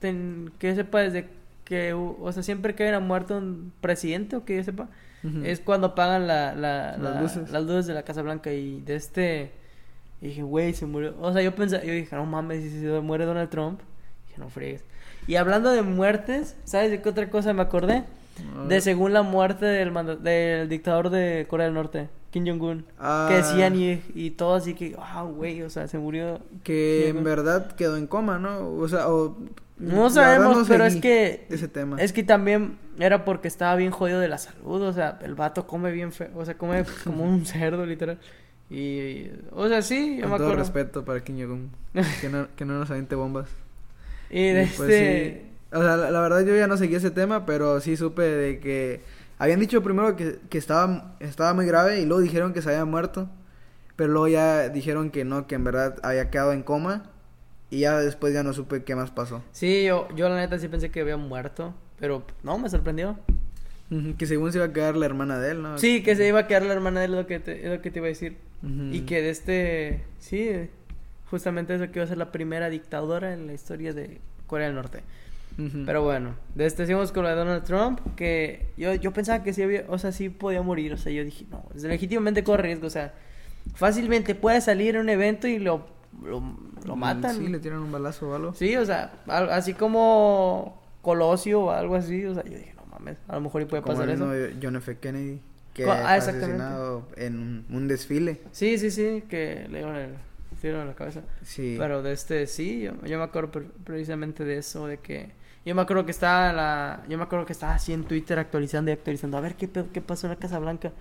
ten- 0.00 0.50
que 0.58 0.68
yo 0.68 0.74
sepa 0.74 1.00
desde 1.00 1.28
que 1.64 1.94
o 1.94 2.30
sea, 2.32 2.42
siempre 2.42 2.74
que 2.74 2.82
hubiera 2.82 3.00
muerto 3.00 3.38
un 3.38 3.72
presidente 3.80 4.36
o 4.36 4.44
que 4.44 4.56
yo 4.56 4.64
sepa 4.64 4.88
es 5.42 5.60
cuando 5.60 5.86
apagan 5.88 6.26
la, 6.26 6.54
la, 6.54 6.98
Las 6.98 7.14
la- 7.14 7.20
luces. 7.22 7.50
las 7.50 7.62
luces 7.64 7.86
de 7.86 7.94
la 7.94 8.02
Casa 8.02 8.20
Blanca 8.20 8.52
y 8.52 8.82
de 8.82 8.96
este 8.96 9.50
y 10.20 10.28
dije, 10.28 10.42
güey, 10.42 10.74
se 10.74 10.84
murió. 10.84 11.14
O 11.20 11.32
sea, 11.32 11.40
yo 11.40 11.54
pensé, 11.54 11.80
yo 11.86 11.92
dije, 11.94 12.14
no 12.16 12.26
mames, 12.26 12.62
si 12.62 12.80
se 12.80 13.00
muere 13.00 13.24
Donald 13.24 13.48
Trump. 13.48 13.80
dije, 14.28 14.38
no 14.40 14.50
fregues. 14.50 14.84
Y 15.26 15.36
hablando 15.36 15.70
de 15.70 15.80
muertes, 15.80 16.54
¿sabes 16.64 16.90
de 16.90 17.00
qué 17.00 17.08
otra 17.08 17.30
cosa 17.30 17.54
me 17.54 17.62
acordé? 17.62 18.04
A 18.56 18.66
De 18.66 18.80
según 18.80 19.12
la 19.12 19.22
muerte 19.22 19.64
del, 19.66 19.90
manda- 19.92 20.16
del 20.16 20.68
dictador 20.68 21.10
de 21.10 21.46
Corea 21.48 21.66
del 21.66 21.74
Norte, 21.74 22.08
Kim 22.30 22.44
Jong-un. 22.46 22.84
Ah. 22.98 23.26
Que 23.28 23.36
decían 23.36 23.76
y, 23.76 24.02
y 24.14 24.30
todo 24.32 24.54
así 24.54 24.74
que, 24.74 24.96
ah, 24.98 25.22
güey, 25.22 25.62
o 25.62 25.70
sea, 25.70 25.86
se 25.88 25.98
murió. 25.98 26.40
Que 26.64 27.08
en 27.10 27.22
verdad 27.24 27.74
quedó 27.76 27.96
en 27.96 28.06
coma, 28.06 28.38
¿no? 28.38 28.70
O 28.72 28.88
sea, 28.88 29.08
o... 29.08 29.36
No 29.76 30.08
sabemos, 30.08 30.56
no 30.58 30.64
pero 30.66 30.84
es 30.84 30.96
que 30.96 31.46
Ese 31.50 31.66
tema. 31.66 32.00
es 32.00 32.12
que 32.12 32.22
también 32.22 32.78
era 33.00 33.24
porque 33.24 33.48
estaba 33.48 33.74
bien 33.74 33.90
jodido 33.90 34.20
de 34.20 34.28
la 34.28 34.38
salud, 34.38 34.80
o 34.82 34.92
sea, 34.92 35.18
el 35.22 35.34
vato 35.34 35.66
come 35.66 35.90
bien 35.90 36.12
feo, 36.12 36.30
o 36.36 36.44
sea, 36.44 36.56
come 36.56 36.84
como 37.04 37.24
un 37.24 37.44
cerdo 37.44 37.84
literal. 37.84 38.18
Y 38.70 39.26
o 39.52 39.68
sea, 39.68 39.82
sí, 39.82 40.16
yo 40.16 40.22
Con 40.22 40.30
me 40.32 40.36
todo 40.38 40.46
acuerdo. 40.46 40.62
respeto 40.62 41.04
para 41.04 41.22
Kim 41.24 41.36
Jong-un. 41.40 41.70
que, 42.20 42.28
no, 42.28 42.46
que 42.56 42.64
no 42.64 42.78
nos 42.78 42.90
aviente 42.90 43.14
bombas. 43.14 43.48
Y 44.30 44.42
de 44.52 44.62
Y, 44.64 44.66
pues, 44.76 44.90
este 44.90 45.34
sí. 45.34 45.50
O 45.74 45.82
sea, 45.82 45.96
la, 45.96 46.10
la 46.10 46.20
verdad 46.20 46.44
yo 46.44 46.56
ya 46.56 46.66
no 46.66 46.76
seguí 46.76 46.94
ese 46.94 47.10
tema, 47.10 47.44
pero 47.44 47.80
sí 47.80 47.96
supe 47.96 48.22
de 48.22 48.60
que... 48.60 49.02
Habían 49.38 49.60
dicho 49.60 49.82
primero 49.82 50.16
que, 50.16 50.38
que 50.48 50.58
estaba, 50.58 51.16
estaba 51.20 51.52
muy 51.54 51.66
grave 51.66 52.00
y 52.00 52.06
luego 52.06 52.22
dijeron 52.22 52.52
que 52.52 52.62
se 52.62 52.70
había 52.70 52.84
muerto. 52.84 53.28
Pero 53.96 54.12
luego 54.12 54.28
ya 54.28 54.68
dijeron 54.68 55.10
que 55.10 55.24
no, 55.24 55.46
que 55.46 55.54
en 55.54 55.64
verdad 55.64 55.96
había 56.02 56.30
quedado 56.30 56.52
en 56.52 56.62
coma. 56.62 57.10
Y 57.70 57.80
ya 57.80 57.98
después 57.98 58.32
ya 58.32 58.42
no 58.42 58.52
supe 58.52 58.84
qué 58.84 58.94
más 58.94 59.10
pasó. 59.10 59.42
Sí, 59.52 59.84
yo 59.84 60.08
yo 60.14 60.28
la 60.28 60.36
neta 60.36 60.58
sí 60.58 60.68
pensé 60.68 60.90
que 60.90 61.00
había 61.00 61.16
muerto, 61.16 61.74
pero 61.98 62.24
no, 62.42 62.58
me 62.58 62.68
sorprendió. 62.68 63.18
Que 64.18 64.26
según 64.26 64.50
se 64.50 64.58
iba 64.58 64.66
a 64.66 64.72
quedar 64.72 64.96
la 64.96 65.06
hermana 65.06 65.38
de 65.38 65.52
él, 65.52 65.62
¿no? 65.62 65.78
Sí, 65.78 66.02
que 66.02 66.16
se 66.16 66.26
iba 66.26 66.40
a 66.40 66.46
quedar 66.48 66.62
la 66.62 66.72
hermana 66.72 67.00
de 67.00 67.06
él, 67.06 67.12
lo 67.12 67.26
que 67.26 67.38
te, 67.38 67.64
es 67.64 67.72
lo 67.72 67.80
que 67.80 67.90
te 67.90 68.00
iba 68.00 68.06
a 68.06 68.08
decir. 68.08 68.36
Y 68.90 69.02
que 69.02 69.22
de 69.22 69.30
este, 69.30 70.04
sí, 70.18 70.50
justamente 71.30 71.74
eso 71.74 71.84
que 71.90 71.98
iba 71.98 72.04
a 72.04 72.08
ser 72.08 72.18
la 72.18 72.32
primera 72.32 72.70
dictadora 72.70 73.34
en 73.34 73.46
la 73.46 73.52
historia 73.52 73.92
de 73.92 74.20
Corea 74.46 74.66
del 74.66 74.76
Norte. 74.76 75.02
Pero 75.86 76.02
bueno, 76.02 76.34
de 76.54 76.66
este 76.66 76.86
seguimos 76.86 77.12
con 77.12 77.22
lo 77.22 77.28
de 77.28 77.36
Donald 77.36 77.62
Trump, 77.64 78.00
que 78.16 78.72
yo, 78.76 78.94
yo 78.94 79.12
pensaba 79.12 79.42
que 79.44 79.52
sí 79.52 79.62
había, 79.62 79.84
o 79.88 79.98
sea, 79.98 80.10
sí 80.10 80.28
podía 80.28 80.62
morir, 80.62 80.92
o 80.92 80.96
sea, 80.96 81.12
yo 81.12 81.24
dije, 81.24 81.46
no, 81.50 81.64
es 81.74 81.84
legítimamente 81.84 82.42
corre 82.42 82.64
riesgo, 82.64 82.88
o 82.88 82.90
sea, 82.90 83.14
fácilmente 83.74 84.34
puede 84.34 84.60
salir 84.60 84.96
en 84.96 85.02
un 85.02 85.08
evento 85.08 85.46
y 85.46 85.58
lo, 85.58 85.86
lo, 86.24 86.42
lo 86.84 86.96
matan. 86.96 87.36
Sí, 87.36 87.46
le 87.46 87.60
tiran 87.60 87.78
un 87.78 87.92
balazo 87.92 88.30
o 88.30 88.34
algo. 88.34 88.54
Sí, 88.54 88.76
o 88.76 88.84
sea, 88.84 89.12
así 89.28 89.74
como 89.74 90.82
Colosio 91.02 91.60
o 91.62 91.70
algo 91.70 91.94
así, 91.94 92.24
o 92.24 92.34
sea, 92.34 92.44
yo 92.44 92.58
dije, 92.58 92.74
no 92.76 92.86
mames, 92.86 93.18
a 93.28 93.36
lo 93.36 93.42
mejor 93.42 93.62
y 93.62 93.66
puede 93.66 93.82
Como 93.82 93.94
pasar 93.94 94.08
el 94.10 94.16
eso. 94.16 94.58
John 94.60 94.76
F. 94.76 94.98
Kennedy. 94.98 95.40
Que 95.72 95.84
ah, 95.90 95.96
fue 95.96 96.12
asesinado 96.12 97.08
en 97.16 97.38
un, 97.38 97.66
un 97.68 97.88
desfile. 97.88 98.40
Sí, 98.52 98.78
sí, 98.78 98.92
sí, 98.92 99.24
que 99.28 99.66
le 99.68 99.78
dieron 99.78 99.96
el 99.96 100.10
tiro 100.60 100.80
en 100.80 100.86
la 100.86 100.94
cabeza. 100.94 101.22
Sí. 101.42 101.74
Pero 101.78 102.02
de 102.02 102.12
este, 102.12 102.46
sí, 102.46 102.82
yo, 102.82 102.92
yo 103.04 103.18
me 103.18 103.24
acuerdo 103.24 103.50
pre- 103.50 103.66
precisamente 103.84 104.44
de 104.44 104.58
eso, 104.58 104.86
de 104.86 104.98
que... 104.98 105.43
Yo 105.64 105.74
me 105.74 105.82
acuerdo 105.82 106.04
que 106.04 106.10
estaba 106.10 106.52
la... 106.52 107.02
Yo 107.08 107.16
me 107.16 107.24
acuerdo 107.24 107.46
que 107.46 107.52
estaba 107.54 107.74
así 107.74 107.92
en 107.92 108.04
Twitter 108.04 108.38
actualizando 108.38 108.90
y 108.90 108.94
actualizando. 108.94 109.36
A 109.38 109.40
ver 109.40 109.54
qué, 109.54 109.66
pedo- 109.68 109.88
qué 109.92 110.00
pasó 110.00 110.26
en 110.26 110.32
la 110.32 110.38
Casa 110.38 110.58
Blanca. 110.58 110.92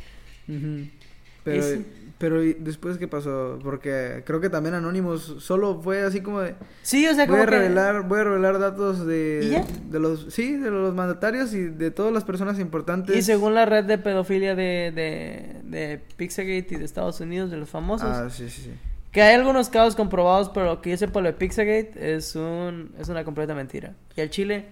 Pero, 1.44 1.60
Ese- 1.60 1.82
pero 2.18 2.42
¿y 2.42 2.54
después 2.54 2.98
qué 2.98 3.08
pasó? 3.10 3.60
Porque 3.62 4.24
creo 4.26 4.40
que 4.40 4.50
también 4.50 4.76
Anonymous 4.76 5.36
solo 5.40 5.82
fue 5.82 6.02
así 6.04 6.22
como 6.22 6.40
de 6.40 6.56
Sí, 6.84 7.06
o 7.06 7.14
sea, 7.14 7.26
voy 7.26 7.32
como 7.32 7.44
a 7.44 7.46
que- 7.46 7.52
revelar, 7.52 8.08
voy 8.08 8.20
a 8.22 8.24
revelar 8.24 8.60
datos 8.60 9.06
de, 9.06 9.42
¿Y 9.44 9.50
ya? 9.50 9.66
de 9.90 10.00
los 10.00 10.28
sí, 10.34 10.56
de 10.56 10.72
los 10.72 10.94
mandatarios 10.94 11.54
y 11.54 11.64
de 11.66 11.92
todas 11.92 12.14
las 12.14 12.24
personas 12.24 12.60
importantes. 12.60 13.18
Y 13.18 13.22
según 13.24 13.56
la 13.56 13.66
red 13.66 13.84
de 13.84 13.98
pedofilia 13.98 14.56
de, 14.56 14.94
de, 14.96 15.60
de 15.66 16.02
Pizzagate 16.16 16.68
y 16.70 16.76
de 16.78 16.86
Estados 16.86 17.20
Unidos, 17.20 17.52
de 17.52 17.58
los 17.58 17.70
famosos, 17.70 18.08
Ah, 18.10 18.30
sí, 18.30 18.50
sí, 18.50 18.62
sí. 18.62 18.72
Que 19.14 19.22
hay 19.22 19.36
algunos 19.36 19.70
casos 19.70 19.96
comprobados, 19.96 20.50
pero 20.50 20.66
lo 20.66 20.82
que 20.82 20.90
yo 20.90 20.98
sepa 20.98 21.22
lo 21.22 21.28
de 21.28 21.34
Pizzagate 21.34 22.16
es, 22.16 22.36
un, 22.36 22.94
es 23.00 23.08
una 23.08 23.24
completa 23.24 23.56
mentira. 23.56 23.94
Y 24.18 24.22
al 24.22 24.30
Chile, 24.30 24.66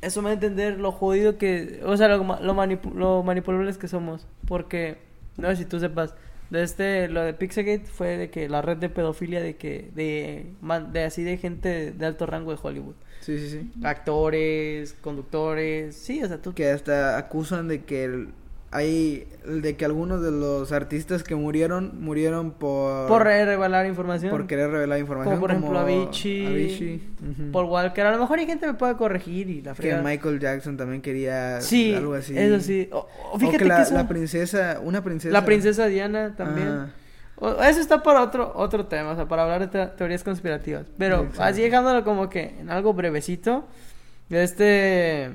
eso 0.00 0.22
me 0.22 0.28
da 0.28 0.30
a 0.30 0.34
entender 0.34 0.78
lo 0.80 0.92
jodido 0.92 1.36
que, 1.36 1.80
o 1.84 1.96
sea, 1.96 2.08
lo, 2.08 2.18
lo, 2.18 2.54
manipu- 2.54 2.94
lo 2.94 3.22
manipulables 3.22 3.76
que 3.76 3.88
somos. 3.88 4.26
Porque, 4.46 4.96
no 5.36 5.48
sé 5.50 5.56
si 5.56 5.64
tú 5.64 5.80
sepas, 5.80 6.14
de 6.50 6.62
este, 6.62 7.08
lo 7.08 7.22
de 7.22 7.34
Pizzagate 7.34 7.86
fue 7.86 8.16
de 8.16 8.30
que 8.30 8.48
la 8.48 8.62
red 8.62 8.76
de 8.76 8.88
pedofilia 8.88 9.42
de 9.42 9.56
que, 9.56 9.90
de, 9.94 10.46
man- 10.60 10.92
de 10.92 11.04
así 11.04 11.24
de 11.24 11.36
gente 11.36 11.90
de 11.90 12.06
alto 12.06 12.26
rango 12.26 12.52
de 12.52 12.58
Hollywood. 12.62 12.94
Sí, 13.20 13.38
sí, 13.38 13.48
sí. 13.50 13.72
Actores, 13.82 14.92
conductores, 15.00 15.96
sí, 15.96 16.22
o 16.22 16.28
sea, 16.28 16.40
tú... 16.40 16.54
Que 16.54 16.70
hasta 16.70 17.16
acusan 17.18 17.66
de 17.68 17.82
que 17.84 18.04
el- 18.04 18.28
hay 18.76 19.28
de 19.46 19.76
que 19.76 19.84
algunos 19.84 20.20
de 20.20 20.30
los 20.32 20.72
artistas 20.72 21.22
que 21.22 21.34
murieron 21.36 22.00
murieron 22.02 22.50
por 22.50 23.06
Por 23.06 23.22
re- 23.22 23.44
revelar 23.44 23.86
información. 23.86 24.30
por 24.30 24.46
querer 24.48 24.70
revelar 24.70 24.98
información 24.98 25.34
Como 25.36 25.40
por 25.40 25.50
ejemplo 25.52 25.78
Avicii, 25.78 26.46
Avicii, 26.46 27.08
ujú. 27.22 27.52
Paul 27.52 27.66
Walker. 27.66 28.04
A 28.06 28.10
lo 28.12 28.18
mejor 28.18 28.38
hay 28.40 28.46
gente 28.46 28.66
que 28.66 28.72
me 28.72 28.78
puede 28.78 28.96
corregir 28.96 29.48
y 29.48 29.62
la 29.62 29.72
que 29.72 29.76
fregada. 29.82 30.02
Michael 30.02 30.40
Jackson 30.40 30.76
también 30.76 31.00
quería 31.02 31.60
Sí, 31.60 31.94
algo 31.94 32.14
así. 32.14 32.36
eso 32.36 32.58
sí. 32.60 32.88
O, 32.90 32.98
o 32.98 33.34
O 33.34 33.38
fíjate 33.38 33.58
que 33.58 33.64
la, 33.66 33.76
que 33.76 33.82
eso- 33.82 33.94
la 33.94 34.08
princesa, 34.08 34.80
una 34.82 35.04
princesa. 35.04 35.32
la 35.32 35.44
princesa 35.44 35.86
Diana 35.86 36.34
también. 36.36 36.86
O- 37.36 37.62
Eso 37.62 37.80
está 37.80 38.02
para 38.02 38.22
otro, 38.22 38.52
otro 38.56 38.86
tema, 38.86 39.10
o 39.12 39.16
sea, 39.16 39.26
para 39.28 39.42
hablar 39.42 39.60
de 39.60 39.66
te- 39.68 39.86
teorías 39.96 40.24
conspirativas. 40.24 40.86
Pero 40.98 41.16
Exacto. 41.22 41.42
así 41.42 41.62
dejándolo 41.62 42.02
como 42.04 42.28
que 42.28 42.54
en 42.60 42.70
algo 42.70 42.92
brevecito, 42.94 43.66
este, 44.30 45.30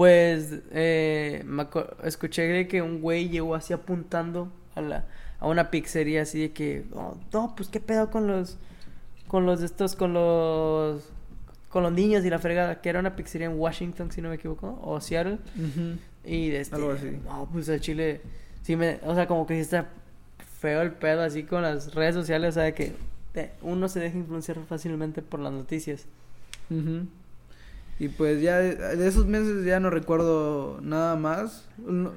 pues, 0.00 0.54
eh, 0.70 1.42
me 1.44 1.66
escuché 2.04 2.66
que 2.68 2.80
un 2.80 3.02
güey 3.02 3.28
llegó 3.28 3.54
así 3.54 3.74
apuntando 3.74 4.50
a 4.74 4.80
la, 4.80 5.04
a 5.38 5.46
una 5.46 5.70
pizzería 5.70 6.22
así 6.22 6.40
de 6.40 6.52
que, 6.52 6.86
"Oh, 6.94 7.18
no, 7.34 7.52
pues 7.54 7.68
qué 7.68 7.80
pedo 7.80 8.10
con 8.10 8.26
los, 8.26 8.56
con 9.28 9.44
los 9.44 9.60
estos, 9.62 9.96
con 9.96 10.14
los, 10.14 11.02
con 11.68 11.82
los 11.82 11.92
niños 11.92 12.24
y 12.24 12.30
la 12.30 12.38
fregada, 12.38 12.80
que 12.80 12.88
era 12.88 12.98
una 13.00 13.14
pizzería 13.14 13.48
en 13.48 13.58
Washington, 13.60 14.10
si 14.10 14.22
no 14.22 14.30
me 14.30 14.36
equivoco, 14.36 14.80
o 14.82 14.98
Seattle. 15.02 15.34
Ujú. 15.58 15.98
Y 16.24 16.48
de 16.48 16.60
este, 16.62 16.76
Algo 16.76 16.92
así. 16.92 17.18
no, 17.26 17.46
pues 17.52 17.68
el 17.68 17.80
Chile, 17.82 18.22
sí 18.62 18.76
me, 18.76 19.00
o 19.04 19.14
sea, 19.14 19.26
como 19.26 19.46
que 19.46 19.52
sí 19.56 19.60
está 19.60 19.86
feo 20.60 20.80
el 20.80 20.92
pedo 20.92 21.20
así 21.20 21.42
con 21.42 21.60
las 21.60 21.94
redes 21.94 22.14
sociales, 22.14 22.48
o 22.48 22.52
sea, 22.52 22.62
de 22.62 22.72
que 22.72 22.94
uno 23.60 23.86
se 23.90 24.00
deja 24.00 24.16
influenciar 24.16 24.56
fácilmente 24.66 25.20
por 25.20 25.40
las 25.40 25.52
noticias. 25.52 26.06
Ujú. 26.70 27.04
Y 28.00 28.08
pues 28.08 28.40
ya 28.40 28.58
de, 28.58 29.06
esos 29.06 29.26
meses 29.26 29.64
ya 29.64 29.78
no 29.78 29.90
recuerdo 29.90 30.80
nada 30.82 31.14
más. 31.16 31.68
No- 31.78 32.12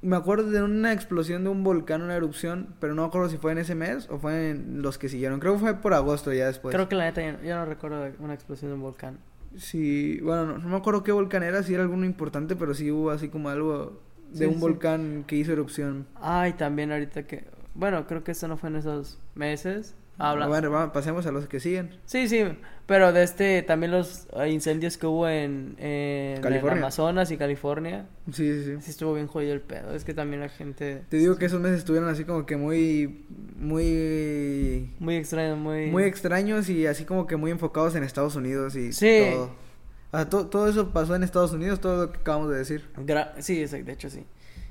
me 0.00 0.16
acuerdo 0.16 0.50
de 0.50 0.62
una 0.62 0.92
explosión 0.92 1.44
de 1.44 1.50
un 1.50 1.62
volcán, 1.64 2.02
una 2.02 2.14
erupción, 2.16 2.74
pero 2.80 2.94
no 2.94 3.02
me 3.02 3.08
acuerdo 3.08 3.28
si 3.30 3.38
fue 3.38 3.52
en 3.52 3.58
ese 3.58 3.74
mes 3.74 4.06
o 4.10 4.18
fue 4.18 4.50
en 4.50 4.82
los 4.82 4.98
que 4.98 5.08
siguieron. 5.08 5.40
Creo 5.40 5.54
que 5.54 5.60
fue 5.60 5.74
por 5.74 5.94
agosto 5.94 6.32
ya 6.32 6.46
después. 6.46 6.74
Creo 6.74 6.88
que 6.90 6.94
la 6.94 7.04
neta 7.04 7.22
ya, 7.42 7.56
no 7.56 7.64
recuerdo 7.64 8.10
una 8.18 8.34
explosión 8.34 8.70
de 8.70 8.74
un 8.74 8.82
volcán. 8.82 9.18
Sí, 9.56 10.20
bueno, 10.22 10.44
no, 10.46 10.58
no 10.58 10.68
me 10.68 10.76
acuerdo 10.76 11.02
qué 11.04 11.12
volcán 11.12 11.42
era, 11.42 11.62
si 11.62 11.72
era 11.74 11.82
alguno 11.84 12.04
importante, 12.04 12.56
pero 12.56 12.74
sí 12.74 12.90
hubo 12.90 13.10
así 13.12 13.28
como 13.28 13.48
algo 13.50 13.98
de 14.32 14.38
Sí, 14.40 14.44
un 14.46 14.54
sí. 14.54 14.60
volcán 14.60 15.24
que 15.26 15.36
hizo 15.36 15.52
erupción. 15.52 16.06
Ay, 16.20 16.52
también 16.54 16.92
ahorita 16.92 17.22
que, 17.26 17.44
bueno, 17.74 18.06
creo 18.06 18.24
que 18.24 18.32
eso 18.32 18.46
no 18.48 18.56
fue 18.58 18.68
en 18.70 18.76
esos 18.76 19.18
meses. 19.34 19.94
Habla. 20.18 20.46
Bueno, 20.46 20.92
pasemos 20.92 21.26
a 21.26 21.32
los 21.32 21.46
que 21.48 21.58
siguen. 21.60 21.90
Sí, 22.06 22.28
sí, 22.28 22.44
pero 22.86 23.12
de 23.12 23.22
este, 23.24 23.62
también 23.62 23.90
los 23.90 24.28
eh, 24.36 24.48
incendios 24.50 24.96
que 24.96 25.06
hubo 25.06 25.28
en. 25.28 25.76
Amazonas 26.70 27.30
y 27.32 27.36
California. 27.36 28.06
Sí, 28.30 28.52
sí, 28.54 28.64
sí. 28.64 28.76
Sí 28.80 28.90
estuvo 28.90 29.14
bien 29.14 29.26
jodido 29.26 29.52
el 29.54 29.60
pedo. 29.60 29.92
Es 29.94 30.04
que 30.04 30.14
también 30.14 30.40
la 30.40 30.48
gente... 30.48 31.02
Te 31.08 31.16
digo 31.16 31.36
que 31.36 31.46
esos 31.46 31.60
meses 31.60 31.78
estuvieron 31.78 32.08
así 32.08 32.24
como 32.24 32.46
que 32.46 32.56
muy, 32.56 33.24
muy, 33.56 34.94
Muy 34.98 35.16
extraño, 35.16 35.56
muy... 35.56 35.86
muy 35.90 36.04
extraños 36.04 36.68
y 36.68 36.86
así 36.86 37.04
como 37.04 37.26
que 37.26 37.36
muy 37.36 37.50
enfocados 37.50 37.94
en 37.96 38.04
Estados 38.04 38.36
Unidos 38.36 38.76
y 38.76 38.92
Sí. 38.92 39.20
todo. 39.32 39.50
O 40.12 40.16
sea, 40.16 40.28
to- 40.30 40.46
todo 40.46 40.68
eso 40.68 40.90
pasó 40.92 41.16
en 41.16 41.22
Estados 41.24 41.52
Unidos, 41.52 41.80
todo 41.80 42.06
lo 42.06 42.12
que 42.12 42.18
acabamos 42.18 42.50
de 42.50 42.58
decir. 42.58 42.88
Gra- 42.98 43.32
sí, 43.38 43.60
exacto, 43.60 43.86
de 43.86 43.92
hecho 43.92 44.10
sí. 44.10 44.24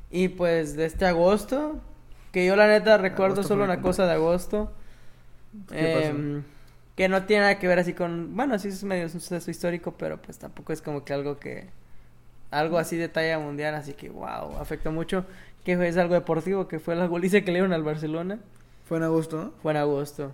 Y 0.09 0.29
pues 0.29 0.75
de 0.75 0.85
este 0.85 1.05
agosto, 1.05 1.81
que 2.31 2.45
yo 2.45 2.55
la 2.55 2.67
neta 2.67 2.97
recuerdo 2.97 3.33
Agosto 3.35 3.49
solo 3.49 3.63
una 3.65 3.81
cosa 3.81 4.05
de 4.05 4.13
agosto. 4.13 4.71
Em, 5.71 6.43
que 6.95 7.09
no 7.09 7.23
tiene 7.25 7.41
nada 7.41 7.59
que 7.59 7.67
ver 7.67 7.79
así 7.79 7.93
con, 7.93 8.35
bueno, 8.35 8.57
sí 8.59 8.67
es 8.69 8.83
medio 8.83 9.03
un 9.03 9.09
suceso 9.09 9.49
histórico, 9.49 9.95
pero 9.97 10.21
pues 10.21 10.37
tampoco 10.37 10.73
es 10.73 10.81
como 10.81 11.03
que 11.03 11.13
algo 11.13 11.39
que, 11.39 11.69
algo 12.51 12.77
así 12.77 12.97
de 12.97 13.09
talla 13.09 13.39
mundial, 13.39 13.75
así 13.75 13.93
que 13.93 14.09
wow, 14.09 14.57
afectó 14.59 14.91
mucho. 14.91 15.25
Que 15.65 15.73
es 15.87 15.97
algo 15.97 16.13
deportivo, 16.13 16.67
que 16.67 16.79
fue 16.79 16.95
la 16.95 17.07
goliza 17.07 17.39
que 17.41 17.47
le 17.47 17.59
dieron 17.59 17.71
al 17.73 17.83
Barcelona. 17.83 18.39
Fue 18.85 18.97
en 18.97 19.03
agosto, 19.03 19.37
¿no? 19.37 19.51
Fue 19.61 19.71
en 19.71 19.77
agosto. 19.77 20.33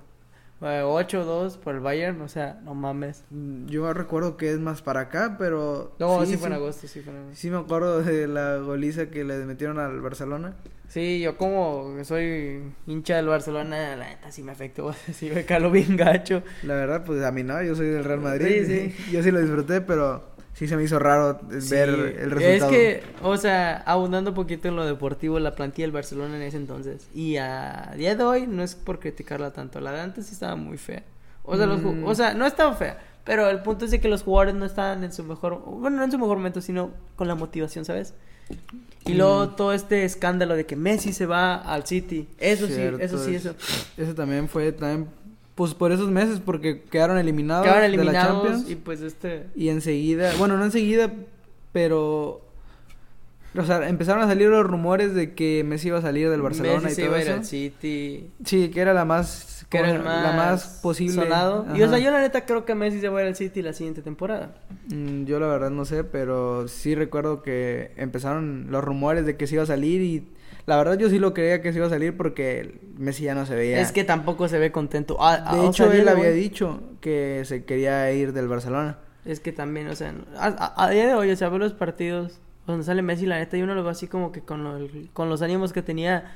Fue 0.59 0.83
8-2 0.83 1.57
por 1.57 1.75
el 1.75 1.79
Bayern, 1.81 2.19
o 2.21 2.27
sea, 2.27 2.59
no 2.65 2.75
mames. 2.75 3.23
Mm, 3.29 3.67
Yo 3.67 3.93
recuerdo 3.93 4.35
que 4.35 4.51
es 4.51 4.59
más 4.59 4.81
para 4.81 5.01
acá, 5.01 5.37
pero... 5.39 5.95
No, 5.99 6.25
sí, 6.25 6.35
fue 6.35 6.47
en 6.47 6.53
agosto, 6.53 6.85
sí 6.87 6.99
fue 6.99 7.13
en 7.13 7.19
agosto. 7.19 7.35
Sí 7.39 7.49
me 7.49 7.57
acuerdo 7.57 8.01
de 8.01 8.27
la 8.27 8.57
goliza 8.57 9.09
que 9.09 9.23
le 9.23 9.37
metieron 9.45 9.79
al 9.79 10.01
Barcelona. 10.01 10.55
Sí, 10.89 11.21
yo 11.21 11.37
como 11.37 11.95
soy 12.03 12.73
hincha 12.87 13.15
del 13.15 13.27
Barcelona, 13.27 13.95
la 13.95 14.09
neta 14.09 14.31
sí 14.31 14.41
me 14.43 14.51
afectó, 14.51 14.91
sí 15.13 15.31
me 15.33 15.45
caló 15.45 15.71
bien 15.71 15.95
gacho. 15.95 16.43
La 16.63 16.73
verdad, 16.73 17.03
pues 17.05 17.23
a 17.23 17.31
mí 17.31 17.43
no, 17.43 17.61
yo 17.63 17.75
soy 17.75 17.87
del 17.87 18.03
Real 18.03 18.19
Madrid. 18.19 18.65
Sí, 18.65 18.95
Yo 19.11 19.23
sí 19.23 19.31
lo 19.31 19.39
disfruté, 19.39 19.81
pero 19.81 20.23
sí 20.53 20.67
se 20.67 20.75
me 20.75 20.83
hizo 20.83 20.99
raro 20.99 21.39
ver 21.69 21.89
el 21.89 22.31
resultado. 22.31 22.71
Es 22.71 22.77
que, 22.77 23.03
o 23.21 23.37
sea, 23.37 23.77
abundando 23.85 24.31
un 24.31 24.35
poquito 24.35 24.67
en 24.67 24.75
lo 24.75 24.85
deportivo, 24.85 25.39
la 25.39 25.55
plantilla 25.55 25.85
del 25.85 25.91
Barcelona 25.93 26.35
en 26.35 26.41
ese 26.41 26.57
entonces. 26.57 27.07
Y 27.13 27.37
a 27.37 27.93
día 27.95 28.15
de 28.15 28.23
hoy, 28.23 28.47
no 28.47 28.61
es 28.63 28.75
por 28.75 28.99
criticarla 28.99 29.51
tanto, 29.51 29.79
la 29.79 29.91
de 29.91 30.01
antes 30.01 30.25
sí 30.27 30.33
estaba 30.33 30.55
muy 30.55 30.77
fea. 30.77 31.03
O 31.43 31.55
sea, 31.57 31.65
los 31.65 31.81
Mm. 31.81 32.03
o 32.05 32.13
sea 32.15 32.33
no 32.33 32.45
estaba 32.45 32.73
fea, 32.75 32.99
pero 33.23 33.49
el 33.49 33.61
punto 33.61 33.85
es 33.85 33.91
de 33.91 33.99
que 33.99 34.07
los 34.09 34.23
jugadores 34.23 34.53
no 34.55 34.65
estaban 34.65 35.03
en 35.03 35.11
su 35.13 35.23
mejor, 35.23 35.59
bueno, 35.65 35.97
no 35.97 36.03
en 36.03 36.11
su 36.11 36.19
mejor 36.19 36.37
momento, 36.37 36.61
sino 36.61 36.91
con 37.15 37.27
la 37.27 37.35
motivación, 37.35 37.85
¿sabes? 37.85 38.13
Y 39.05 39.13
luego 39.13 39.45
Mm. 39.45 39.55
todo 39.55 39.73
este 39.73 40.03
escándalo 40.05 40.55
de 40.55 40.65
que 40.65 40.75
Messi 40.75 41.13
se 41.13 41.25
va 41.25 41.55
al 41.55 41.85
City. 41.85 42.27
Eso 42.39 42.67
Cierto, 42.67 42.97
sí, 42.97 43.03
eso 43.03 43.17
sí, 43.25 43.35
es- 43.35 43.45
eso. 43.45 43.55
Eso 43.97 44.13
también 44.15 44.49
fue 44.49 44.71
también 44.71 45.07
pues 45.59 45.73
por 45.73 45.91
esos 45.91 46.09
meses 46.09 46.39
porque 46.39 46.83
quedaron 46.83 47.17
eliminados 47.17 47.65
Quedaron 47.65 47.91
de 47.91 48.05
la 48.05 48.13
Champions 48.13 48.69
y 48.69 48.75
pues 48.75 49.01
este... 49.01 49.47
y 49.57 49.67
enseguida, 49.67 50.31
bueno, 50.37 50.55
no 50.55 50.63
enseguida, 50.63 51.11
pero 51.73 52.39
o 53.57 53.65
sea, 53.65 53.89
empezaron 53.89 54.23
a 54.23 54.27
salir 54.27 54.47
los 54.47 54.65
rumores 54.65 55.13
de 55.13 55.33
que 55.33 55.65
Messi 55.65 55.89
iba 55.89 55.97
a 55.97 56.01
salir 56.01 56.29
del 56.29 56.41
Barcelona 56.41 56.79
Messi 56.79 56.87
y 56.93 56.95
se 56.95 57.01
todo 57.01 57.07
iba 57.09 57.17
a 57.17 57.21
ir 57.21 57.27
eso. 57.27 57.37
al 57.39 57.45
City. 57.45 58.27
Sí, 58.45 58.69
que 58.69 58.79
era 58.79 58.93
la 58.93 59.03
más 59.03 59.65
Que 59.69 59.79
era 59.79 59.99
más, 60.01 60.23
la 60.23 60.31
más 60.31 60.79
posible. 60.81 61.15
sonado. 61.23 61.65
Y 61.75 61.81
o 61.81 61.89
sea, 61.89 61.99
yo 61.99 62.09
la 62.11 62.21
neta 62.21 62.45
creo 62.45 62.63
que 62.63 62.73
Messi 62.73 63.01
se 63.01 63.09
va 63.09 63.19
a 63.19 63.23
ir 63.23 63.27
al 63.27 63.35
City 63.35 63.61
la 63.61 63.73
siguiente 63.73 64.01
temporada. 64.01 64.55
Mm, 64.87 65.25
Yo 65.25 65.41
la 65.41 65.47
verdad 65.47 65.71
no 65.71 65.83
sé, 65.83 66.05
pero 66.05 66.69
sí 66.69 66.95
recuerdo 66.95 67.41
que 67.41 67.91
empezaron 67.97 68.67
los 68.71 68.81
rumores 68.81 69.25
de 69.25 69.35
que 69.35 69.45
se 69.45 69.55
iba 69.55 69.63
a 69.63 69.67
salir 69.67 70.01
y 70.03 70.25
la 70.69 70.77
verdad 70.77 70.97
yo 70.97 71.09
sí 71.09 71.19
lo 71.19 71.33
creía 71.33 71.61
que 71.61 71.71
se 71.73 71.79
iba 71.79 71.87
a 71.87 71.89
salir 71.89 72.15
porque 72.15 72.79
Messi 72.97 73.23
ya 73.23 73.35
no 73.35 73.45
se 73.45 73.55
veía. 73.55 73.81
Es 73.81 73.91
que 73.91 74.03
tampoco 74.05 74.47
se 74.47 74.57
ve 74.59 74.71
contento. 74.71 75.17
Ah, 75.19 75.43
ah, 75.45 75.55
de 75.55 75.61
o 75.61 75.69
hecho 75.69 75.91
él 75.91 76.07
había 76.07 76.29
hoy- 76.29 76.33
dicho 76.39 76.81
que 77.01 77.41
se 77.45 77.65
quería 77.65 78.11
ir 78.11 78.31
del 78.33 78.47
Barcelona. 78.47 78.99
Es 79.25 79.39
que 79.41 79.51
también, 79.51 79.87
o 79.89 79.95
sea, 79.95 80.13
a, 80.37 80.47
a- 80.47 80.85
a 80.85 80.89
día 80.91 81.07
de 81.07 81.13
hoy, 81.15 81.29
o 81.31 81.35
sea, 81.35 81.49
veo 81.49 81.59
los 81.59 81.73
partidos 81.73 82.39
donde 82.65 82.85
sale 82.85 83.01
Messi, 83.01 83.25
la 83.25 83.37
neta, 83.39 83.57
y 83.57 83.61
uno 83.63 83.75
lo 83.75 83.83
ve 83.83 83.89
así 83.89 84.07
como 84.07 84.31
que 84.31 84.41
con, 84.41 84.63
lo- 84.63 84.87
con 85.13 85.27
los 85.29 85.41
ánimos 85.41 85.73
que 85.73 85.81
tenía 85.81 86.31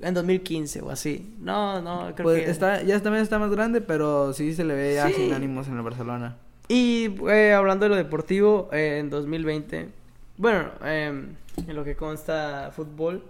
en 0.00 0.14
2015 0.14 0.80
o 0.82 0.90
así. 0.90 1.34
No, 1.40 1.80
no, 1.80 2.14
creo 2.14 2.24
Pues 2.24 2.44
que... 2.44 2.50
está 2.50 2.82
ya 2.82 3.00
también 3.00 3.22
está 3.22 3.38
más 3.38 3.50
grande, 3.50 3.80
pero 3.80 4.32
sí 4.32 4.52
se 4.54 4.64
le 4.64 4.74
ve 4.74 4.94
ya 4.94 5.06
Sí. 5.08 5.12
sin 5.14 5.32
ánimos 5.32 5.68
en 5.68 5.76
el 5.76 5.82
Barcelona. 5.82 6.36
Y 6.68 7.14
eh, 7.30 7.52
hablando 7.52 7.84
de 7.84 7.90
lo 7.90 7.96
deportivo, 7.96 8.68
eh, 8.72 8.98
en 8.98 9.10
2020, 9.10 9.88
bueno, 10.38 10.70
eh, 10.84 11.26
en 11.68 11.76
lo 11.76 11.84
que 11.84 11.94
consta 11.94 12.70
fútbol, 12.74 13.22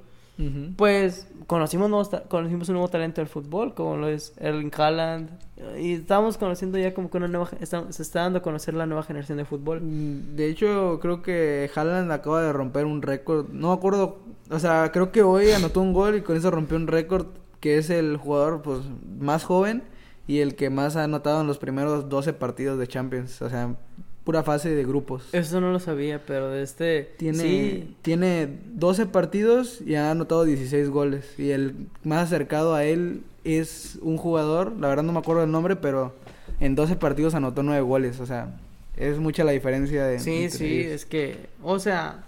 Pues 0.76 1.28
conocimos, 1.46 1.88
nuevos 1.90 2.10
conocimos 2.28 2.68
un 2.68 2.74
nuevo 2.74 2.88
talento 2.88 3.20
del 3.20 3.28
fútbol, 3.28 3.74
como 3.74 3.96
lo 3.96 4.08
es 4.08 4.32
Erling 4.38 4.72
Haaland. 4.76 5.30
Y 5.78 5.92
estamos 5.94 6.36
conociendo 6.38 6.76
ya 6.78 6.92
como 6.94 7.10
que 7.10 7.18
una 7.18 7.28
nueva... 7.28 7.48
está- 7.60 7.90
se 7.92 8.02
está 8.02 8.22
dando 8.22 8.40
a 8.40 8.42
conocer 8.42 8.74
la 8.74 8.86
nueva 8.86 9.02
generación 9.04 9.38
de 9.38 9.44
fútbol. 9.44 9.80
Mm, 9.82 10.34
De 10.36 10.48
hecho, 10.48 10.98
creo 11.00 11.22
que 11.22 11.70
Haaland 11.74 12.10
acaba 12.10 12.42
de 12.42 12.52
romper 12.52 12.84
un 12.86 13.02
récord. 13.02 13.48
No 13.50 13.68
me 13.68 13.74
acuerdo. 13.74 14.18
O 14.50 14.58
sea, 14.58 14.90
creo 14.92 15.12
que 15.12 15.22
hoy 15.22 15.50
anotó 15.52 15.80
un 15.80 15.92
gol 15.92 16.16
y 16.16 16.22
con 16.22 16.36
eso 16.36 16.50
rompió 16.50 16.76
un 16.76 16.86
récord 16.88 17.26
que 17.60 17.78
es 17.78 17.88
el 17.88 18.16
jugador 18.18 18.60
pues 18.62 18.80
más 19.18 19.44
joven 19.44 19.84
y 20.26 20.40
el 20.40 20.54
que 20.56 20.68
más 20.68 20.96
ha 20.96 21.04
anotado 21.04 21.40
en 21.40 21.46
los 21.46 21.58
primeros 21.58 22.08
12 22.08 22.32
partidos 22.32 22.78
de 22.78 22.88
Champions. 22.88 23.40
O 23.40 23.48
sea, 23.48 23.76
pura 24.24 24.42
fase 24.42 24.70
de 24.74 24.84
grupos. 24.84 25.28
Eso 25.32 25.60
no 25.60 25.70
lo 25.70 25.78
sabía, 25.78 26.24
pero 26.24 26.50
de 26.50 26.62
este... 26.62 27.14
Tiene, 27.18 27.38
Sí, 27.38 27.96
tiene 28.02 28.48
12 28.72 29.06
partidos 29.06 29.80
y 29.82 29.96
ha 29.96 30.10
anotado 30.10 30.44
16 30.44 30.88
goles. 30.88 31.38
Y 31.38 31.50
el 31.50 31.74
más 32.02 32.24
acercado 32.24 32.74
a 32.74 32.84
él 32.84 33.22
es 33.44 33.98
un 34.00 34.16
jugador, 34.16 34.72
la 34.80 34.88
verdad 34.88 35.02
no 35.02 35.12
me 35.12 35.18
acuerdo 35.18 35.44
el 35.44 35.50
nombre, 35.50 35.76
pero 35.76 36.14
en 36.58 36.74
12 36.74 36.96
partidos 36.96 37.34
anotó 37.34 37.62
9 37.62 37.82
goles. 37.82 38.18
O 38.20 38.26
sea, 38.26 38.58
es 38.96 39.18
mucha 39.18 39.44
la 39.44 39.52
diferencia 39.52 40.06
de... 40.06 40.18
sí, 40.18 40.48
sí, 40.48 40.80
ellos. 40.80 40.92
es 40.92 41.04
que... 41.04 41.46
O 41.62 41.78
sea... 41.78 42.24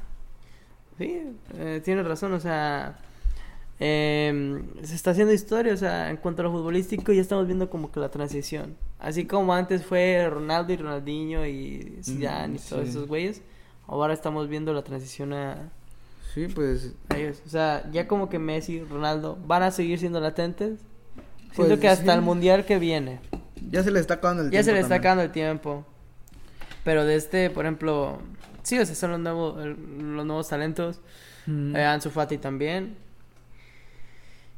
Sí, 0.98 1.22
eh, 1.58 1.80
tienes 1.82 2.06
razón, 2.06 2.34
o 2.34 2.40
sea... 2.40 2.98
em, 3.80 4.64
se 4.82 4.94
está 4.94 5.12
haciendo 5.12 5.32
historia, 5.32 5.72
o 5.72 5.76
sea, 5.78 6.10
en 6.10 6.18
cuanto 6.18 6.42
a 6.42 6.44
lo 6.44 6.52
futbolístico 6.52 7.12
ya 7.12 7.22
estamos 7.22 7.46
viendo 7.46 7.70
como 7.70 7.90
que 7.90 8.00
la 8.00 8.10
transición. 8.10 8.76
Así 8.98 9.26
como 9.26 9.52
antes 9.54 9.84
fue 9.84 10.28
Ronaldo 10.30 10.72
y 10.72 10.76
Ronaldinho 10.76 11.46
y 11.46 11.98
Zidane 12.02 12.56
y 12.56 12.58
todos 12.58 12.84
sí. 12.84 12.90
esos 12.90 13.06
güeyes, 13.06 13.42
ahora 13.86 14.14
estamos 14.14 14.48
viendo 14.48 14.72
la 14.72 14.82
transición 14.82 15.32
a, 15.32 15.70
Sí, 16.34 16.48
pues 16.48 16.94
a 17.08 17.16
ellos. 17.16 17.42
O 17.46 17.48
sea, 17.48 17.88
ya 17.92 18.06
como 18.06 18.28
que 18.28 18.38
Messi, 18.38 18.82
Ronaldo 18.82 19.38
van 19.46 19.62
a 19.62 19.70
seguir 19.70 19.98
siendo 19.98 20.20
latentes. 20.20 20.80
Siento 21.54 21.68
Pues, 21.68 21.80
que 21.80 21.88
hasta 21.88 22.12
sí. 22.12 22.18
el 22.18 22.22
mundial 22.22 22.66
que 22.66 22.78
viene 22.78 23.20
ya 23.70 23.82
se 23.82 23.90
le 23.90 24.00
está 24.00 24.14
acabando 24.14 24.42
el 24.42 24.50
ya 24.50 24.58
se 24.62 24.64
tiempo 24.64 24.74
le 24.76 24.80
está 24.80 24.94
acabando 24.96 25.22
el 25.24 25.32
tiempo. 25.32 25.84
Pero 26.84 27.04
de 27.04 27.16
este, 27.16 27.50
por 27.50 27.64
ejemplo, 27.64 28.18
sí, 28.62 28.78
o 28.78 28.86
sea, 28.86 28.94
son 28.94 29.10
los 29.12 29.20
nuevos, 29.20 29.56
los 29.56 30.26
nuevos 30.26 30.48
talentos. 30.48 31.00
Mm. 31.46 31.74
Eh, 31.76 31.84
Ansu 31.84 32.10
Fati 32.10 32.38
también. 32.38 32.96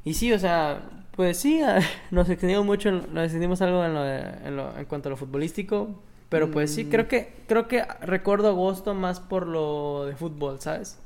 Y 0.08 0.14
sí, 0.14 0.32
o 0.32 0.38
sea, 0.38 0.80
pues 1.16 1.38
sí, 1.38 1.60
nos 2.10 2.28
extendimos 2.30 2.64
mucho, 2.64 2.90
nos 2.90 3.24
extendimos 3.24 3.60
algo 3.62 3.84
en, 3.84 3.94
lo 3.94 4.02
de- 4.02 4.20
en, 4.46 4.56
lo- 4.56 4.76
en 4.78 4.84
cuanto 4.86 5.08
a 5.08 5.10
lo 5.10 5.16
futbolístico. 5.16 6.00
Pero 6.28 6.50
pues 6.50 6.74
sí, 6.74 6.84
Mm. 6.84 6.88
creo 6.90 7.08
que 7.08 7.32
creo 7.46 7.68
que 7.68 7.84
recuerdo 8.02 8.48
agosto 8.48 8.92
más 8.94 9.18
por 9.18 9.46
lo 9.46 10.04
de 10.06 10.14
fútbol, 10.14 10.60
¿sabes? 10.60 10.98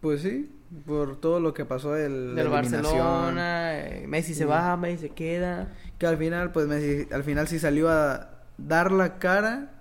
Pues 0.00 0.22
sí, 0.22 0.50
Por 0.86 1.16
todo 1.20 1.38
lo 1.40 1.52
que 1.52 1.66
pasó 1.66 1.92
del, 1.92 2.34
del 2.34 2.48
Barcelona, 2.48 3.78
eh, 3.78 4.06
Messi 4.08 4.32
se 4.34 4.46
va, 4.46 4.74
Messi 4.78 5.08
se 5.08 5.14
queda. 5.14 5.68
Que 5.98 6.06
al 6.06 6.16
final, 6.16 6.50
pues 6.52 6.66
Messi, 6.66 7.06
al 7.12 7.22
final 7.24 7.46
sí 7.48 7.58
salió 7.58 7.90
a 7.90 8.30
dar 8.56 8.90
la 8.92 9.18
cara 9.18 9.71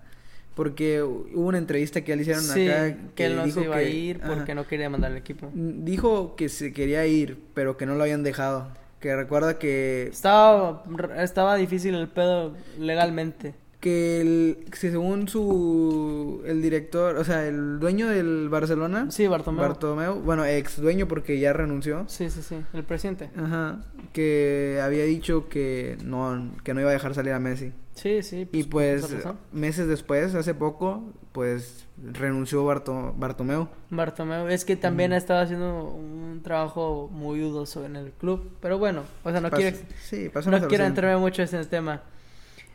porque 0.61 1.01
hubo 1.01 1.47
una 1.47 1.57
entrevista 1.57 2.01
que 2.01 2.15
le 2.15 2.21
hicieron 2.21 2.43
acá 2.43 2.95
que, 3.15 3.25
él 3.25 3.35
no 3.35 3.47
se 3.47 3.63
iba 3.63 3.77
a 3.77 3.81
ir 3.81 4.19
porque 4.19 4.53
no 4.53 4.67
quería 4.67 4.91
mandar 4.91 5.09
al 5.09 5.17
equipo. 5.17 5.49
Dijo 5.55 6.35
que 6.35 6.49
se 6.49 6.71
quería 6.71 7.03
ir, 7.07 7.39
pero 7.55 7.77
que 7.77 7.87
no 7.87 7.95
lo 7.95 8.03
habían 8.03 8.21
dejado. 8.21 8.67
Que 8.99 9.15
recuerda 9.15 9.57
que 9.57 10.09
estaba 10.11 10.83
estaba 11.17 11.55
difícil 11.55 11.95
el 11.95 12.09
pedo 12.09 12.55
legalmente 12.77 13.55
que 13.79 14.21
el, 14.21 14.65
según 14.73 15.27
su 15.27 16.43
el 16.45 16.61
director, 16.61 17.17
o 17.17 17.23
sea, 17.23 17.47
el 17.47 17.79
dueño 17.79 18.07
del 18.07 18.47
Barcelona, 18.49 19.09
sí, 19.09 19.25
Bartomeu. 19.25 19.61
Bartomeu, 19.63 20.21
bueno, 20.21 20.45
ex 20.45 20.79
dueño 20.79 21.07
porque 21.07 21.39
ya 21.39 21.53
renunció. 21.53 22.05
Sí, 22.07 22.29
sí, 22.29 22.43
sí, 22.43 22.57
el 22.73 22.83
presidente. 22.83 23.31
Ajá, 23.35 23.79
que 24.13 24.79
había 24.83 25.05
dicho 25.05 25.49
que 25.49 25.97
no 26.05 26.51
que 26.63 26.75
no 26.75 26.81
iba 26.81 26.91
a 26.91 26.93
dejar 26.93 27.15
salir 27.15 27.33
a 27.33 27.39
Messi. 27.39 27.73
Sí, 27.93 28.23
sí. 28.23 28.47
y 28.51 28.63
pues, 28.63 29.05
pues 29.07 29.25
meses 29.51 29.87
después, 29.87 30.33
hace 30.33 30.53
poco, 30.53 31.03
pues 31.31 31.85
renunció 32.01 32.65
Barto, 32.65 33.13
Bartomeu. 33.17 33.67
Bartomeu, 33.89 34.47
es 34.47 34.65
que 34.65 34.75
también 34.75 35.13
ha 35.13 35.17
estado 35.17 35.41
haciendo 35.41 35.85
un 35.85 36.41
trabajo 36.41 37.09
muy 37.11 37.39
dudoso 37.39 37.85
en 37.85 37.95
el 37.95 38.11
club, 38.11 38.49
pero 38.61 38.77
bueno, 38.77 39.03
o 39.23 39.31
sea, 39.31 39.41
no 39.41 39.51
quiero 39.51 39.77
sí, 40.01 40.31
no 40.45 40.67
quiero 40.67 40.85
entrarme 40.85 41.19
mucho 41.19 41.43
en 41.43 41.55
el 41.55 41.67
tema. 41.67 42.01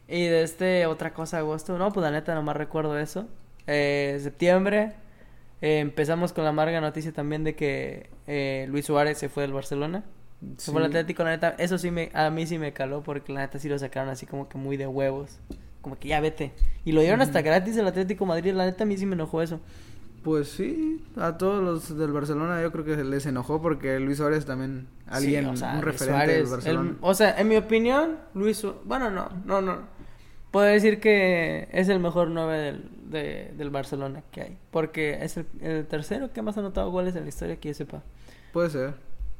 Y 0.09 0.27
de 0.27 0.43
este, 0.43 0.87
otra 0.87 1.13
cosa, 1.13 1.39
agosto, 1.39 1.77
no, 1.79 1.93
pues 1.93 2.05
la 2.05 2.11
neta 2.11 2.35
nomás 2.35 2.57
recuerdo 2.57 2.99
eso. 2.99 3.27
Eh, 3.67 4.19
septiembre, 4.23 4.93
eh, 5.61 5.81
empezamos 5.81 6.33
con 6.33 6.45
la 6.45 6.51
amarga 6.51 6.81
noticia 6.81 7.13
también 7.13 7.43
de 7.43 7.57
que 7.57 8.11
eh, 8.27 8.67
Luis 8.69 8.87
Suárez 8.87 9.19
se 9.19 9.29
fue 9.29 9.43
del 9.43 9.53
Barcelona. 9.53 10.05
Se 10.59 10.71
fue 10.71 10.81
al 10.81 10.89
Atlético, 10.89 11.25
la 11.25 11.31
neta, 11.31 11.55
eso 11.59 11.79
sí 11.79 11.91
me, 11.91 12.11
a 12.13 12.31
mí 12.31 12.47
sí 12.47 12.59
me 12.59 12.73
caló 12.73 13.03
porque 13.03 13.33
la 13.33 13.41
neta 13.41 13.59
sí 13.59 13.69
lo 13.69 13.79
sacaron 13.79 14.11
así 14.11 14.27
como 14.27 14.49
que 14.49 14.59
muy 14.59 14.77
de 14.77 14.87
huevos. 14.87 15.39
Como 15.81 15.99
que 15.99 16.09
ya 16.09 16.21
vete. 16.21 16.53
Y 16.85 16.93
lo 16.93 17.01
dieron 17.01 17.21
hasta 17.21 17.43
gratis 17.43 17.77
el 17.77 17.87
Atlético 17.87 18.27
Madrid, 18.27 18.53
la 18.53 18.67
neta 18.67 18.85
a 18.85 18.87
mí 18.87 18.97
sí 18.97 19.07
me 19.07 19.15
enojó 19.15 19.43
eso. 19.43 19.61
Pues 20.23 20.49
sí, 20.49 21.05
a 21.17 21.39
todos 21.39 21.63
los 21.63 21.97
del 21.97 22.11
Barcelona 22.11 22.61
yo 22.61 22.73
creo 22.73 22.85
que 22.85 22.97
les 23.05 23.27
enojó 23.27 23.63
porque 23.63 24.01
Luis 24.01 24.19
Suárez 24.19 24.45
también, 24.45 24.89
alguien, 25.07 25.47
un 25.47 25.57
referente 25.83 26.33
del 26.33 26.47
Barcelona. 26.47 26.97
o 27.01 27.15
sea, 27.15 27.39
en 27.39 27.47
mi 27.47 27.57
opinión, 27.57 28.17
Luis 28.35 28.67
bueno, 28.85 29.09
no, 29.09 29.29
no, 29.45 29.63
no. 29.63 29.97
Puedo 30.51 30.67
decir 30.67 31.01
que 31.01 31.69
es 31.71 31.89
el 31.89 32.01
mejor 32.01 32.31
9 32.31 32.81
del, 33.09 33.57
del 33.57 33.71
Barcelona 33.71 34.23
que 34.33 34.41
hay. 34.43 34.59
Porque 34.71 35.19
es 35.23 35.37
el, 35.37 35.87
tercero 35.87 36.33
que 36.33 36.43
más 36.43 36.57
ha 36.57 36.61
anotado 36.61 36.91
goles 36.91 37.15
en 37.15 37.23
la 37.23 37.29
historia 37.29 37.61
que 37.61 37.69
yo 37.69 37.75
sepa. 37.75 38.03
Puede 38.53 38.71
ser. 38.71 38.95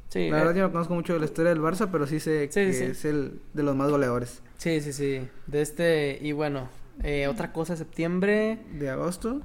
Sí, 0.09 0.31
la 0.31 0.37
verdad 0.37 0.55
eh, 0.55 0.59
yo 0.59 0.67
no 0.67 0.73
conozco 0.73 0.95
mucho 0.95 1.15
de 1.15 1.19
la 1.19 1.25
historia 1.25 1.51
del 1.51 1.61
Barça, 1.61 1.89
pero 1.91 2.07
sí 2.07 2.21
sé 2.21 2.49
que 2.49 2.69
es 2.69 3.05
el 3.05 3.41
de 3.55 3.63
los 3.63 3.75
más 3.75 3.91
goleadores. 3.91 4.43
Sí, 4.59 4.81
sí, 4.81 4.93
sí. 4.93 5.29
De 5.47 5.63
este, 5.63 6.19
y 6.23 6.33
bueno, 6.33 6.69
eh, 7.03 7.27
otra 7.29 7.53
cosa, 7.53 7.77
septiembre. 7.77 8.59
¿De 8.79 8.89
agosto? 8.89 9.41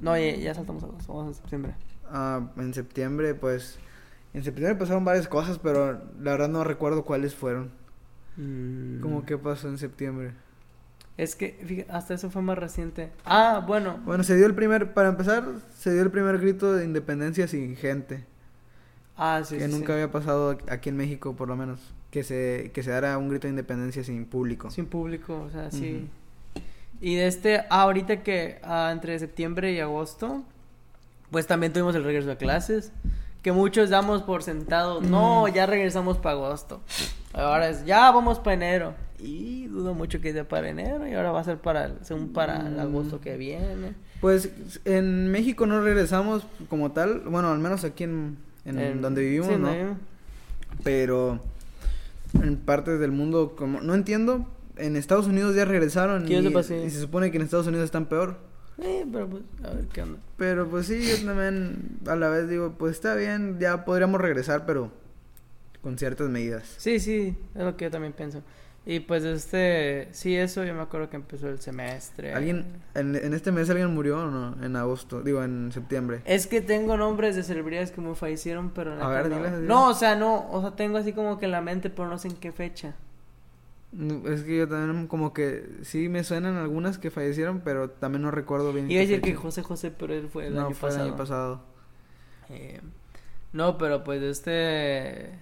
No, 0.00 0.16
ya, 0.16 0.34
ya 0.36 0.54
saltamos 0.54 0.82
a 0.82 0.86
agosto, 0.86 1.14
vamos 1.14 1.36
a 1.36 1.40
septiembre. 1.40 1.74
Ah, 2.06 2.50
en 2.56 2.74
septiembre, 2.74 3.34
pues. 3.34 3.78
En 4.32 4.44
septiembre 4.44 4.76
pasaron 4.76 5.04
varias 5.04 5.28
cosas, 5.28 5.58
pero 5.58 6.00
la 6.20 6.32
verdad 6.32 6.48
no 6.48 6.64
recuerdo 6.64 7.04
cuáles 7.04 7.34
fueron. 7.34 7.70
Mm. 8.36 9.00
¿Cómo 9.00 9.24
qué 9.24 9.36
pasó 9.38 9.68
en 9.68 9.78
septiembre? 9.78 10.32
Es 11.16 11.36
que 11.36 11.86
hasta 11.90 12.14
eso 12.14 12.30
fue 12.30 12.40
más 12.40 12.56
reciente. 12.56 13.10
Ah, 13.24 13.62
bueno. 13.66 14.00
Bueno, 14.04 14.24
se 14.24 14.36
dio 14.36 14.46
el 14.46 14.54
primer, 14.54 14.94
para 14.94 15.10
empezar, 15.10 15.44
se 15.76 15.92
dio 15.92 16.02
el 16.02 16.10
primer 16.10 16.38
grito 16.38 16.72
de 16.72 16.84
independencia 16.84 17.46
sin 17.46 17.76
gente. 17.76 18.24
Ah, 19.22 19.42
sí. 19.44 19.58
Que 19.58 19.68
nunca 19.68 19.92
había 19.92 20.10
pasado 20.10 20.56
aquí 20.70 20.88
en 20.88 20.96
México, 20.96 21.36
por 21.36 21.46
lo 21.46 21.54
menos. 21.54 21.78
Que 22.10 22.24
se, 22.24 22.70
que 22.72 22.82
se 22.82 22.90
dara 22.90 23.18
un 23.18 23.28
grito 23.28 23.46
de 23.46 23.50
independencia 23.50 24.02
sin 24.02 24.24
público. 24.24 24.70
Sin 24.70 24.86
público, 24.86 25.42
o 25.42 25.50
sea, 25.50 25.70
sí. 25.70 26.08
Y 27.02 27.16
de 27.16 27.26
este, 27.26 27.58
ah, 27.58 27.82
ahorita 27.82 28.22
que 28.22 28.60
ah, 28.62 28.88
entre 28.90 29.18
septiembre 29.18 29.72
y 29.72 29.80
agosto, 29.80 30.42
pues 31.30 31.46
también 31.46 31.70
tuvimos 31.70 31.94
el 31.96 32.04
regreso 32.04 32.30
a 32.30 32.36
clases. 32.36 32.92
Que 33.42 33.52
muchos 33.52 33.90
damos 33.90 34.22
por 34.22 34.42
sentado, 34.42 35.02
no, 35.02 35.46
ya 35.48 35.66
regresamos 35.66 36.16
para 36.16 36.36
agosto. 36.36 36.80
Ahora 37.34 37.68
es, 37.68 37.84
ya 37.84 38.10
vamos 38.10 38.38
para 38.38 38.54
enero. 38.54 38.94
Y 39.18 39.66
dudo 39.66 39.92
mucho 39.92 40.22
que 40.22 40.32
sea 40.32 40.48
para 40.48 40.70
enero 40.70 41.06
y 41.06 41.12
ahora 41.12 41.30
va 41.30 41.40
a 41.40 41.44
ser 41.44 41.58
para, 41.58 42.02
según 42.04 42.32
para 42.32 42.66
el 42.66 42.76
mm. 42.76 42.80
agosto 42.80 43.20
que 43.20 43.36
viene. 43.36 43.92
Pues 44.22 44.50
en 44.86 45.30
México 45.30 45.66
no 45.66 45.82
regresamos 45.82 46.46
como 46.70 46.92
tal, 46.92 47.20
bueno, 47.20 47.50
al 47.50 47.58
menos 47.58 47.84
aquí 47.84 48.04
en, 48.04 48.38
en, 48.64 49.00
donde 49.02 49.22
vivimos, 49.22 49.58
¿no? 49.58 49.98
Pero 50.84 51.40
en 52.34 52.56
partes 52.56 53.00
del 53.00 53.12
mundo, 53.12 53.54
como 53.56 53.80
no 53.80 53.94
entiendo, 53.94 54.46
en 54.76 54.96
Estados 54.96 55.26
Unidos 55.26 55.54
ya 55.54 55.64
regresaron 55.64 56.30
y, 56.30 56.34
y, 56.34 56.90
se 56.90 57.00
supone 57.00 57.30
que 57.30 57.36
en 57.36 57.42
Estados 57.42 57.66
Unidos 57.66 57.84
están 57.84 58.06
peor. 58.06 58.36
Sí, 58.80 59.04
pero 59.12 59.28
pues, 59.28 59.42
a 59.62 59.74
ver 59.74 59.86
qué 59.86 60.02
onda. 60.02 60.18
Pero 60.36 60.68
pues 60.68 60.86
sí, 60.86 61.02
yo 61.02 61.26
también 61.26 61.98
a 62.06 62.16
la 62.16 62.28
vez 62.28 62.48
digo, 62.48 62.74
pues 62.78 62.92
está 62.92 63.14
bien, 63.14 63.58
ya 63.58 63.84
podríamos 63.84 64.20
regresar, 64.20 64.64
pero 64.64 64.90
con 65.82 65.98
ciertas 65.98 66.28
medidas. 66.28 66.74
Sí, 66.78 66.98
sí, 67.00 67.36
es 67.54 67.62
lo 67.62 67.76
que 67.76 67.86
yo 67.86 67.90
también 67.90 68.12
pienso. 68.12 68.42
Y 68.86 69.00
pues 69.00 69.24
este, 69.24 70.08
sí, 70.12 70.34
eso 70.34 70.64
yo 70.64 70.74
me 70.74 70.80
acuerdo 70.80 71.10
que 71.10 71.16
empezó 71.16 71.48
el 71.48 71.60
semestre. 71.60 72.32
¿Alguien, 72.32 72.64
en, 72.94 73.14
en 73.14 73.34
este 73.34 73.52
mes 73.52 73.68
alguien 73.68 73.92
murió 73.94 74.20
o 74.20 74.30
no? 74.30 74.56
En 74.64 74.74
agosto, 74.74 75.22
digo, 75.22 75.44
en 75.44 75.70
septiembre. 75.70 76.22
Es 76.24 76.46
que 76.46 76.62
tengo 76.62 76.96
nombres 76.96 77.36
de 77.36 77.42
celebridades 77.42 77.90
que 77.90 78.00
me 78.00 78.14
fallecieron, 78.14 78.70
pero... 78.70 78.92
A 79.02 79.08
ver, 79.08 79.28
no. 79.28 79.60
no, 79.60 79.88
o 79.90 79.94
sea, 79.94 80.16
no, 80.16 80.50
o 80.50 80.62
sea, 80.62 80.70
tengo 80.72 80.96
así 80.96 81.12
como 81.12 81.38
que 81.38 81.44
en 81.44 81.52
la 81.52 81.60
mente, 81.60 81.90
pero 81.90 82.08
no 82.08 82.16
sé 82.16 82.28
en 82.28 82.36
qué 82.36 82.52
fecha. 82.52 82.94
Es 84.24 84.42
que 84.42 84.58
yo 84.58 84.68
también 84.68 85.08
como 85.08 85.34
que 85.34 85.68
sí 85.82 86.08
me 86.08 86.24
suenan 86.24 86.56
algunas 86.56 86.96
que 86.98 87.10
fallecieron, 87.10 87.60
pero 87.60 87.90
también 87.90 88.22
no 88.22 88.30
recuerdo 88.30 88.72
bien. 88.72 88.90
Iba 88.90 89.00
a 89.00 89.02
decir 89.02 89.20
que 89.20 89.34
José 89.34 89.62
José, 89.62 89.90
pero 89.90 90.14
él 90.14 90.28
fue 90.28 90.46
el 90.46 90.54
no, 90.54 90.70
fue 90.70 90.90
el 90.90 91.00
año 91.00 91.16
pasado. 91.16 91.60
Eh, 92.48 92.80
no, 93.52 93.76
pero 93.76 94.04
pues 94.04 94.22
este... 94.22 95.38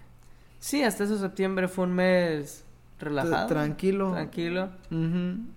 Sí, 0.58 0.82
hasta 0.82 1.04
ese 1.04 1.18
septiembre 1.18 1.68
fue 1.68 1.84
un 1.84 1.92
mes 1.92 2.64
relajado. 2.98 3.46
Tranquilo. 3.46 4.12
Tranquilo. 4.12 4.68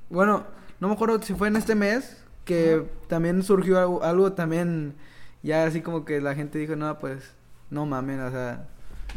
Bueno, 0.09 0.43
no 0.79 0.87
me 0.87 0.93
acuerdo 0.93 1.21
si 1.21 1.33
fue 1.33 1.47
en 1.47 1.55
este 1.55 1.75
mes 1.75 2.23
que 2.45 2.83
también 3.07 3.43
surgió 3.43 4.03
algo, 4.03 4.33
también 4.33 4.95
ya 5.43 5.65
así 5.65 5.81
como 5.81 6.05
que 6.05 6.21
la 6.21 6.35
gente 6.35 6.59
dijo, 6.59 6.75
no, 6.75 6.99
pues 6.99 7.33
no 7.69 7.85
mamen, 7.85 8.19
o 8.19 8.31
sea, 8.31 8.65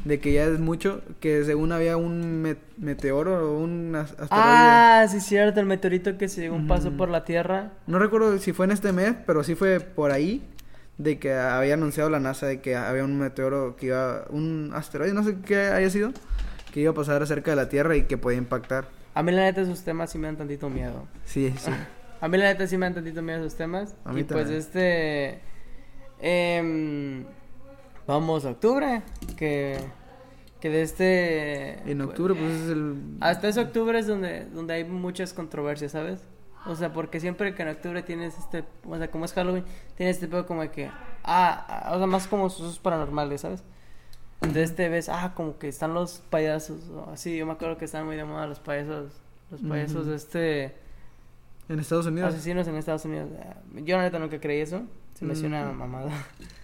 de 0.04 0.20
que 0.20 0.32
ya 0.32 0.44
es 0.44 0.60
mucho, 0.60 1.02
que 1.20 1.44
según 1.44 1.72
había 1.72 1.96
un 1.96 2.56
meteoro 2.76 3.52
o 3.52 3.58
un 3.58 3.94
asteroide. 3.94 4.28
Ah, 4.30 5.06
sí, 5.08 5.20
cierto, 5.20 5.60
el 5.60 5.66
meteorito 5.66 6.18
que 6.18 6.28
se 6.28 6.42
llegó 6.42 6.56
un 6.56 6.66
paso 6.66 6.92
por 6.92 7.08
la 7.08 7.24
Tierra. 7.24 7.72
No 7.86 7.98
recuerdo 7.98 8.36
si 8.38 8.52
fue 8.52 8.66
en 8.66 8.72
este 8.72 8.92
mes, 8.92 9.14
pero 9.26 9.42
sí 9.42 9.54
fue 9.54 9.80
por 9.80 10.10
ahí, 10.10 10.46
de 10.98 11.18
que 11.18 11.34
había 11.34 11.74
anunciado 11.74 12.10
la 12.10 12.20
NASA 12.20 12.46
de 12.46 12.60
que 12.60 12.76
había 12.76 13.04
un 13.04 13.18
meteoro 13.18 13.76
que 13.76 13.86
iba, 13.86 14.24
un 14.30 14.70
asteroide, 14.74 15.14
no 15.14 15.24
sé 15.24 15.36
qué 15.44 15.66
haya 15.66 15.90
sido, 15.90 16.12
que 16.74 16.80
iba 16.80 16.90
a 16.90 16.94
pasar 16.94 17.24
cerca 17.28 17.52
de 17.52 17.56
la 17.56 17.68
Tierra 17.68 17.94
y 17.94 18.02
que 18.02 18.18
podía 18.18 18.36
impactar. 18.36 18.88
A 19.14 19.22
mí 19.22 19.30
la 19.30 19.42
neta 19.42 19.60
esos 19.60 19.84
temas 19.84 20.10
sí 20.10 20.18
me 20.18 20.26
dan 20.26 20.36
tantito 20.36 20.68
miedo. 20.68 21.06
Sí, 21.24 21.54
sí. 21.56 21.70
a 22.20 22.26
mí 22.26 22.36
la 22.36 22.46
neta 22.46 22.66
sí 22.66 22.76
me 22.76 22.86
dan 22.86 22.94
tantito 22.94 23.22
miedo 23.22 23.38
esos 23.38 23.54
temas. 23.54 23.94
A 24.04 24.12
mí 24.12 24.22
y 24.22 24.24
pues 24.24 24.50
este... 24.50 25.38
Eh, 26.18 27.24
vamos 28.08 28.44
a 28.44 28.50
octubre, 28.50 29.02
que... 29.36 29.78
Que 30.58 30.68
de 30.68 30.82
este... 30.82 31.88
En 31.88 32.00
octubre 32.00 32.34
pues 32.34 32.50
es 32.50 32.70
el... 32.70 32.96
Hasta 33.20 33.46
ese 33.46 33.60
octubre 33.60 33.96
es 33.96 34.08
donde, 34.08 34.46
donde 34.46 34.74
hay 34.74 34.82
muchas 34.82 35.32
controversias, 35.32 35.92
¿sabes? 35.92 36.24
O 36.66 36.74
sea, 36.74 36.92
porque 36.92 37.20
siempre 37.20 37.54
que 37.54 37.62
en 37.62 37.68
octubre 37.68 38.02
tienes 38.02 38.36
este... 38.36 38.64
O 38.84 38.98
sea, 38.98 39.12
como 39.12 39.26
es 39.26 39.32
Halloween, 39.32 39.64
tienes 39.96 40.16
este 40.16 40.26
pedo 40.26 40.44
como 40.44 40.62
de 40.62 40.72
que... 40.72 40.88
Ah, 41.22 41.66
ah 41.68 41.92
o 41.94 41.98
sea, 41.98 42.08
más 42.08 42.26
como 42.26 42.50
sucesos 42.50 42.80
paranormales, 42.80 43.42
¿sabes? 43.42 43.62
De 44.52 44.62
este 44.62 44.88
ves, 44.88 45.08
ah, 45.08 45.32
como 45.34 45.58
que 45.58 45.68
están 45.68 45.94
los 45.94 46.22
payasos, 46.30 46.80
así, 47.12 47.36
yo 47.36 47.46
me 47.46 47.52
acuerdo 47.52 47.78
que 47.78 47.84
están 47.84 48.04
muy 48.04 48.16
de 48.16 48.24
moda 48.24 48.46
los 48.46 48.60
payasos, 48.60 49.12
los 49.50 49.60
payasos 49.62 50.06
de 50.06 50.16
este... 50.16 50.76
En 51.68 51.78
Estados 51.78 52.06
Unidos. 52.06 52.34
Asesinos 52.34 52.68
en 52.68 52.76
Estados 52.76 53.06
Unidos. 53.06 53.30
Yo 53.72 53.96
la 53.96 54.02
neta 54.02 54.18
nunca 54.18 54.38
creí 54.38 54.60
eso, 54.60 54.82
se 55.14 55.24
me 55.24 55.32
hace 55.32 55.46
una 55.46 55.72
mamada. 55.72 56.10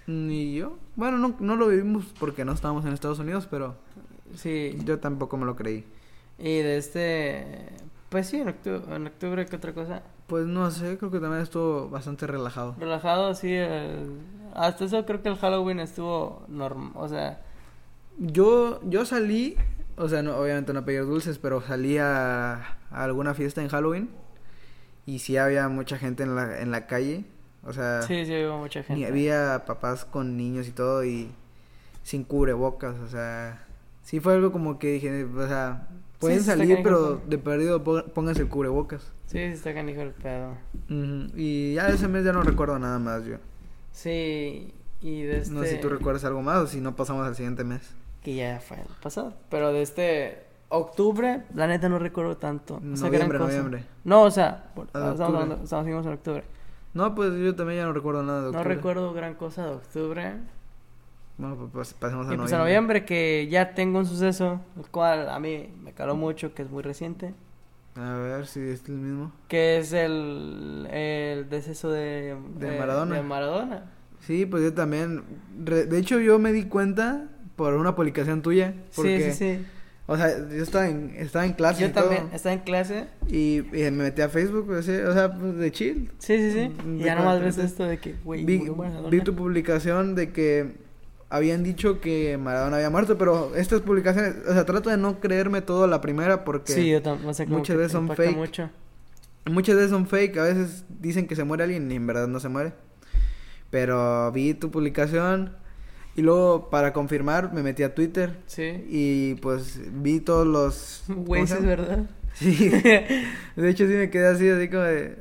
Ni 0.06 0.54
yo. 0.54 0.76
Bueno, 0.94 1.16
no, 1.16 1.36
no 1.40 1.56
lo 1.56 1.68
vivimos 1.68 2.04
porque 2.18 2.44
no 2.44 2.52
estábamos 2.52 2.84
en 2.84 2.92
Estados 2.92 3.18
Unidos, 3.18 3.48
pero... 3.50 3.76
Sí. 4.34 4.76
Yo 4.84 4.98
tampoco 4.98 5.36
me 5.38 5.46
lo 5.46 5.56
creí. 5.56 5.86
Y 6.38 6.58
de 6.58 6.76
este... 6.76 7.68
Pues 8.10 8.26
sí, 8.26 8.38
en 8.40 8.48
octubre, 8.48 8.94
en 8.94 9.06
octubre 9.06 9.46
¿qué 9.46 9.56
otra 9.56 9.72
cosa? 9.72 10.02
Pues 10.26 10.46
no 10.46 10.70
sé, 10.70 10.98
creo 10.98 11.10
que 11.10 11.20
también 11.20 11.42
estuvo 11.42 11.88
bastante 11.88 12.26
relajado. 12.26 12.74
Relajado, 12.78 13.34
sí. 13.34 13.56
Hasta 14.54 14.84
eso 14.84 15.06
creo 15.06 15.22
que 15.22 15.28
el 15.28 15.36
Halloween 15.36 15.80
estuvo 15.80 16.42
normal, 16.48 16.92
o 16.94 17.08
sea 17.08 17.40
yo, 18.20 18.80
yo 18.84 19.04
salí, 19.04 19.56
o 19.96 20.08
sea, 20.08 20.22
no, 20.22 20.36
obviamente 20.36 20.72
no 20.72 20.84
pedí 20.84 20.98
dulces, 20.98 21.38
pero 21.38 21.60
salí 21.62 21.98
a, 21.98 22.76
alguna 22.90 23.34
fiesta 23.34 23.62
en 23.62 23.68
Halloween 23.68 24.10
y 25.06 25.18
sí 25.20 25.36
había 25.36 25.68
mucha 25.68 25.98
gente 25.98 26.22
en 26.22 26.36
la, 26.36 26.60
en 26.60 26.70
la 26.70 26.86
calle. 26.86 27.24
O 27.64 27.72
sea, 27.72 28.02
sí, 28.02 28.24
sí, 28.24 28.32
había 28.34 28.52
mucha 28.56 28.82
gente. 28.82 29.06
había 29.06 29.64
papás 29.66 30.04
con 30.04 30.36
niños 30.36 30.68
y 30.68 30.72
todo 30.72 31.04
y 31.04 31.30
sin 32.02 32.24
cubrebocas, 32.24 32.98
o 32.98 33.08
sea, 33.08 33.66
sí 34.02 34.20
fue 34.20 34.34
algo 34.34 34.50
como 34.52 34.78
que 34.78 34.92
dije, 34.92 35.24
o 35.24 35.46
sea, 35.48 35.88
pueden 36.18 36.40
sí 36.40 36.46
salir, 36.46 36.80
pero 36.82 37.16
de 37.16 37.36
perdido 37.38 37.84
pó- 37.84 38.04
pónganse 38.14 38.42
el 38.42 38.48
cubrebocas. 38.48 39.02
Sí, 39.26 39.38
sí 39.38 39.42
está 39.44 39.74
canijo 39.74 40.00
el 40.00 40.10
pedo. 40.10 40.56
Y 41.36 41.74
ya 41.74 41.88
ese 41.90 42.08
mes 42.08 42.24
ya 42.24 42.32
no 42.32 42.42
recuerdo 42.42 42.78
nada 42.78 42.98
más 42.98 43.24
yo. 43.24 43.36
Sí, 43.92 44.72
y 45.00 45.22
de 45.22 45.38
este... 45.38 45.52
No 45.54 45.62
sé 45.62 45.76
si 45.76 45.80
tú 45.80 45.88
recuerdas 45.88 46.24
algo 46.24 46.42
más 46.42 46.58
o 46.58 46.66
si 46.66 46.80
no 46.80 46.96
pasamos 46.96 47.26
al 47.26 47.36
siguiente 47.36 47.62
mes. 47.62 47.82
Que 48.22 48.34
ya 48.34 48.60
fue 48.60 48.76
el 48.78 48.86
pasado. 49.02 49.32
Pero 49.48 49.72
de 49.72 49.82
este 49.82 50.44
octubre, 50.68 51.42
la 51.54 51.66
neta 51.66 51.88
no 51.88 51.98
recuerdo 51.98 52.36
tanto. 52.36 52.76
O 52.76 52.96
sea, 52.96 53.06
Noviembre, 53.08 53.38
cosa. 53.38 53.50
noviembre. 53.50 53.84
No, 54.04 54.22
o 54.22 54.30
sea, 54.30 54.70
por- 54.74 54.86
Ah, 54.92 55.10
estamos, 55.12 55.20
hablando, 55.20 55.64
estamos 55.64 55.86
en 56.06 56.12
octubre. 56.12 56.44
No, 56.94 57.14
pues 57.14 57.32
yo 57.38 57.54
también 57.54 57.80
ya 57.80 57.86
no 57.86 57.92
recuerdo 57.92 58.22
nada 58.22 58.38
de 58.38 58.52
No 58.52 58.58
octubre. 58.58 58.74
recuerdo 58.74 59.12
gran 59.12 59.34
cosa 59.34 59.64
de 59.64 59.70
octubre. 59.72 60.34
Bueno, 61.38 61.56
pues, 61.56 61.70
pues, 61.72 61.94
pasemos 61.94 62.26
a 62.28 62.34
Y 62.34 62.36
pues 62.36 62.50
noviembre. 62.50 62.56
a 62.56 62.58
noviembre 62.58 63.04
que 63.06 63.48
ya 63.50 63.74
tengo 63.74 63.98
un 64.00 64.06
suceso, 64.06 64.60
el 64.76 64.86
cual 64.90 65.28
a 65.30 65.38
mí 65.38 65.72
me 65.82 65.92
caló 65.92 66.14
mucho, 66.16 66.52
que 66.54 66.62
es 66.62 66.70
muy 66.70 66.82
reciente. 66.82 67.32
A 67.96 68.14
ver 68.18 68.46
si 68.46 68.60
es 68.60 68.86
el 68.88 68.96
mismo. 68.96 69.32
Que 69.48 69.78
es 69.78 69.92
el, 69.92 70.86
el 70.90 71.48
deceso 71.48 71.90
de, 71.90 72.36
De 72.58 72.78
Maradona. 72.78 73.16
de 73.16 73.22
Maradona. 73.22 73.84
Sí, 74.20 74.44
pues 74.46 74.62
yo 74.62 74.74
también. 74.74 75.24
re- 75.64 75.86
de 75.86 75.98
hecho, 75.98 76.18
yo 76.20 76.38
me 76.38 76.52
di 76.52 76.64
cuenta 76.64 77.26
por 77.60 77.74
una 77.74 77.94
publicación 77.94 78.40
tuya. 78.40 78.72
Porque, 78.96 79.32
Sí, 79.32 79.32
sí, 79.32 79.56
sí. 79.58 79.66
O 80.06 80.16
sea, 80.16 80.28
yo 80.48 80.62
estaba 80.62 80.88
en, 80.88 81.14
estaba 81.18 81.44
en 81.44 81.52
clase. 81.52 81.82
Yo 81.82 81.88
y 81.88 81.90
todo, 81.90 82.04
también 82.04 82.28
estaba 82.32 82.54
en 82.54 82.60
clase. 82.60 83.04
y, 83.28 83.58
y 83.58 83.82
me 83.90 83.90
metí 83.90 84.22
a 84.22 84.30
Facebook, 84.30 84.64
pues, 84.66 84.88
o 84.88 85.12
sea, 85.12 85.36
pues, 85.38 85.56
de 85.58 85.70
chill. 85.70 86.10
Sí, 86.18 86.38
sí, 86.38 86.52
sí. 86.52 86.72
Mm, 86.84 86.94
Y 86.96 86.98
de 87.00 87.04
ya 87.04 87.14
nomás 87.16 87.40
ves 87.42 87.58
esto 87.58 87.84
de 87.84 87.98
que, 87.98 88.14
güey, 88.24 88.44
Vi, 88.46 88.62
vi 89.10 89.20
tu 89.20 89.36
publicación 89.36 90.14
de 90.14 90.32
que 90.32 90.72
habían 91.28 91.62
dicho 91.62 92.00
que 92.00 92.38
Maradona 92.38 92.76
había 92.76 92.88
muerto, 92.88 93.18
pero 93.18 93.54
estas 93.54 93.82
publicaciones, 93.82 94.36
o 94.48 94.52
sea, 94.54 94.64
trato 94.64 94.88
de 94.88 94.96
no 94.96 95.20
creerme 95.20 95.60
todo 95.60 95.84
a 95.84 95.86
la 95.86 96.00
primera 96.00 96.44
porque 96.46 96.72
Sí, 96.72 96.88
yo 96.90 97.02
también. 97.02 97.28
O 97.28 97.34
sea, 97.34 97.44
muchas 97.46 97.76
veces 97.76 97.92
son 97.92 98.08
fake. 98.08 98.36
mucho. 98.38 98.70
muchas 99.44 99.76
veces 99.76 99.90
son 99.90 100.06
fake, 100.08 100.38
a 100.38 100.44
veces 100.44 100.86
dicen 100.88 101.28
que 101.28 101.36
se 101.36 101.44
muere 101.44 101.64
alguien 101.64 101.92
y 101.92 101.96
en 101.96 102.06
verdad 102.06 102.26
no 102.26 102.40
se 102.40 102.48
muere. 102.48 102.72
Pero 103.70 104.32
vi 104.32 104.54
tu 104.54 104.70
publicación 104.72 105.52
y 106.20 106.22
luego 106.22 106.68
para 106.70 106.92
confirmar 106.92 107.52
me 107.52 107.62
metí 107.62 107.82
a 107.82 107.94
Twitter 107.94 108.36
Sí. 108.46 108.84
y 108.88 109.34
pues 109.36 109.80
vi 110.02 110.20
todos 110.20 110.46
los... 110.46 111.02
Güey, 111.08 111.42
¿cómo 111.42 111.46
sí 111.46 111.52
se 111.52 111.54
es 111.54 111.60
llama? 111.60 111.66
verdad. 111.76 112.10
Sí, 112.34 112.68
de 113.56 113.68
hecho 113.70 113.86
sí 113.86 113.92
me 113.94 114.08
quedé 114.10 114.28
así, 114.28 114.48
así 114.48 114.68
como 114.68 114.82
de... 114.84 115.18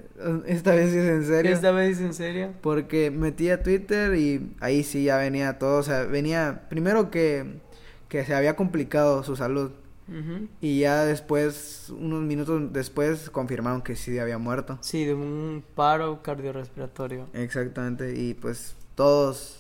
Esta 0.48 0.76
vez 0.76 0.92
sí 0.92 0.98
es 0.98 1.06
en 1.06 1.26
serio. 1.26 1.52
Esta 1.52 1.72
vez 1.72 2.00
en 2.02 2.14
serio. 2.14 2.54
Porque 2.62 3.10
metí 3.10 3.50
a 3.50 3.64
Twitter 3.64 4.14
y 4.16 4.52
ahí 4.60 4.84
sí 4.84 5.06
ya 5.06 5.18
venía 5.18 5.58
todo, 5.58 5.80
o 5.80 5.84
sea, 5.84 6.04
venía 6.04 6.64
primero 6.70 7.10
que, 7.10 7.62
que 8.10 8.26
se 8.26 8.36
había 8.36 8.56
complicado 8.58 9.24
su 9.24 9.36
salud 9.38 9.72
Ujú. 10.10 10.48
y 10.62 10.82
ya 10.82 11.06
después, 11.06 11.92
unos 11.98 12.22
minutos 12.24 12.74
después, 12.74 13.30
confirmaron 13.30 13.82
que 13.82 13.96
sí 13.96 14.20
había 14.20 14.38
muerto. 14.38 14.78
Sí, 14.82 15.06
de 15.06 15.14
un 15.14 15.64
paro 15.76 16.22
cardiorrespiratorio. 16.22 17.28
Exactamente, 17.34 18.14
y 18.20 18.34
pues 18.34 18.76
todos 18.96 19.59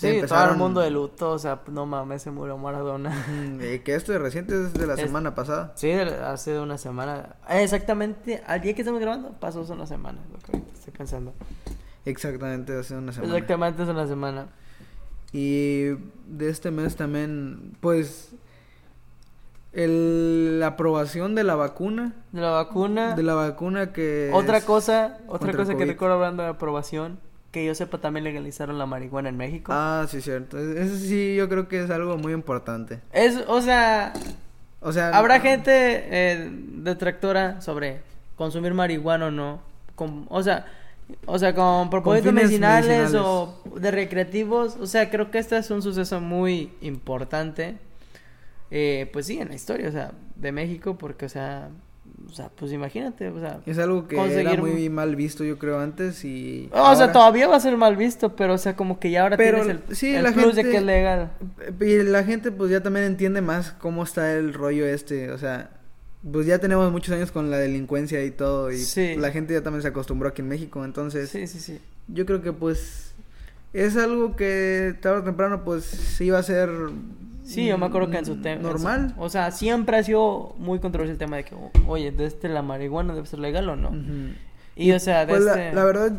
Sí, 0.00 0.22
todo 0.26 0.50
el 0.50 0.56
mundo 0.56 0.80
de 0.80 0.90
luto, 0.90 1.30
o 1.32 1.38
sea, 1.38 1.60
no 1.70 1.84
mames, 1.86 2.22
se 2.22 2.30
murió 2.30 2.56
Maradona. 2.56 3.12
Y 3.60 3.80
que 3.80 3.94
esto 3.94 4.12
de 4.12 4.18
reciente 4.18 4.54
es 4.54 4.72
de 4.72 4.86
la 4.86 4.94
Es- 4.94 5.00
semana 5.00 5.34
pasada. 5.34 5.72
Sí, 5.76 5.90
hace 5.92 6.58
una 6.58 6.78
semana. 6.78 7.36
Exactamente, 7.48 8.42
al 8.46 8.60
día 8.62 8.74
que 8.74 8.82
estamos 8.82 9.00
grabando, 9.00 9.30
pasó 9.38 9.60
hace 9.60 9.72
una 9.72 9.86
semana, 9.86 10.18
lo 10.32 10.38
que 10.38 10.56
estoy 10.74 10.92
pensando. 10.96 11.34
Exactamente, 12.06 12.78
hace 12.78 12.96
una 12.96 13.12
semana. 13.12 13.34
Exactamente 13.34 13.82
hace 13.82 13.90
una 13.92 14.06
semana. 14.06 14.46
Y 15.32 15.90
de 16.26 16.48
este 16.48 16.70
mes 16.70 16.96
también, 16.96 17.76
pues, 17.80 18.30
el, 19.72 20.58
la 20.58 20.68
aprobación 20.68 21.34
de 21.34 21.44
la 21.44 21.54
vacuna. 21.54 22.14
De 22.32 22.40
la 22.40 22.50
vacuna. 22.50 23.14
De 23.14 23.22
la 23.22 23.34
vacuna 23.34 23.92
que... 23.92 24.30
Otra 24.32 24.62
cosa, 24.62 25.18
otra 25.28 25.52
cosa 25.52 25.76
que 25.76 25.84
recuerdo 25.84 26.14
hablando 26.16 26.42
de 26.42 26.48
aprobación, 26.48 27.20
que 27.50 27.64
yo 27.64 27.74
sepa 27.74 27.98
también 27.98 28.24
legalizaron 28.24 28.78
la 28.78 28.86
marihuana 28.86 29.28
en 29.28 29.36
México. 29.36 29.72
Ah, 29.74 30.06
sí, 30.08 30.20
cierto. 30.20 30.58
Eso 30.58 30.96
sí, 30.96 31.34
yo 31.36 31.48
creo 31.48 31.66
que 31.68 31.82
es 31.84 31.90
algo 31.90 32.16
muy 32.16 32.32
importante. 32.32 33.00
Es, 33.12 33.42
o 33.48 33.60
sea, 33.60 34.12
O 34.80 34.92
sea... 34.92 35.10
habrá 35.10 35.38
no- 35.38 35.42
gente 35.44 35.70
eh, 35.72 36.48
detractora 36.50 37.60
sobre 37.60 38.02
consumir 38.36 38.72
marihuana 38.74 39.26
o 39.26 39.30
no. 39.30 39.60
Con- 39.96 40.26
o 40.30 40.42
sea, 40.42 40.64
o 41.26 41.38
sea, 41.40 41.52
con 41.54 41.90
propósitos 41.90 42.32
medicinales, 42.32 42.86
medicinales. 42.86 43.14
o 43.20 43.62
de 43.80 43.90
recreativos. 43.90 44.76
O 44.76 44.86
sea, 44.86 45.10
creo 45.10 45.30
que 45.32 45.38
este 45.38 45.56
es 45.58 45.70
un 45.72 45.82
suceso 45.82 46.20
muy 46.20 46.72
importante. 46.82 47.76
eh, 48.70 49.10
pues 49.12 49.26
sí, 49.26 49.38
en 49.40 49.48
la 49.48 49.54
historia, 49.56 49.88
o 49.88 49.92
sea, 49.92 50.12
de 50.36 50.52
México, 50.52 50.96
porque, 50.96 51.26
o 51.26 51.28
sea, 51.28 51.68
o 52.28 52.32
sea, 52.32 52.48
pues 52.48 52.72
imagínate, 52.72 53.28
o 53.28 53.40
sea, 53.40 53.60
Es 53.66 53.78
algo 53.78 54.06
que 54.06 54.14
era 54.16 54.24
conseguir- 54.52 54.60
muy 54.60 54.88
mal 54.88 55.16
visto, 55.16 55.42
yo 55.44 55.58
creo, 55.58 55.80
antes 55.80 56.24
y... 56.24 56.68
o 56.72 56.94
sea, 56.94 57.10
todavía 57.12 57.48
va 57.48 57.56
a 57.56 57.60
ser 57.60 57.76
mal 57.76 57.96
visto, 57.96 58.36
pero, 58.36 58.54
o 58.54 58.58
sea, 58.58 58.76
como 58.76 59.00
que 59.00 59.10
ya 59.10 59.22
ahora 59.22 59.36
Pero, 59.36 59.62
tienes 59.64 59.82
el, 59.88 59.96
sí, 59.96 60.14
el 60.14 60.22
la 60.22 60.32
plus 60.32 60.54
de 60.54 60.62
gente- 60.62 60.70
que 60.70 60.76
es 60.78 60.82
legal. 60.84 61.30
Y 61.80 62.02
la 62.04 62.22
gente 62.24 62.52
pues 62.52 62.70
ya 62.70 62.82
también 62.82 63.06
entiende 63.06 63.40
más 63.40 63.72
cómo 63.72 64.04
está 64.04 64.32
el 64.34 64.54
rollo 64.54 64.86
este, 64.86 65.30
o 65.32 65.38
sea, 65.38 65.70
pues 66.30 66.46
ya 66.46 66.58
tenemos 66.58 66.92
muchos 66.92 67.14
años 67.14 67.32
con 67.32 67.50
la 67.50 67.56
delincuencia 67.56 68.22
y 68.24 68.30
todo 68.30 68.70
y 68.70 68.76
Sí. 68.78 69.16
la 69.16 69.30
gente 69.32 69.54
ya 69.54 69.62
también 69.62 69.82
se 69.82 69.88
acostumbró 69.88 70.28
aquí 70.28 70.42
en 70.42 70.48
México, 70.48 70.84
entonces 70.84 71.30
Sí, 71.30 71.46
sí, 71.46 71.58
sí. 71.58 71.80
yo 72.08 72.26
creo 72.26 72.42
que 72.42 72.52
pues 72.52 73.14
es 73.72 73.96
algo 73.96 74.36
que 74.36 74.94
tarde 75.00 75.20
o 75.20 75.24
temprano 75.24 75.64
pues 75.64 75.84
sí 75.84 76.28
va 76.30 76.38
a 76.40 76.42
ser 76.42 76.68
Sí, 77.50 77.66
yo 77.66 77.78
me 77.78 77.86
acuerdo 77.86 78.10
que 78.10 78.18
en 78.18 78.26
su 78.26 78.36
tema. 78.36 78.62
normal. 78.62 79.14
O 79.18 79.28
sea, 79.28 79.50
siempre 79.50 79.96
ha 79.96 80.02
sido 80.02 80.54
muy 80.58 80.78
controversial 80.78 81.14
el 81.14 81.18
tema 81.18 81.36
de 81.36 81.44
que, 81.44 81.56
oye, 81.86 82.12
de 82.12 82.26
este 82.26 82.48
la 82.48 82.62
marihuana 82.62 83.14
debe 83.14 83.26
ser 83.26 83.40
legal 83.40 83.68
o 83.68 83.76
no. 83.76 83.90
Y, 84.76 84.92
o 84.92 85.00
sea, 85.00 85.26
de 85.26 85.32
Pues 85.32 85.44
la, 85.44 85.52
este. 85.52 85.74
la 85.74 85.84
verdad 85.84 86.12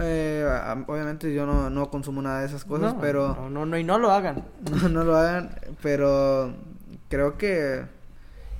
eh, 0.00 0.44
obviamente 0.86 1.32
yo 1.32 1.46
no, 1.46 1.70
no 1.70 1.90
consumo 1.90 2.22
nada 2.22 2.40
de 2.40 2.46
esas 2.46 2.64
cosas, 2.64 2.94
no, 2.94 3.00
pero 3.00 3.34
No, 3.34 3.50
no, 3.50 3.66
no, 3.66 3.78
y 3.78 3.84
no 3.84 3.98
lo 3.98 4.10
hagan. 4.10 4.44
no, 4.82 4.88
no 4.88 5.04
lo 5.04 5.16
hagan, 5.16 5.50
pero 5.82 6.54
creo 7.08 7.36
que 7.36 7.82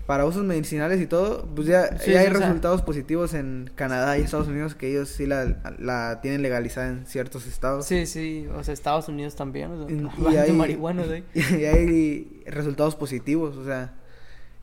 para 0.06 0.26
usos 0.26 0.44
medicinales 0.44 1.00
y 1.00 1.06
todo, 1.06 1.46
pues 1.54 1.66
ya, 1.66 1.86
Sí, 1.88 1.94
ya 1.96 1.98
sí, 2.04 2.10
hay 2.16 2.24
sea- 2.26 2.32
resultados 2.34 2.82
positivos 2.82 3.32
en 3.34 3.70
Canadá 3.74 4.18
y 4.18 4.22
Estados 4.22 4.48
Unidos 4.48 4.74
que 4.74 4.90
ellos 4.90 5.08
sí 5.08 5.26
la, 5.26 5.56
la 5.78 6.20
tienen 6.20 6.42
legalizada 6.42 6.88
en 6.88 7.06
ciertos 7.06 7.46
estados. 7.46 7.86
Sí, 7.86 8.04
sí. 8.06 8.46
O 8.54 8.62
sea, 8.62 8.74
Estados 8.74 9.08
Unidos 9.08 9.34
también. 9.34 9.70
O 9.70 9.88
sea, 9.88 9.96
Y- 9.96 10.32
y 10.34 10.36
hay- 10.36 10.52
marihuana, 10.52 11.04
güey. 11.04 11.24
Y 11.34 11.64
hay 11.64 12.42
resultados 12.46 12.96
positivos, 12.96 13.56
o 13.56 13.64
sea, 13.64 13.94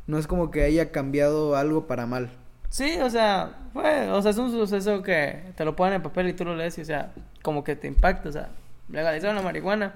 no 0.08 0.18
es 0.20 0.28
como 0.28 0.52
que 0.52 0.62
haya 0.64 0.92
cambiado 0.92 1.56
algo 1.56 1.88
para 1.88 2.06
mal. 2.06 2.30
Sí, 2.70 2.98
o 3.02 3.10
sea, 3.10 3.58
fue, 3.74 4.10
o 4.12 4.22
sea, 4.22 4.32
es 4.32 4.38
un 4.38 4.52
suceso 4.52 5.02
que 5.04 5.42
te 5.58 5.66
lo 5.66 5.76
ponen 5.76 5.96
en 5.96 6.02
papel 6.04 6.30
y 6.30 6.34
tú 6.34 6.46
lo 6.46 6.56
lees 6.56 6.78
y, 6.78 6.82
o 6.82 6.86
sea, 6.86 7.12
como 7.42 7.64
que 7.64 7.76
te 7.76 7.88
impacta, 7.88 8.30
o 8.30 8.32
sea, 8.32 8.50
legalizaron 8.90 9.36
la 9.36 9.42
marihuana. 9.42 9.94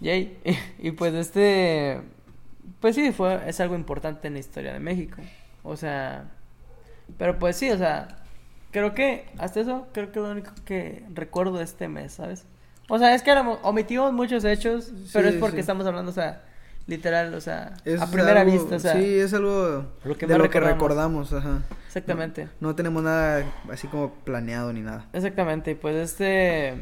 Yay. 0.00 0.38
Y, 0.78 0.90
pues 0.90 1.14
este, 1.14 2.00
pues 2.84 2.96
sí, 2.96 3.12
fue, 3.12 3.40
es 3.48 3.60
algo 3.60 3.76
importante 3.76 4.28
en 4.28 4.34
la 4.34 4.40
historia 4.40 4.74
de 4.74 4.78
México. 4.78 5.16
O 5.62 5.74
sea, 5.74 6.24
pero 7.16 7.38
pues 7.38 7.56
sí, 7.56 7.70
o 7.70 7.78
sea, 7.78 8.08
creo 8.72 8.92
que, 8.92 9.24
hasta 9.38 9.60
eso, 9.60 9.86
creo 9.94 10.12
que 10.12 10.18
es 10.18 10.22
lo 10.22 10.30
único 10.30 10.50
que 10.66 11.02
recuerdo 11.14 11.56
de 11.56 11.64
este 11.64 11.88
mes, 11.88 12.12
¿sabes? 12.12 12.44
O 12.90 12.98
sea, 12.98 13.14
es 13.14 13.22
que 13.22 13.32
omitimos 13.62 14.12
muchos 14.12 14.44
hechos, 14.44 14.92
pero 15.14 15.30
es 15.30 15.36
porque 15.36 15.56
sí. 15.56 15.60
estamos 15.60 15.86
hablando, 15.86 16.10
o 16.10 16.14
sea, 16.14 16.42
literal, 16.86 17.32
o 17.32 17.40
sea, 17.40 17.72
Es 17.86 18.02
a 18.02 18.10
primera 18.10 18.42
algo- 18.42 18.52
vista, 18.52 18.76
o 18.76 18.78
sea, 18.78 18.92
sí, 18.92 19.14
es 19.18 19.32
algo 19.32 19.86
lo 20.04 20.18
que 20.18 20.26
de 20.26 20.36
lo 20.36 20.50
que 20.50 20.60
recordamos. 20.60 21.32
ajá. 21.32 21.62
exactamente. 21.86 22.48
No 22.60 22.74
tenemos 22.74 23.02
nada 23.02 23.46
así 23.72 23.88
como 23.88 24.12
planeado 24.12 24.74
ni 24.74 24.82
nada. 24.82 25.06
Exactamente, 25.14 25.70
y 25.70 25.74
pues 25.74 25.96
este... 25.96 26.74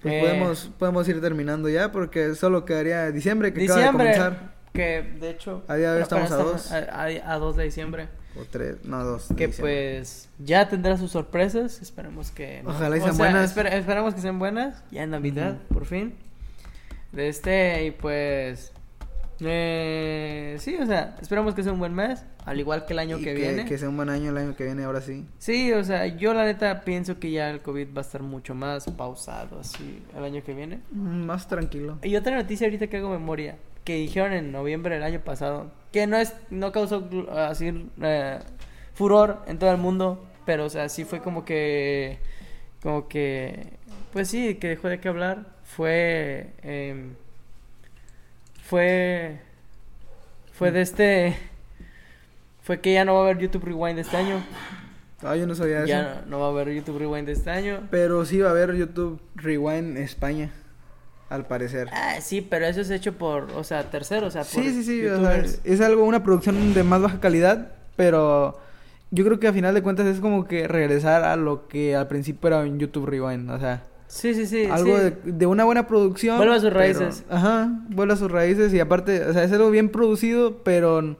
Pues 0.00 0.14
eh, 0.14 0.20
podemos, 0.22 0.70
podemos 0.78 1.06
ir 1.06 1.20
terminando 1.20 1.68
ya 1.68 1.92
porque 1.92 2.34
solo 2.34 2.64
quedaría 2.64 3.12
diciembre 3.12 3.52
que 3.52 3.62
acaba 3.64 3.78
de 3.78 3.82
Diciembre, 3.82 4.12
comenzar. 4.16 4.61
Que 4.72 5.02
de 5.20 5.30
hecho... 5.30 5.62
A 5.68 5.76
día 5.76 5.90
de 5.92 5.96
hoy 5.98 6.02
estamos 6.02 6.30
a 6.72 6.78
A, 7.04 7.34
a 7.34 7.38
2 7.38 7.56
de 7.56 7.64
diciembre. 7.64 8.08
O 8.34 8.44
tres, 8.50 8.82
no, 8.84 9.04
dos. 9.04 9.26
Que 9.36 9.48
diciembre. 9.48 9.60
pues 9.98 10.28
ya 10.38 10.66
tendrá 10.68 10.96
sus 10.96 11.10
sorpresas, 11.10 11.82
esperemos 11.82 12.30
que... 12.30 12.62
Ojalá 12.64 12.96
y 12.96 13.00
o 13.00 13.02
sean 13.04 13.14
sea, 13.16 13.24
buenas. 13.30 13.54
esper- 13.56 13.72
esperemos 13.72 14.14
que 14.14 14.20
sean 14.22 14.38
buenas, 14.38 14.82
ya 14.90 15.02
en 15.02 15.10
Navidad, 15.10 15.58
por 15.68 15.84
fin. 15.84 16.14
De 17.12 17.28
este, 17.28 17.84
y 17.86 17.90
pues... 17.90 18.72
Eh, 19.44 20.56
sí, 20.60 20.76
o 20.80 20.86
sea, 20.86 21.16
esperamos 21.20 21.54
que 21.54 21.62
sea 21.62 21.72
un 21.72 21.78
buen 21.80 21.92
mes, 21.94 22.24
al 22.46 22.60
igual 22.60 22.86
que 22.86 22.92
el 22.92 23.00
año 23.00 23.18
Y 23.18 23.24
que, 23.24 23.34
viene. 23.34 23.64
Que 23.64 23.76
sea 23.76 23.88
un 23.88 23.96
buen 23.96 24.08
año 24.08 24.30
el 24.30 24.36
año 24.38 24.54
que 24.56 24.64
viene, 24.64 24.84
ahora 24.84 25.00
sí. 25.00 25.26
Sí, 25.38 25.72
o 25.72 25.82
sea, 25.84 26.06
yo 26.06 26.32
la 26.32 26.44
neta 26.44 26.82
pienso 26.82 27.18
que 27.18 27.30
ya 27.32 27.50
el 27.50 27.60
COVID 27.60 27.88
va 27.94 27.98
a 27.98 28.04
estar 28.04 28.22
mucho 28.22 28.54
más 28.54 28.84
pausado 28.92 29.60
así 29.60 30.02
el 30.16 30.24
año 30.24 30.42
que 30.44 30.54
viene. 30.54 30.80
Mm, 30.92 31.24
Más 31.24 31.48
tranquilo. 31.48 31.98
Y 32.02 32.14
otra 32.16 32.36
noticia 32.36 32.66
ahorita 32.66 32.86
que 32.86 32.98
hago 32.98 33.10
memoria, 33.10 33.56
que 33.84 33.96
dijeron 33.96 34.32
en 34.32 34.52
noviembre 34.52 34.94
del 34.94 35.04
año 35.04 35.20
pasado, 35.20 35.70
que 35.92 36.06
no 36.06 36.16
es 36.16 36.34
no 36.50 36.72
causó 36.72 37.08
así 37.36 37.90
eh, 38.00 38.38
furor 38.94 39.42
en 39.46 39.58
todo 39.58 39.70
el 39.70 39.78
mundo, 39.78 40.24
pero 40.46 40.66
o 40.66 40.70
sea, 40.70 40.88
sí 40.88 41.04
fue 41.04 41.20
como 41.20 41.44
que 41.44 42.18
como 42.82 43.08
que 43.08 43.78
pues 44.12 44.28
sí, 44.28 44.56
que 44.56 44.68
dejó 44.68 44.88
de 44.88 45.00
qué 45.00 45.08
hablar, 45.08 45.46
fue 45.64 46.52
em, 46.62 47.14
fue. 48.72 49.38
Fue 50.54 50.70
de 50.70 50.80
este. 50.80 51.36
Fue 52.62 52.80
que 52.80 52.94
ya 52.94 53.04
no 53.04 53.12
va 53.12 53.20
a 53.20 53.22
haber 53.24 53.36
YouTube 53.36 53.64
Rewind 53.64 53.98
este 53.98 54.16
año. 54.16 54.42
Ah, 55.22 55.36
yo 55.36 55.46
no 55.46 55.54
sabía 55.54 55.80
eso. 55.80 55.88
Ya 55.88 56.22
no, 56.24 56.30
no 56.30 56.40
va 56.40 56.46
a 56.46 56.48
haber 56.48 56.72
YouTube 56.72 56.98
Rewind 56.98 57.28
este 57.28 57.50
año. 57.50 57.86
Pero 57.90 58.24
sí 58.24 58.38
va 58.38 58.48
a 58.48 58.52
haber 58.52 58.74
YouTube 58.74 59.20
Rewind 59.34 59.98
España, 59.98 60.50
al 61.32 61.46
parecer. 61.46 61.88
Ah, 61.92 62.16
sí, 62.20 62.40
pero 62.40 62.66
eso 62.66 62.80
es 62.80 62.90
hecho 62.90 63.12
por, 63.14 63.50
o 63.56 63.64
sea, 63.64 63.90
terceros, 63.90 64.28
o 64.28 64.30
sea, 64.30 64.42
por 64.42 64.62
Sí, 64.62 64.70
sí, 64.72 64.82
sí. 64.84 65.06
o 65.06 65.20
sea, 65.20 65.36
youtubers. 65.36 65.60
es 65.64 65.80
algo, 65.80 66.04
una 66.04 66.22
producción 66.22 66.74
de 66.74 66.82
más 66.82 67.00
baja 67.02 67.20
calidad, 67.20 67.68
pero 67.96 68.58
yo 69.10 69.24
creo 69.24 69.38
que 69.40 69.48
a 69.48 69.52
final 69.52 69.74
de 69.74 69.82
cuentas 69.82 70.06
es 70.06 70.20
como 70.20 70.44
que 70.46 70.68
regresar 70.68 71.24
a 71.24 71.36
lo 71.36 71.68
que 71.68 71.94
al 71.96 72.08
principio 72.08 72.48
era 72.48 72.60
un 72.60 72.78
YouTube 72.78 73.06
Rewind. 73.06 73.50
O 73.50 73.58
sea, 73.58 73.82
Sí, 74.08 74.34
sí, 74.34 74.46
sí. 74.46 74.66
algo 74.66 74.96
sí. 74.96 75.02
de, 75.04 75.16
de 75.32 75.46
una 75.46 75.64
buena 75.64 75.86
producción. 75.86 76.36
Vuelve 76.36 76.54
a 76.54 76.60
sus 76.60 76.68
pero- 76.68 76.80
raíces. 76.80 77.24
ajá, 77.30 77.70
vuelve 77.88 78.12
a 78.14 78.16
sus 78.16 78.30
raíces 78.30 78.72
y 78.74 78.80
aparte, 78.80 79.24
o 79.24 79.32
sea, 79.32 79.42
es 79.44 79.52
algo 79.52 79.70
bien 79.70 79.88
producido, 79.88 80.58
pero 80.62 81.16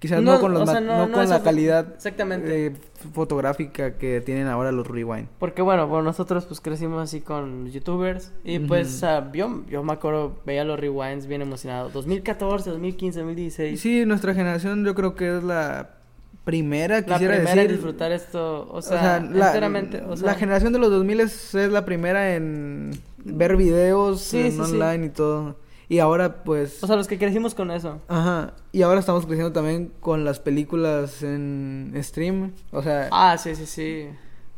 quizás 0.00 0.20
no, 0.22 0.32
No, 0.34 0.40
con, 0.40 0.52
los 0.52 0.62
o 0.62 0.66
ma- 0.66 0.72
sea, 0.72 0.80
no 0.80 0.98
no- 0.98 1.06
no 1.06 1.12
con 1.14 1.28
la 1.28 1.42
calidad 1.44 1.86
Exactamente. 1.94 2.66
eh, 2.66 2.72
fotográfica 3.12 3.94
que 3.98 4.20
tienen 4.20 4.46
ahora 4.46 4.72
los 4.72 4.86
Rewind. 4.86 5.28
Porque 5.38 5.62
bueno, 5.62 5.86
bueno, 5.86 6.04
nosotros 6.04 6.44
pues 6.46 6.60
crecimos 6.60 7.02
así 7.02 7.20
con 7.20 7.70
youtubers 7.70 8.32
y 8.44 8.58
pues 8.60 8.86
Ujú. 8.88 8.96
o 8.96 8.98
sea, 9.00 9.32
yo, 9.32 9.62
yo 9.68 9.82
me 9.82 9.92
acuerdo, 9.92 10.36
veía 10.46 10.64
los 10.64 10.78
rewinds 10.78 11.26
bien 11.26 11.42
emocionado. 11.42 11.90
2014, 11.90 12.70
2015, 12.70 13.18
2016. 13.20 13.80
Sí, 13.80 14.06
nuestra 14.06 14.34
generación 14.34 14.84
yo 14.84 14.94
creo 14.94 15.14
que 15.14 15.36
es 15.38 15.42
la 15.42 15.90
primera, 16.44 16.96
la 16.96 17.02
quisiera 17.06 17.34
primera 17.34 17.54
decir. 17.54 17.70
en 17.70 17.76
disfrutar 17.76 18.10
esto, 18.12 18.62
o 18.70 18.76
O 18.78 18.82
sea, 18.82 19.00
sea, 19.00 19.20
la, 19.20 19.46
enteramente, 19.48 20.02
o 20.08 20.16
sea, 20.16 20.26
la 20.26 20.34
generación 20.34 20.72
de 20.72 20.78
los 20.80 20.90
2000 20.90 21.20
es, 21.20 21.54
es 21.54 21.70
la 21.70 21.84
primera 21.84 22.34
en 22.34 22.90
ver 23.24 23.56
videos 23.56 24.20
Sí, 24.22 24.40
en 24.40 24.50
sí, 24.52 24.56
sí. 24.56 24.60
online 24.80 25.06
y 25.06 25.10
todo. 25.10 25.56
Y 25.92 25.98
ahora 25.98 26.42
pues... 26.42 26.82
o 26.82 26.86
sea, 26.86 26.96
los 26.96 27.06
que 27.06 27.18
crecimos 27.18 27.54
con 27.54 27.70
eso. 27.70 28.00
Ajá. 28.08 28.54
Y 28.72 28.80
ahora 28.80 28.98
estamos 29.00 29.26
creciendo 29.26 29.52
también 29.52 29.92
con 30.00 30.24
las 30.24 30.40
películas 30.40 31.22
en 31.22 31.92
stream. 32.00 32.52
O 32.70 32.82
sea, 32.82 33.08
Ah, 33.12 33.36
sí, 33.36 33.54
sí, 33.54 33.66
sí. 33.66 34.08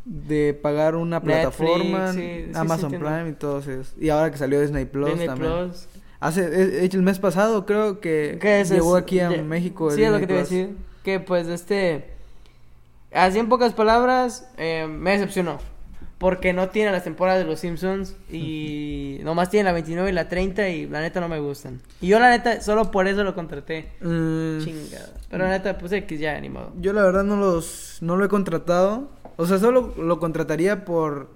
de 0.05 0.55
pagar 0.55 0.95
una 0.95 1.18
Netflix, 1.18 1.35
plataforma, 1.57 2.12
sí, 2.12 2.20
sí, 2.20 2.45
sí, 2.53 2.57
Amazon. 2.59 2.91
Prime 2.93 3.28
y 3.30 3.32
todo 3.32 3.59
eso. 3.59 3.95
Y 3.99 4.11
ahora 4.11 4.30
que 4.30 4.39
salió 4.39 4.61
Disney 4.61 4.85
Plus 4.85 5.09
Disney 5.11 5.26
también. 5.26 5.53
Plus. 5.53 5.89
Hace, 6.20 6.45
e- 6.45 6.85
el 6.87 7.03
mes 7.03 7.18
pasado 7.18 7.66
creo 7.66 7.99
que 7.99 8.39
¿Qué 8.41 8.61
es 8.61 8.70
llegó 8.70 8.95
aquí 8.95 9.18
a 9.18 9.30
México. 9.30 9.91
el 9.91 9.97
Sí, 9.97 10.05
es 10.05 10.12
lo 10.12 10.20
que 10.20 10.26
te 10.28 10.32
iba 10.35 10.41
a 10.41 10.45
decir. 10.45 10.76
Que 11.03 11.18
pues 11.18 11.49
este. 11.49 12.11
Así 13.12 13.41
en 13.41 13.49
pocas 13.49 13.72
palabras, 13.74 14.49
eh, 14.57 14.87
me 14.89 15.11
decepcionó. 15.11 15.59
Porque 16.19 16.53
no 16.53 16.69
tiene 16.69 16.93
las 16.93 17.05
temporadas 17.05 17.41
de 17.41 17.45
los 17.51 17.61
Simpsons. 17.61 18.17
Y 18.31 19.19
nomás 19.25 19.51
tiene 19.51 19.65
la 19.65 19.73
29 19.73 20.11
y 20.11 20.12
la 20.12 20.29
30. 20.29 20.69
Y 20.69 20.87
la 20.87 21.01
neta 21.01 21.21
no 21.21 21.29
me 21.29 21.41
gustan. 21.41 21.81
Y 22.01 22.07
yo 22.09 22.19
la 22.21 22.31
neta, 22.31 22.61
solo 22.61 22.91
por 22.91 23.07
eso 23.09 23.25
lo 23.25 23.35
contraté. 23.35 23.91
Mm, 24.01 24.61
Chingada. 24.65 25.12
Pero 25.31 25.45
la 25.45 25.51
neta, 25.51 25.77
pues 25.77 25.93
X 25.93 26.19
ya, 26.21 26.41
ni 26.41 26.49
modo. 26.49 26.73
Yo 26.81 26.93
la 26.93 27.03
verdad 27.03 27.25
no 27.25 27.37
los 27.37 27.99
no 28.01 28.17
lo 28.17 28.25
he 28.25 28.29
contratado. 28.29 29.11
O 29.37 29.47
sea, 29.47 29.59
solo 29.59 29.93
lo 29.99 30.19
contrataría 30.21 30.85
por 30.85 31.31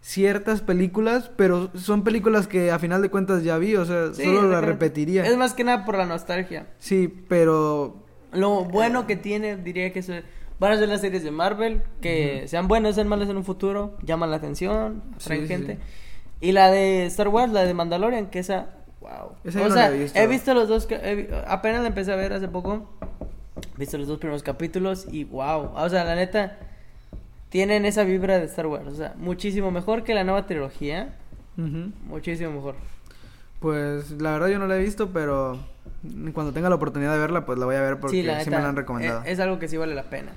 ciertas 0.00 0.60
películas, 0.60 1.30
pero 1.36 1.70
son 1.74 2.04
películas 2.04 2.46
que 2.46 2.70
a 2.70 2.78
final 2.78 3.02
de 3.02 3.10
cuentas 3.10 3.42
ya 3.42 3.58
vi, 3.58 3.74
o 3.76 3.84
sea, 3.84 4.12
Sí, 4.14 4.22
solo 4.22 4.34
las 4.34 4.44
exactamente. 4.44 4.66
repetiría. 4.66 5.26
Es 5.26 5.36
más 5.36 5.54
que 5.54 5.64
nada 5.64 5.84
por 5.84 5.96
la 5.96 6.06
nostalgia. 6.06 6.66
Sí, 6.78 7.08
pero 7.28 8.04
Lo 8.32 8.64
bueno 8.64 9.06
que 9.06 9.16
tiene, 9.16 9.56
diría 9.56 9.92
que 9.92 10.00
es- 10.00 10.10
van 10.60 10.72
a 10.72 10.76
ser 10.78 10.88
las 10.88 11.00
series 11.00 11.22
de 11.22 11.30
Marvel, 11.30 11.82
que 12.00 12.44
sean 12.48 12.66
buenas, 12.68 12.94
sean 12.96 13.08
malas 13.08 13.28
en 13.28 13.36
un 13.36 13.44
futuro, 13.44 13.96
llaman 14.02 14.30
la 14.30 14.36
atención, 14.38 15.02
Sí, 15.18 15.36
sí, 15.40 15.46
gente. 15.48 15.74
sí. 15.74 15.80
Y 16.40 16.52
la 16.52 16.70
de 16.70 17.06
Star 17.06 17.28
Wars, 17.28 17.52
la 17.52 17.64
de 17.64 17.74
Mandalorian, 17.74 18.26
que 18.26 18.38
esa, 18.40 18.66
wow. 19.00 19.32
Esa 19.44 19.60
o 19.62 19.68
no 19.68 19.74
sea, 19.74 19.90
visto. 19.90 20.18
he 20.18 20.26
visto 20.26 20.54
los 20.54 20.68
dos, 20.68 20.86
he 20.90 21.28
apenas 21.46 21.82
la 21.82 21.88
empecé 21.88 22.12
a 22.12 22.16
ver 22.16 22.32
hace 22.32 22.48
poco, 22.48 22.88
he 23.76 23.78
visto 23.80 23.98
los 23.98 24.06
dos 24.08 24.18
primeros 24.18 24.42
capítulos 24.42 25.06
y 25.10 25.24
wow. 25.24 25.72
O 25.74 25.88
sea, 25.88 26.04
la 26.04 26.14
neta, 26.14 26.56
tienen 27.48 27.84
esa 27.86 28.04
vibra 28.04 28.38
de 28.38 28.44
Star 28.46 28.66
Wars, 28.66 28.86
o 28.86 28.94
sea, 28.94 29.14
muchísimo 29.16 29.70
mejor 29.70 30.04
que 30.04 30.14
la 30.14 30.22
nueva 30.24 30.46
trilogía, 30.46 31.14
muchísimo 32.06 32.52
mejor. 32.52 32.76
pues 33.60 34.12
la 34.20 34.32
verdad 34.32 34.48
yo 34.48 34.58
no 34.60 34.66
la 34.68 34.76
he 34.76 34.82
visto, 34.82 35.08
pero 35.12 35.58
cuando 36.34 36.52
tenga 36.52 36.68
la 36.68 36.76
oportunidad 36.76 37.12
de 37.14 37.18
verla, 37.18 37.44
pues 37.46 37.58
la 37.58 37.66
voy 37.66 37.74
a 37.74 37.80
ver 37.80 37.98
porque 37.98 38.16
sí, 38.44 38.50
me 38.50 38.58
la 38.60 38.68
han 38.68 38.76
recomendado. 38.76 39.22
Es, 39.22 39.32
es 39.32 39.40
algo 39.40 39.58
que 39.58 39.66
sí 39.66 39.76
vale 39.76 39.94
la 39.96 40.04
pena. 40.04 40.30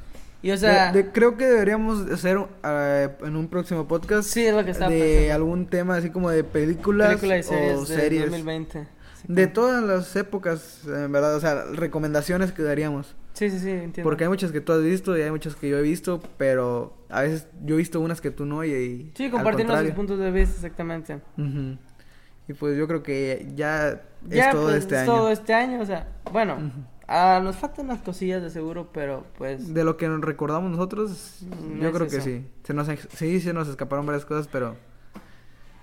Y 0.44 0.52
o 0.52 0.58
sea, 0.58 0.92
De- 0.92 1.04
de- 1.04 1.12
creo 1.12 1.38
que 1.38 1.46
deberíamos 1.46 2.10
hacer 2.12 2.38
eh, 2.64 3.10
en 3.24 3.36
un 3.36 3.48
próximo 3.48 3.88
podcast 3.88 4.28
sí 4.28 4.46
es 4.46 4.54
lo 4.56 4.66
que 4.66 4.72
estaba 4.72 4.90
de 4.92 5.00
pensando. 5.00 5.34
algún 5.36 5.68
tema 5.68 5.96
así 5.98 6.10
como 6.10 6.30
de 6.32 6.44
películas, 6.44 7.10
Película 7.10 7.38
y 7.38 7.44
series 7.44 7.78
o 7.78 7.82
de 7.82 7.86
series 7.86 8.22
2020. 8.24 8.88
Sí, 9.22 9.26
de 9.28 9.46
todas 9.48 9.84
las 9.84 10.16
épocas, 10.16 10.82
en 10.88 11.12
verdad, 11.12 11.36
o 11.36 11.40
sea, 11.40 11.66
recomendaciones 11.74 12.52
que 12.54 12.64
daríamos. 12.64 13.16
Sí, 13.34 13.50
sí, 13.52 13.60
sí, 13.60 13.70
entiendo. 13.70 14.02
Porque 14.04 14.24
hay 14.24 14.30
muchas 14.30 14.52
que 14.52 14.62
tú 14.62 14.74
has 14.74 14.82
visto 14.84 15.16
y 15.18 15.22
hay 15.22 15.30
muchas 15.32 15.56
que 15.56 15.70
yo 15.70 15.78
he 15.78 15.82
visto, 15.84 16.22
pero 16.38 16.98
a 17.10 17.22
veces 17.22 17.48
yo 17.64 17.76
he 17.76 17.78
visto 17.78 18.00
unas 18.02 18.20
que 18.20 18.32
tú 18.32 18.46
no 18.46 18.64
y, 18.66 18.72
y 18.74 19.12
Sí, 19.16 19.30
compartir 19.30 19.68
nuestros 19.68 19.94
puntos 19.94 20.18
de 20.20 20.32
vista, 20.32 20.56
exactamente. 20.56 21.22
Y 22.48 22.54
pues 22.54 22.76
yo 22.78 22.88
creo 22.88 23.04
que 23.04 23.48
ya, 23.56 24.02
Ya, 24.28 24.50
es 24.50 24.52
todo 24.56 24.64
pues, 24.66 24.76
este 24.78 24.96
es 24.96 25.02
año. 25.02 25.12
todo 25.14 25.32
este 25.32 25.54
año, 25.54 25.82
o 25.82 25.86
sea, 25.86 26.08
bueno. 26.32 26.58
Ah, 27.12 27.42
nos 27.44 27.58
faltan 27.58 27.86
unas 27.86 28.02
cosillas 28.02 28.42
de 28.42 28.50
seguro, 28.50 28.90
pero 28.94 29.26
pues... 29.38 29.74
De 29.74 29.84
lo 29.84 29.98
que 29.98 30.08
nos 30.08 30.22
recordamos 30.22 30.72
nosotros, 30.72 31.42
Mm, 31.42 31.82
yo 31.82 31.90
es 31.90 31.96
creo 31.96 32.08
que 32.08 32.22
sí. 32.22 32.46
Se 32.64 32.74
nos, 32.74 32.88
sí, 33.14 33.40
se 33.40 33.54
nos 33.54 33.68
escaparon 33.68 34.06
varias 34.06 34.26
cosas, 34.26 34.48
pero 34.48 34.76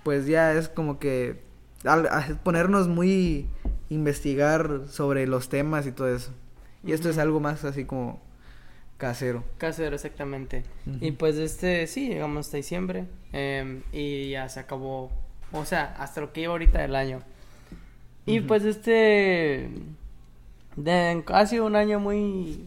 pues 0.03 0.25
ya 0.25 0.53
es 0.53 0.69
como 0.69 0.99
que 0.99 1.41
al, 1.83 2.07
al 2.07 2.37
ponernos 2.39 2.87
muy 2.87 3.47
investigar 3.89 4.81
sobre 4.87 5.27
los 5.27 5.49
temas 5.49 5.85
y 5.87 5.91
todo 5.91 6.13
eso. 6.13 6.31
Y 6.83 6.93
esto 6.93 7.09
es 7.09 7.17
algo 7.17 7.39
más 7.39 7.65
así 7.65 7.85
como 7.85 8.21
casero. 8.97 9.43
Casero, 9.57 9.95
exactamente. 9.95 10.63
Y 11.01 11.11
pues 11.11 11.37
este, 11.37 11.87
sí, 11.87 12.07
llegamos 12.07 12.47
hasta 12.47 12.57
diciembre 12.57 13.05
em, 13.31 13.81
y 13.91 14.31
ya 14.31 14.47
se 14.49 14.59
acabó, 14.59 15.11
o 15.51 15.65
sea, 15.65 15.95
hasta 15.99 16.21
lo 16.21 16.31
que 16.33 16.41
lleva 16.41 16.53
ahorita 16.53 16.83
el 16.83 16.95
año. 16.95 17.21
Y 18.25 18.41
pues 18.41 18.63
este, 18.63 19.69
de, 20.83 21.23
ha 21.27 21.45
sido 21.45 21.65
un 21.65 21.75
año 21.75 21.99
muy, 21.99 22.63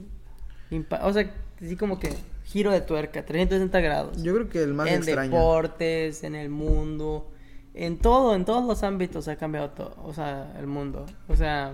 o 1.02 1.12
sea, 1.12 1.30
así 1.60 1.76
como 1.76 1.98
que 1.98 2.12
giro 2.44 2.70
de 2.72 2.80
tuerca, 2.80 3.24
360 3.24 3.80
grados. 3.80 4.22
Yo 4.22 4.34
creo 4.34 4.48
que 4.48 4.62
el 4.62 4.74
más 4.74 4.88
en 4.88 4.94
extraño. 4.96 5.30
deportes, 5.30 6.24
en 6.24 6.34
el 6.34 6.48
mundo, 6.50 7.30
en 7.74 7.98
todo, 7.98 8.34
en 8.34 8.44
todos 8.44 8.64
los 8.66 8.82
ámbitos 8.82 9.28
ha 9.28 9.36
cambiado 9.36 9.70
todo, 9.70 9.96
o 10.04 10.12
sea, 10.12 10.52
el 10.58 10.66
mundo. 10.66 11.06
O 11.28 11.36
sea, 11.36 11.72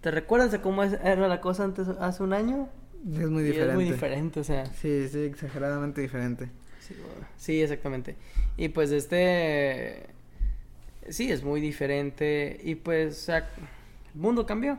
¿te 0.00 0.10
recuerdas 0.10 0.52
de 0.52 0.60
cómo 0.60 0.82
era 0.84 1.28
la 1.28 1.40
cosa 1.40 1.64
antes, 1.64 1.88
hace 1.88 2.22
un 2.22 2.32
año? 2.32 2.68
Es 3.12 3.28
muy 3.28 3.42
Y 3.42 3.46
diferente. 3.46 3.68
es 3.68 3.74
muy 3.74 3.84
diferente, 3.84 4.40
o 4.40 4.44
sea. 4.44 4.66
Sí, 4.66 5.08
sí, 5.08 5.20
exageradamente 5.24 6.00
diferente. 6.00 6.48
Sí, 6.80 6.94
bueno, 6.94 7.26
sí, 7.36 7.60
exactamente. 7.62 8.16
Y 8.56 8.68
pues 8.68 8.90
este, 8.90 10.06
sí, 11.08 11.30
es 11.30 11.42
muy 11.42 11.60
diferente 11.60 12.58
y 12.62 12.76
pues, 12.76 13.18
o 13.18 13.24
sea, 13.26 13.48
el 14.16 14.20
mundo 14.22 14.46
cambió. 14.46 14.78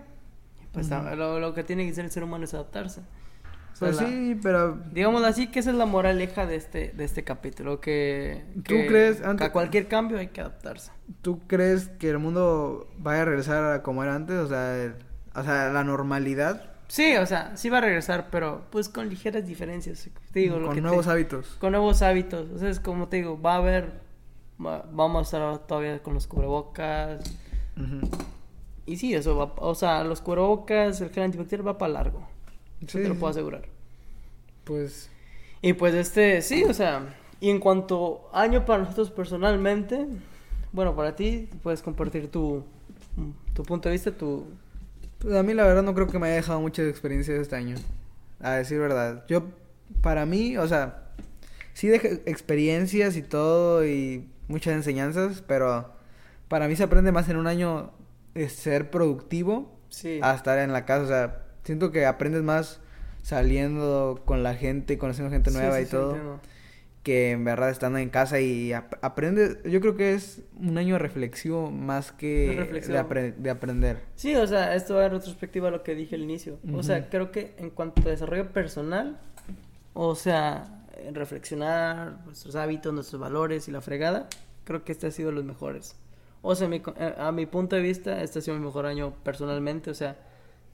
Pues 0.73 0.89
lo, 0.89 1.39
lo 1.39 1.53
que 1.53 1.63
tiene 1.63 1.85
que 1.85 1.91
hacer 1.91 2.05
el 2.05 2.11
ser 2.11 2.23
humano 2.23 2.43
es 2.43 2.53
adaptarse. 2.53 3.01
O 3.01 3.75
sea, 3.75 3.87
Pues 3.89 4.01
la- 4.01 4.07
sí, 4.07 4.39
pero 4.41 4.75
Digámoslo 4.91 5.27
así, 5.27 5.47
que 5.47 5.59
esa 5.59 5.69
es 5.69 5.75
la 5.77 5.85
moraleja 5.85 6.45
de 6.47 6.55
este, 6.55 6.89
de 6.89 7.03
este 7.05 7.23
capítulo, 7.23 7.79
que, 7.79 8.43
¿Tú 8.55 8.63
que 8.63 8.87
crees 8.87 9.21
a 9.21 9.29
antes- 9.29 9.49
cualquier 9.51 9.87
cambio 9.87 10.17
hay 10.17 10.27
que 10.27 10.41
adaptarse. 10.41 10.91
¿tú 11.21 11.39
crees 11.47 11.87
que 11.99 12.09
el 12.09 12.17
mundo 12.19 12.89
vaya 12.97 13.21
a 13.21 13.25
regresar 13.25 13.63
a 13.71 13.83
como 13.83 14.03
era 14.03 14.15
antes? 14.15 14.35
O 14.37 14.47
sea, 14.47 14.75
el- 14.83 14.95
o 15.35 15.43
sea, 15.43 15.69
la 15.71 15.83
normalidad 15.83 16.71
Sí, 16.89 17.15
o 17.17 17.25
sea, 17.25 17.55
sí 17.57 17.69
va 17.69 17.79
a 17.79 17.81
regresar, 17.81 18.29
pero 18.31 18.63
pues 18.71 18.87
con 18.89 19.09
ligeras 19.09 19.45
diferencias. 19.45 20.09
Te 20.31 20.39
digo, 20.39 20.57
lo 20.57 20.67
con 20.67 20.75
que 20.75 20.81
te- 20.81 20.87
nuevos 20.87 21.07
hábitos. 21.07 21.57
con 21.59 21.71
nuevos 21.73 22.01
hábitos. 22.01 22.49
O 22.51 22.57
sea, 22.59 22.69
es 22.69 22.79
como 22.79 23.09
te 23.09 23.17
digo, 23.17 23.39
va 23.41 23.55
a 23.55 23.57
haber, 23.57 23.91
va- 24.65 24.85
vamos 24.91 25.19
a 25.33 25.37
estar 25.37 25.67
todavía 25.67 26.01
con 26.01 26.13
los 26.13 26.27
cubrebocas. 26.27 27.19
Ujú. 27.75 28.09
Y 28.87 28.95
sí, 28.97 29.13
eso 29.13 29.35
va, 29.35 29.53
o 29.57 29.75
sea, 29.75 30.03
los 30.05 30.21
cubrebocas, 30.21 31.01
el 31.01 31.09
gel 31.09 31.23
antibacterial 31.23 31.67
va 31.67 31.77
para 31.77 31.93
largo. 31.93 32.27
Eso 32.81 32.97
Sí, 32.97 33.03
te 33.03 33.09
lo 33.09 33.15
puedo 33.15 33.31
asegurar. 33.31 33.63
Pues 34.63 35.09
Y 35.61 35.73
pues 35.73 35.93
este, 35.93 36.41
sí, 36.41 36.63
o 36.63 36.73
sea, 36.73 37.15
y 37.41 37.49
en 37.49 37.59
cuanto 37.59 38.29
año 38.33 38.65
para 38.65 38.79
nosotros 38.79 39.11
personalmente, 39.11 40.07
bueno, 40.71 40.95
para 40.95 41.15
ti, 41.15 41.49
puedes 41.61 41.81
compartir 41.81 42.31
tu, 42.31 42.63
tu 43.53 43.63
punto 43.63 43.89
de 43.89 43.93
vista, 43.93 44.11
tu... 44.11 44.45
Pues 45.19 45.35
a 45.35 45.43
mí 45.43 45.53
la 45.53 45.65
verdad 45.65 45.83
no 45.83 45.93
creo 45.93 46.07
que 46.07 46.17
me 46.17 46.27
haya 46.27 46.37
dejado 46.37 46.61
muchas 46.61 46.87
experiencias 46.87 47.39
este 47.39 47.55
año. 47.55 47.75
A 48.39 48.51
decir 48.51 48.79
verdad. 48.79 49.25
Yo, 49.27 49.43
para 50.01 50.25
mí, 50.25 50.57
o 50.57 50.67
sea, 50.67 51.11
sí 51.73 51.87
dejé 51.87 52.21
experiencias 52.25 53.17
y 53.17 53.21
todo 53.21 53.85
y 53.85 54.29
muchas 54.47 54.75
enseñanzas, 54.75 55.43
pero 55.45 55.91
para 56.47 56.67
mí 56.67 56.75
se 56.75 56.83
aprende 56.83 57.11
más 57.11 57.27
en 57.29 57.37
un 57.37 57.47
año 57.47 57.91
ser 58.49 58.89
productivo 58.91 59.75
Sí. 59.89 60.19
a 60.21 60.33
estar 60.35 60.59
en 60.59 60.73
la 60.73 60.85
casa. 60.85 61.03
O 61.03 61.07
sea, 61.07 61.43
siento 61.63 61.91
que 61.91 62.05
aprendes 62.05 62.43
más 62.43 62.79
saliendo 63.23 64.21
con 64.25 64.41
la 64.43 64.55
gente, 64.55 64.97
conociendo 64.97 65.31
gente 65.31 65.51
nueva 65.51 65.77
sí, 65.77 65.83
y 65.83 65.85
todo. 65.85 66.09
entiendo. 66.11 66.39
que 67.03 67.31
en 67.31 67.45
verdad 67.45 67.69
estando 67.69 67.99
en 67.99 68.09
casa 68.09 68.41
y 68.41 68.73
ap- 68.73 68.95
aprende, 69.01 69.61
yo 69.63 69.79
creo 69.79 69.95
que 69.95 70.13
es 70.13 70.41
un 70.59 70.77
año 70.77 70.97
reflexivo 70.99 71.71
más 71.71 72.11
que 72.11 72.69
De 72.85 72.99
apre- 72.99 73.49
aprender. 73.49 73.99
Sí, 74.15 74.35
o 74.35 74.45
sea, 74.45 74.75
esto 74.75 74.95
va 74.95 75.05
en 75.05 75.13
retrospectiva 75.13 75.69
a 75.69 75.71
lo 75.71 75.83
que 75.83 75.95
dije 75.95 76.15
al 76.15 76.21
inicio. 76.23 76.59
O 76.73 76.83
sea, 76.83 77.09
creo 77.09 77.31
que 77.31 77.55
en 77.59 77.69
cuanto 77.69 78.01
a 78.01 78.11
desarrollo 78.11 78.51
personal, 78.51 79.17
o 79.93 80.15
sea, 80.15 80.83
en 80.97 81.15
reflexionar 81.15 82.25
nuestros 82.25 82.57
hábitos, 82.57 82.93
nuestros 82.93 83.21
valores 83.21 83.69
y 83.69 83.71
la 83.71 83.79
fregada, 83.79 84.27
creo 84.65 84.83
que 84.83 84.91
este 84.91 85.07
ha 85.07 85.11
sido 85.11 85.31
los 85.31 85.45
mejores. 85.45 85.95
O 86.41 86.55
sea, 86.55 86.67
mi 86.67 86.77
eh, 86.97 87.15
a 87.17 87.31
mi 87.31 87.45
punto 87.45 87.75
de 87.75 87.81
vista, 87.81 88.21
este 88.23 88.39
ha 88.39 88.41
sido 88.41 88.57
mi 88.57 88.65
mejor 88.65 88.85
año 88.85 89.13
personalmente, 89.23 89.91
o 89.91 89.93
sea, 89.93 90.17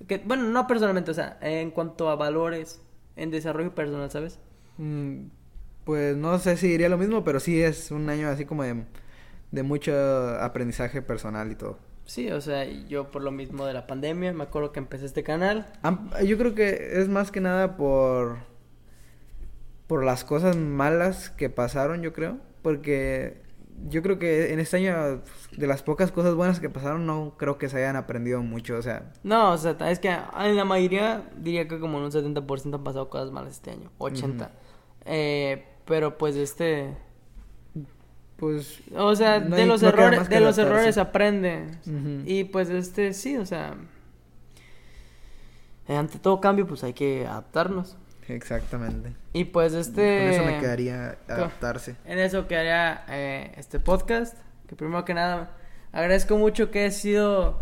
que, 0.08 0.20
bueno, 0.20 0.44
no 0.46 0.68
personalmente, 0.68 1.12
o 1.12 1.14
sea, 1.14 1.38
en 1.42 1.72
cuanto 1.72 2.10
a 2.10 2.16
valores, 2.16 2.82
en 3.16 3.32
desarrollo 3.32 3.76
personal, 3.76 4.12
¿sabes? 4.12 4.40
Mm, 4.78 5.28
Pues 5.86 6.16
no 6.18 6.40
sé 6.40 6.58
si 6.58 6.68
diría 6.70 6.90
lo 6.90 6.98
mismo, 6.98 7.24
pero 7.24 7.40
sí 7.40 7.62
es 7.62 7.92
un 7.92 8.10
año 8.10 8.30
así 8.30 8.46
como 8.46 8.64
de, 8.64 8.86
de 9.52 9.64
mucho 9.64 9.94
aprendizaje 10.42 11.02
personal 11.02 11.52
y 11.52 11.56
todo. 11.56 11.80
Sí, 12.06 12.30
o 12.32 12.40
sea, 12.42 12.66
yo 12.66 13.12
por 13.12 13.22
lo 13.24 13.32
mismo 13.32 13.66
de 13.66 13.74
la 13.74 13.88
pandemia, 13.88 14.34
me 14.34 14.44
acuerdo 14.44 14.72
que 14.72 14.80
empecé 14.80 15.06
este 15.06 15.24
canal. 15.24 15.68
Yo 16.26 16.38
creo 16.38 16.56
que 16.56 17.00
es 17.02 17.10
más 17.10 17.32
que 17.32 17.42
nada 17.42 17.76
por 17.78 18.38
por 19.88 20.04
las 20.04 20.24
cosas 20.24 20.56
malas 20.58 21.30
que 21.30 21.50
pasaron, 21.50 22.02
yo 22.02 22.14
creo, 22.14 22.40
porque 22.62 23.43
yo 23.90 24.02
creo 24.02 24.20
que 24.20 24.54
en 24.54 24.60
este 24.60 24.78
año 24.78 25.22
de 25.58 25.68
las 25.68 25.84
pocas 25.84 26.12
cosas 26.12 26.36
buenas 26.36 26.60
que 26.60 26.70
pasaron 26.70 27.06
no 27.06 27.36
creo 27.38 27.58
que 27.58 27.70
se 27.70 27.78
hayan 27.78 27.96
aprendido 27.96 28.42
mucho, 28.42 28.78
o 28.78 28.82
sea, 28.82 29.12
No, 29.24 29.52
o 29.52 29.58
sea, 29.58 29.76
es 29.90 30.00
que 30.00 30.10
en 30.10 30.56
la 30.56 30.66
mayoría 30.66 31.30
diría 31.38 31.68
que 31.68 31.80
como 31.80 31.98
en 31.98 32.06
un 32.06 32.12
70% 32.12 32.76
han 32.76 32.84
pasado 32.84 33.10
cosas 33.10 33.32
malas 33.32 33.54
este 33.54 33.72
año, 33.72 33.92
80. 33.98 34.52
Eh, 35.06 35.66
pero 35.86 36.18
pues 36.18 36.36
este, 36.36 36.96
pues 38.38 38.82
o 38.96 39.16
sea, 39.16 39.40
No 39.40 39.56
de 39.56 39.66
los 39.66 39.82
no 39.82 39.90
errores, 39.90 40.30
de 40.30 40.40
los 40.40 40.58
errores 40.58 40.98
aprende. 40.98 41.66
Y 42.26 42.46
pues 42.46 42.70
este 42.70 43.14
sí, 43.14 43.38
o 43.38 43.46
sea, 43.46 43.76
eh, 45.88 45.96
ante 45.96 46.20
todo 46.20 46.40
cambio 46.40 46.66
pues 46.66 46.84
hay 46.84 46.94
que 46.94 47.28
adaptarnos. 47.28 47.98
Exactamente. 48.28 49.14
Y 49.34 49.46
pues 49.46 49.74
este 49.74 50.20
Con 50.20 50.28
eso 50.34 50.46
me 50.46 50.60
quedaría 50.60 51.18
adaptarse. 51.28 51.96
En 52.06 52.20
eso 52.20 52.48
quedaría 52.48 53.04
eh, 53.10 53.52
este 53.58 53.80
podcast. 53.80 54.38
Que 54.68 54.76
primero 54.76 55.04
que 55.06 55.14
nada 55.14 55.52
agradezco 55.92 56.38
mucho 56.38 56.72
que 56.72 56.86
he 56.86 56.92
sido 56.92 57.62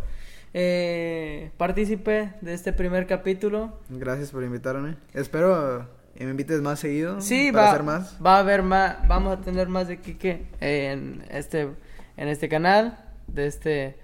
eh, 0.54 1.52
partícipe 1.58 2.34
de 2.42 2.54
este 2.54 2.74
primer 2.74 3.08
capítulo. 3.08 3.80
Gracias 3.90 4.32
por 4.32 4.44
invitarme. 4.44 4.96
Espero 5.14 5.88
que 6.16 6.26
me 6.26 6.32
invites 6.32 6.62
más 6.62 6.80
seguido 6.80 7.20
Sí, 7.22 7.52
para 7.52 7.64
va, 7.66 7.70
hacer 7.72 7.84
más. 7.84 8.18
va 8.24 8.36
a 8.36 8.40
haber 8.40 8.62
más, 8.64 9.08
vamos 9.08 9.38
a 9.38 9.42
tener 9.42 9.68
más 9.70 9.88
de 9.88 9.98
Kike 10.00 10.46
en 10.60 11.24
este, 11.30 11.70
en 12.18 12.28
este 12.28 12.48
canal, 12.50 12.98
de 13.28 13.48
este, 13.48 13.96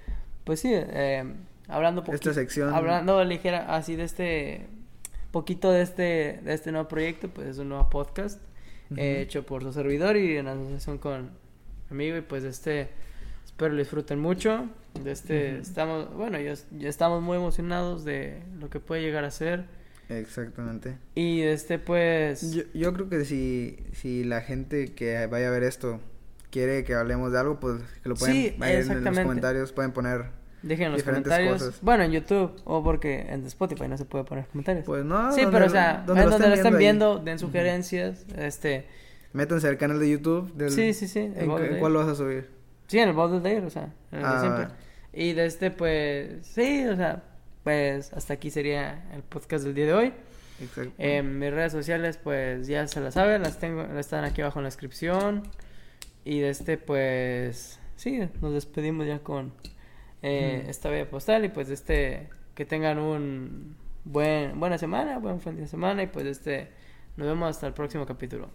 pues 0.45 0.61
sí, 0.61 0.71
eh, 0.73 1.23
hablando 1.67 2.03
poqui- 2.03 2.15
Esta 2.15 2.33
sección. 2.33 2.73
hablando 2.73 3.23
ligera, 3.23 3.75
así 3.75 3.95
de 3.95 4.03
este, 4.05 4.67
poquito 5.41 5.71
de 5.71 5.81
este, 5.81 6.39
de 6.43 6.53
este 6.53 6.71
nuevo 6.71 6.87
proyecto, 6.87 7.29
pues 7.29 7.47
es 7.47 7.57
un 7.59 7.69
nuevo 7.69 7.89
podcast 7.89 8.41
eh, 8.95 9.21
hecho 9.21 9.45
por 9.45 9.63
su 9.63 9.71
servidor 9.73 10.15
y 10.17 10.37
en 10.37 10.47
asociación 10.47 10.97
con 10.97 11.23
mi 11.89 11.91
amigo 11.91 12.17
y 12.17 12.21
pues 12.21 12.43
este, 12.43 12.89
espero 13.45 13.73
lo 13.73 13.79
disfruten 13.79 14.19
mucho, 14.19 14.69
de 15.03 15.11
este, 15.11 15.59
estamos, 15.59 16.13
bueno, 16.15 16.39
ya, 16.39 16.53
ya 16.77 16.89
estamos 16.89 17.21
muy 17.21 17.37
emocionados 17.37 18.03
de 18.05 18.41
lo 18.59 18.69
que 18.69 18.79
puede 18.79 19.01
llegar 19.01 19.23
a 19.25 19.31
ser. 19.31 19.65
Exactamente. 20.09 20.97
y 21.15 21.41
este, 21.41 21.79
pues... 21.79 22.53
Yo, 22.53 22.63
yo 22.73 22.93
creo 22.93 23.09
que 23.09 23.25
si, 23.25 23.77
si 23.93 24.23
la 24.23 24.39
gente 24.41 24.93
que 24.93 25.25
vaya 25.27 25.49
a 25.49 25.51
ver 25.51 25.63
esto 25.63 25.99
quiere 26.49 26.83
que 26.85 26.93
hablemos 26.95 27.33
de 27.33 27.39
algo, 27.39 27.59
pues 27.59 27.81
que 28.01 28.09
lo 28.09 28.15
pueden 28.15 28.35
Sí, 28.35 28.55
en- 28.61 29.03
los 29.03 29.19
comentarios, 29.19 29.73
pueden 29.73 29.91
poner, 29.91 30.25
Dejen 30.63 30.87
en 30.87 30.91
los 30.93 31.03
comentarios. 31.03 31.63
cosas. 31.63 31.81
Bueno, 31.81 32.03
en 32.03 32.11
YouTube 32.11 32.59
o 32.65 32.83
porque 32.83 33.27
en 33.29 33.45
Spotify 33.45 33.87
no 33.87 33.97
se 33.97 34.05
puede 34.05 34.23
poner 34.23 34.45
comentarios. 34.47 34.85
pues 34.85 35.05
no, 35.05 35.31
sí, 35.31 35.43
pero 35.51 35.65
o 35.65 35.69
sea, 35.69 36.03
donde 36.05 36.23
en 36.23 36.29
lo 36.29 36.33
donde 36.33 36.49
lo 36.49 36.55
están 36.55 36.77
viendo, 36.77 37.19
den 37.19 37.39
sugerencias, 37.39 38.25
este, 38.37 38.85
Métanse 39.33 39.67
al 39.67 39.77
canal 39.77 39.99
de 39.99 40.09
YouTube. 40.09 40.51
Del, 40.53 40.71
Sí, 40.71 40.93
sí, 40.93 41.07
sí, 41.07 41.19
¿En, 41.19 41.47
Day. 41.47 41.79
cuál 41.79 41.93
lo 41.93 41.99
vas 41.99 42.07
a 42.07 42.15
subir? 42.15 42.49
sí, 42.87 42.99
en 42.99 43.09
el 43.09 43.15
Bold 43.15 43.43
Day, 43.43 43.57
o 43.57 43.69
sea, 43.69 43.93
en 44.11 44.19
el 44.19 44.23
de 44.23 44.29
Ah, 44.29 44.41
siempre. 44.41 44.67
Y 45.13 45.33
de 45.33 45.45
este, 45.45 45.71
pues, 45.71 46.45
sí, 46.47 46.85
o 46.87 46.95
sea, 46.95 47.23
pues 47.63 48.13
hasta 48.13 48.33
aquí 48.33 48.49
sería 48.49 49.03
el 49.13 49.23
podcast 49.23 49.65
del 49.65 49.73
día 49.75 49.85
de 49.85 49.93
hoy. 49.93 50.13
Exacto. 50.61 50.93
En 50.97 51.37
mis 51.37 51.51
redes 51.51 51.71
sociales, 51.71 52.17
pues 52.17 52.67
ya 52.67 52.87
se 52.87 52.99
las 52.99 53.13
saben, 53.13 53.43
las 53.43 53.59
tengo, 53.59 53.83
están 53.99 54.23
aquí 54.23 54.41
abajo 54.41 54.59
en 54.59 54.63
la 54.63 54.69
descripción. 54.69 55.43
Y 56.23 56.39
de 56.39 56.49
este, 56.49 56.77
pues, 56.77 57.79
sí, 57.95 58.19
nos 58.41 58.53
despedimos 58.53 59.05
ya 59.05 59.19
con 59.19 59.51
eh, 60.21 60.59
Ujú. 60.61 60.69
esta 60.69 60.89
bella 60.89 61.09
postal. 61.09 61.45
Y 61.45 61.49
pues 61.49 61.69
este, 61.69 62.29
que 62.55 62.65
tengan 62.65 62.99
un 62.99 63.75
buen, 64.03 64.59
buena 64.59 64.77
semana, 64.77 65.19
buen 65.19 65.39
fin 65.41 65.55
de 65.55 65.67
semana. 65.67 66.03
Y 66.03 66.07
pues 66.07 66.25
este, 66.25 66.69
nos 67.15 67.27
vemos 67.27 67.49
hasta 67.49 67.67
el 67.67 67.73
próximo 67.73 68.05
capítulo. 68.05 68.49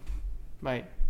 Bye. 0.61 0.93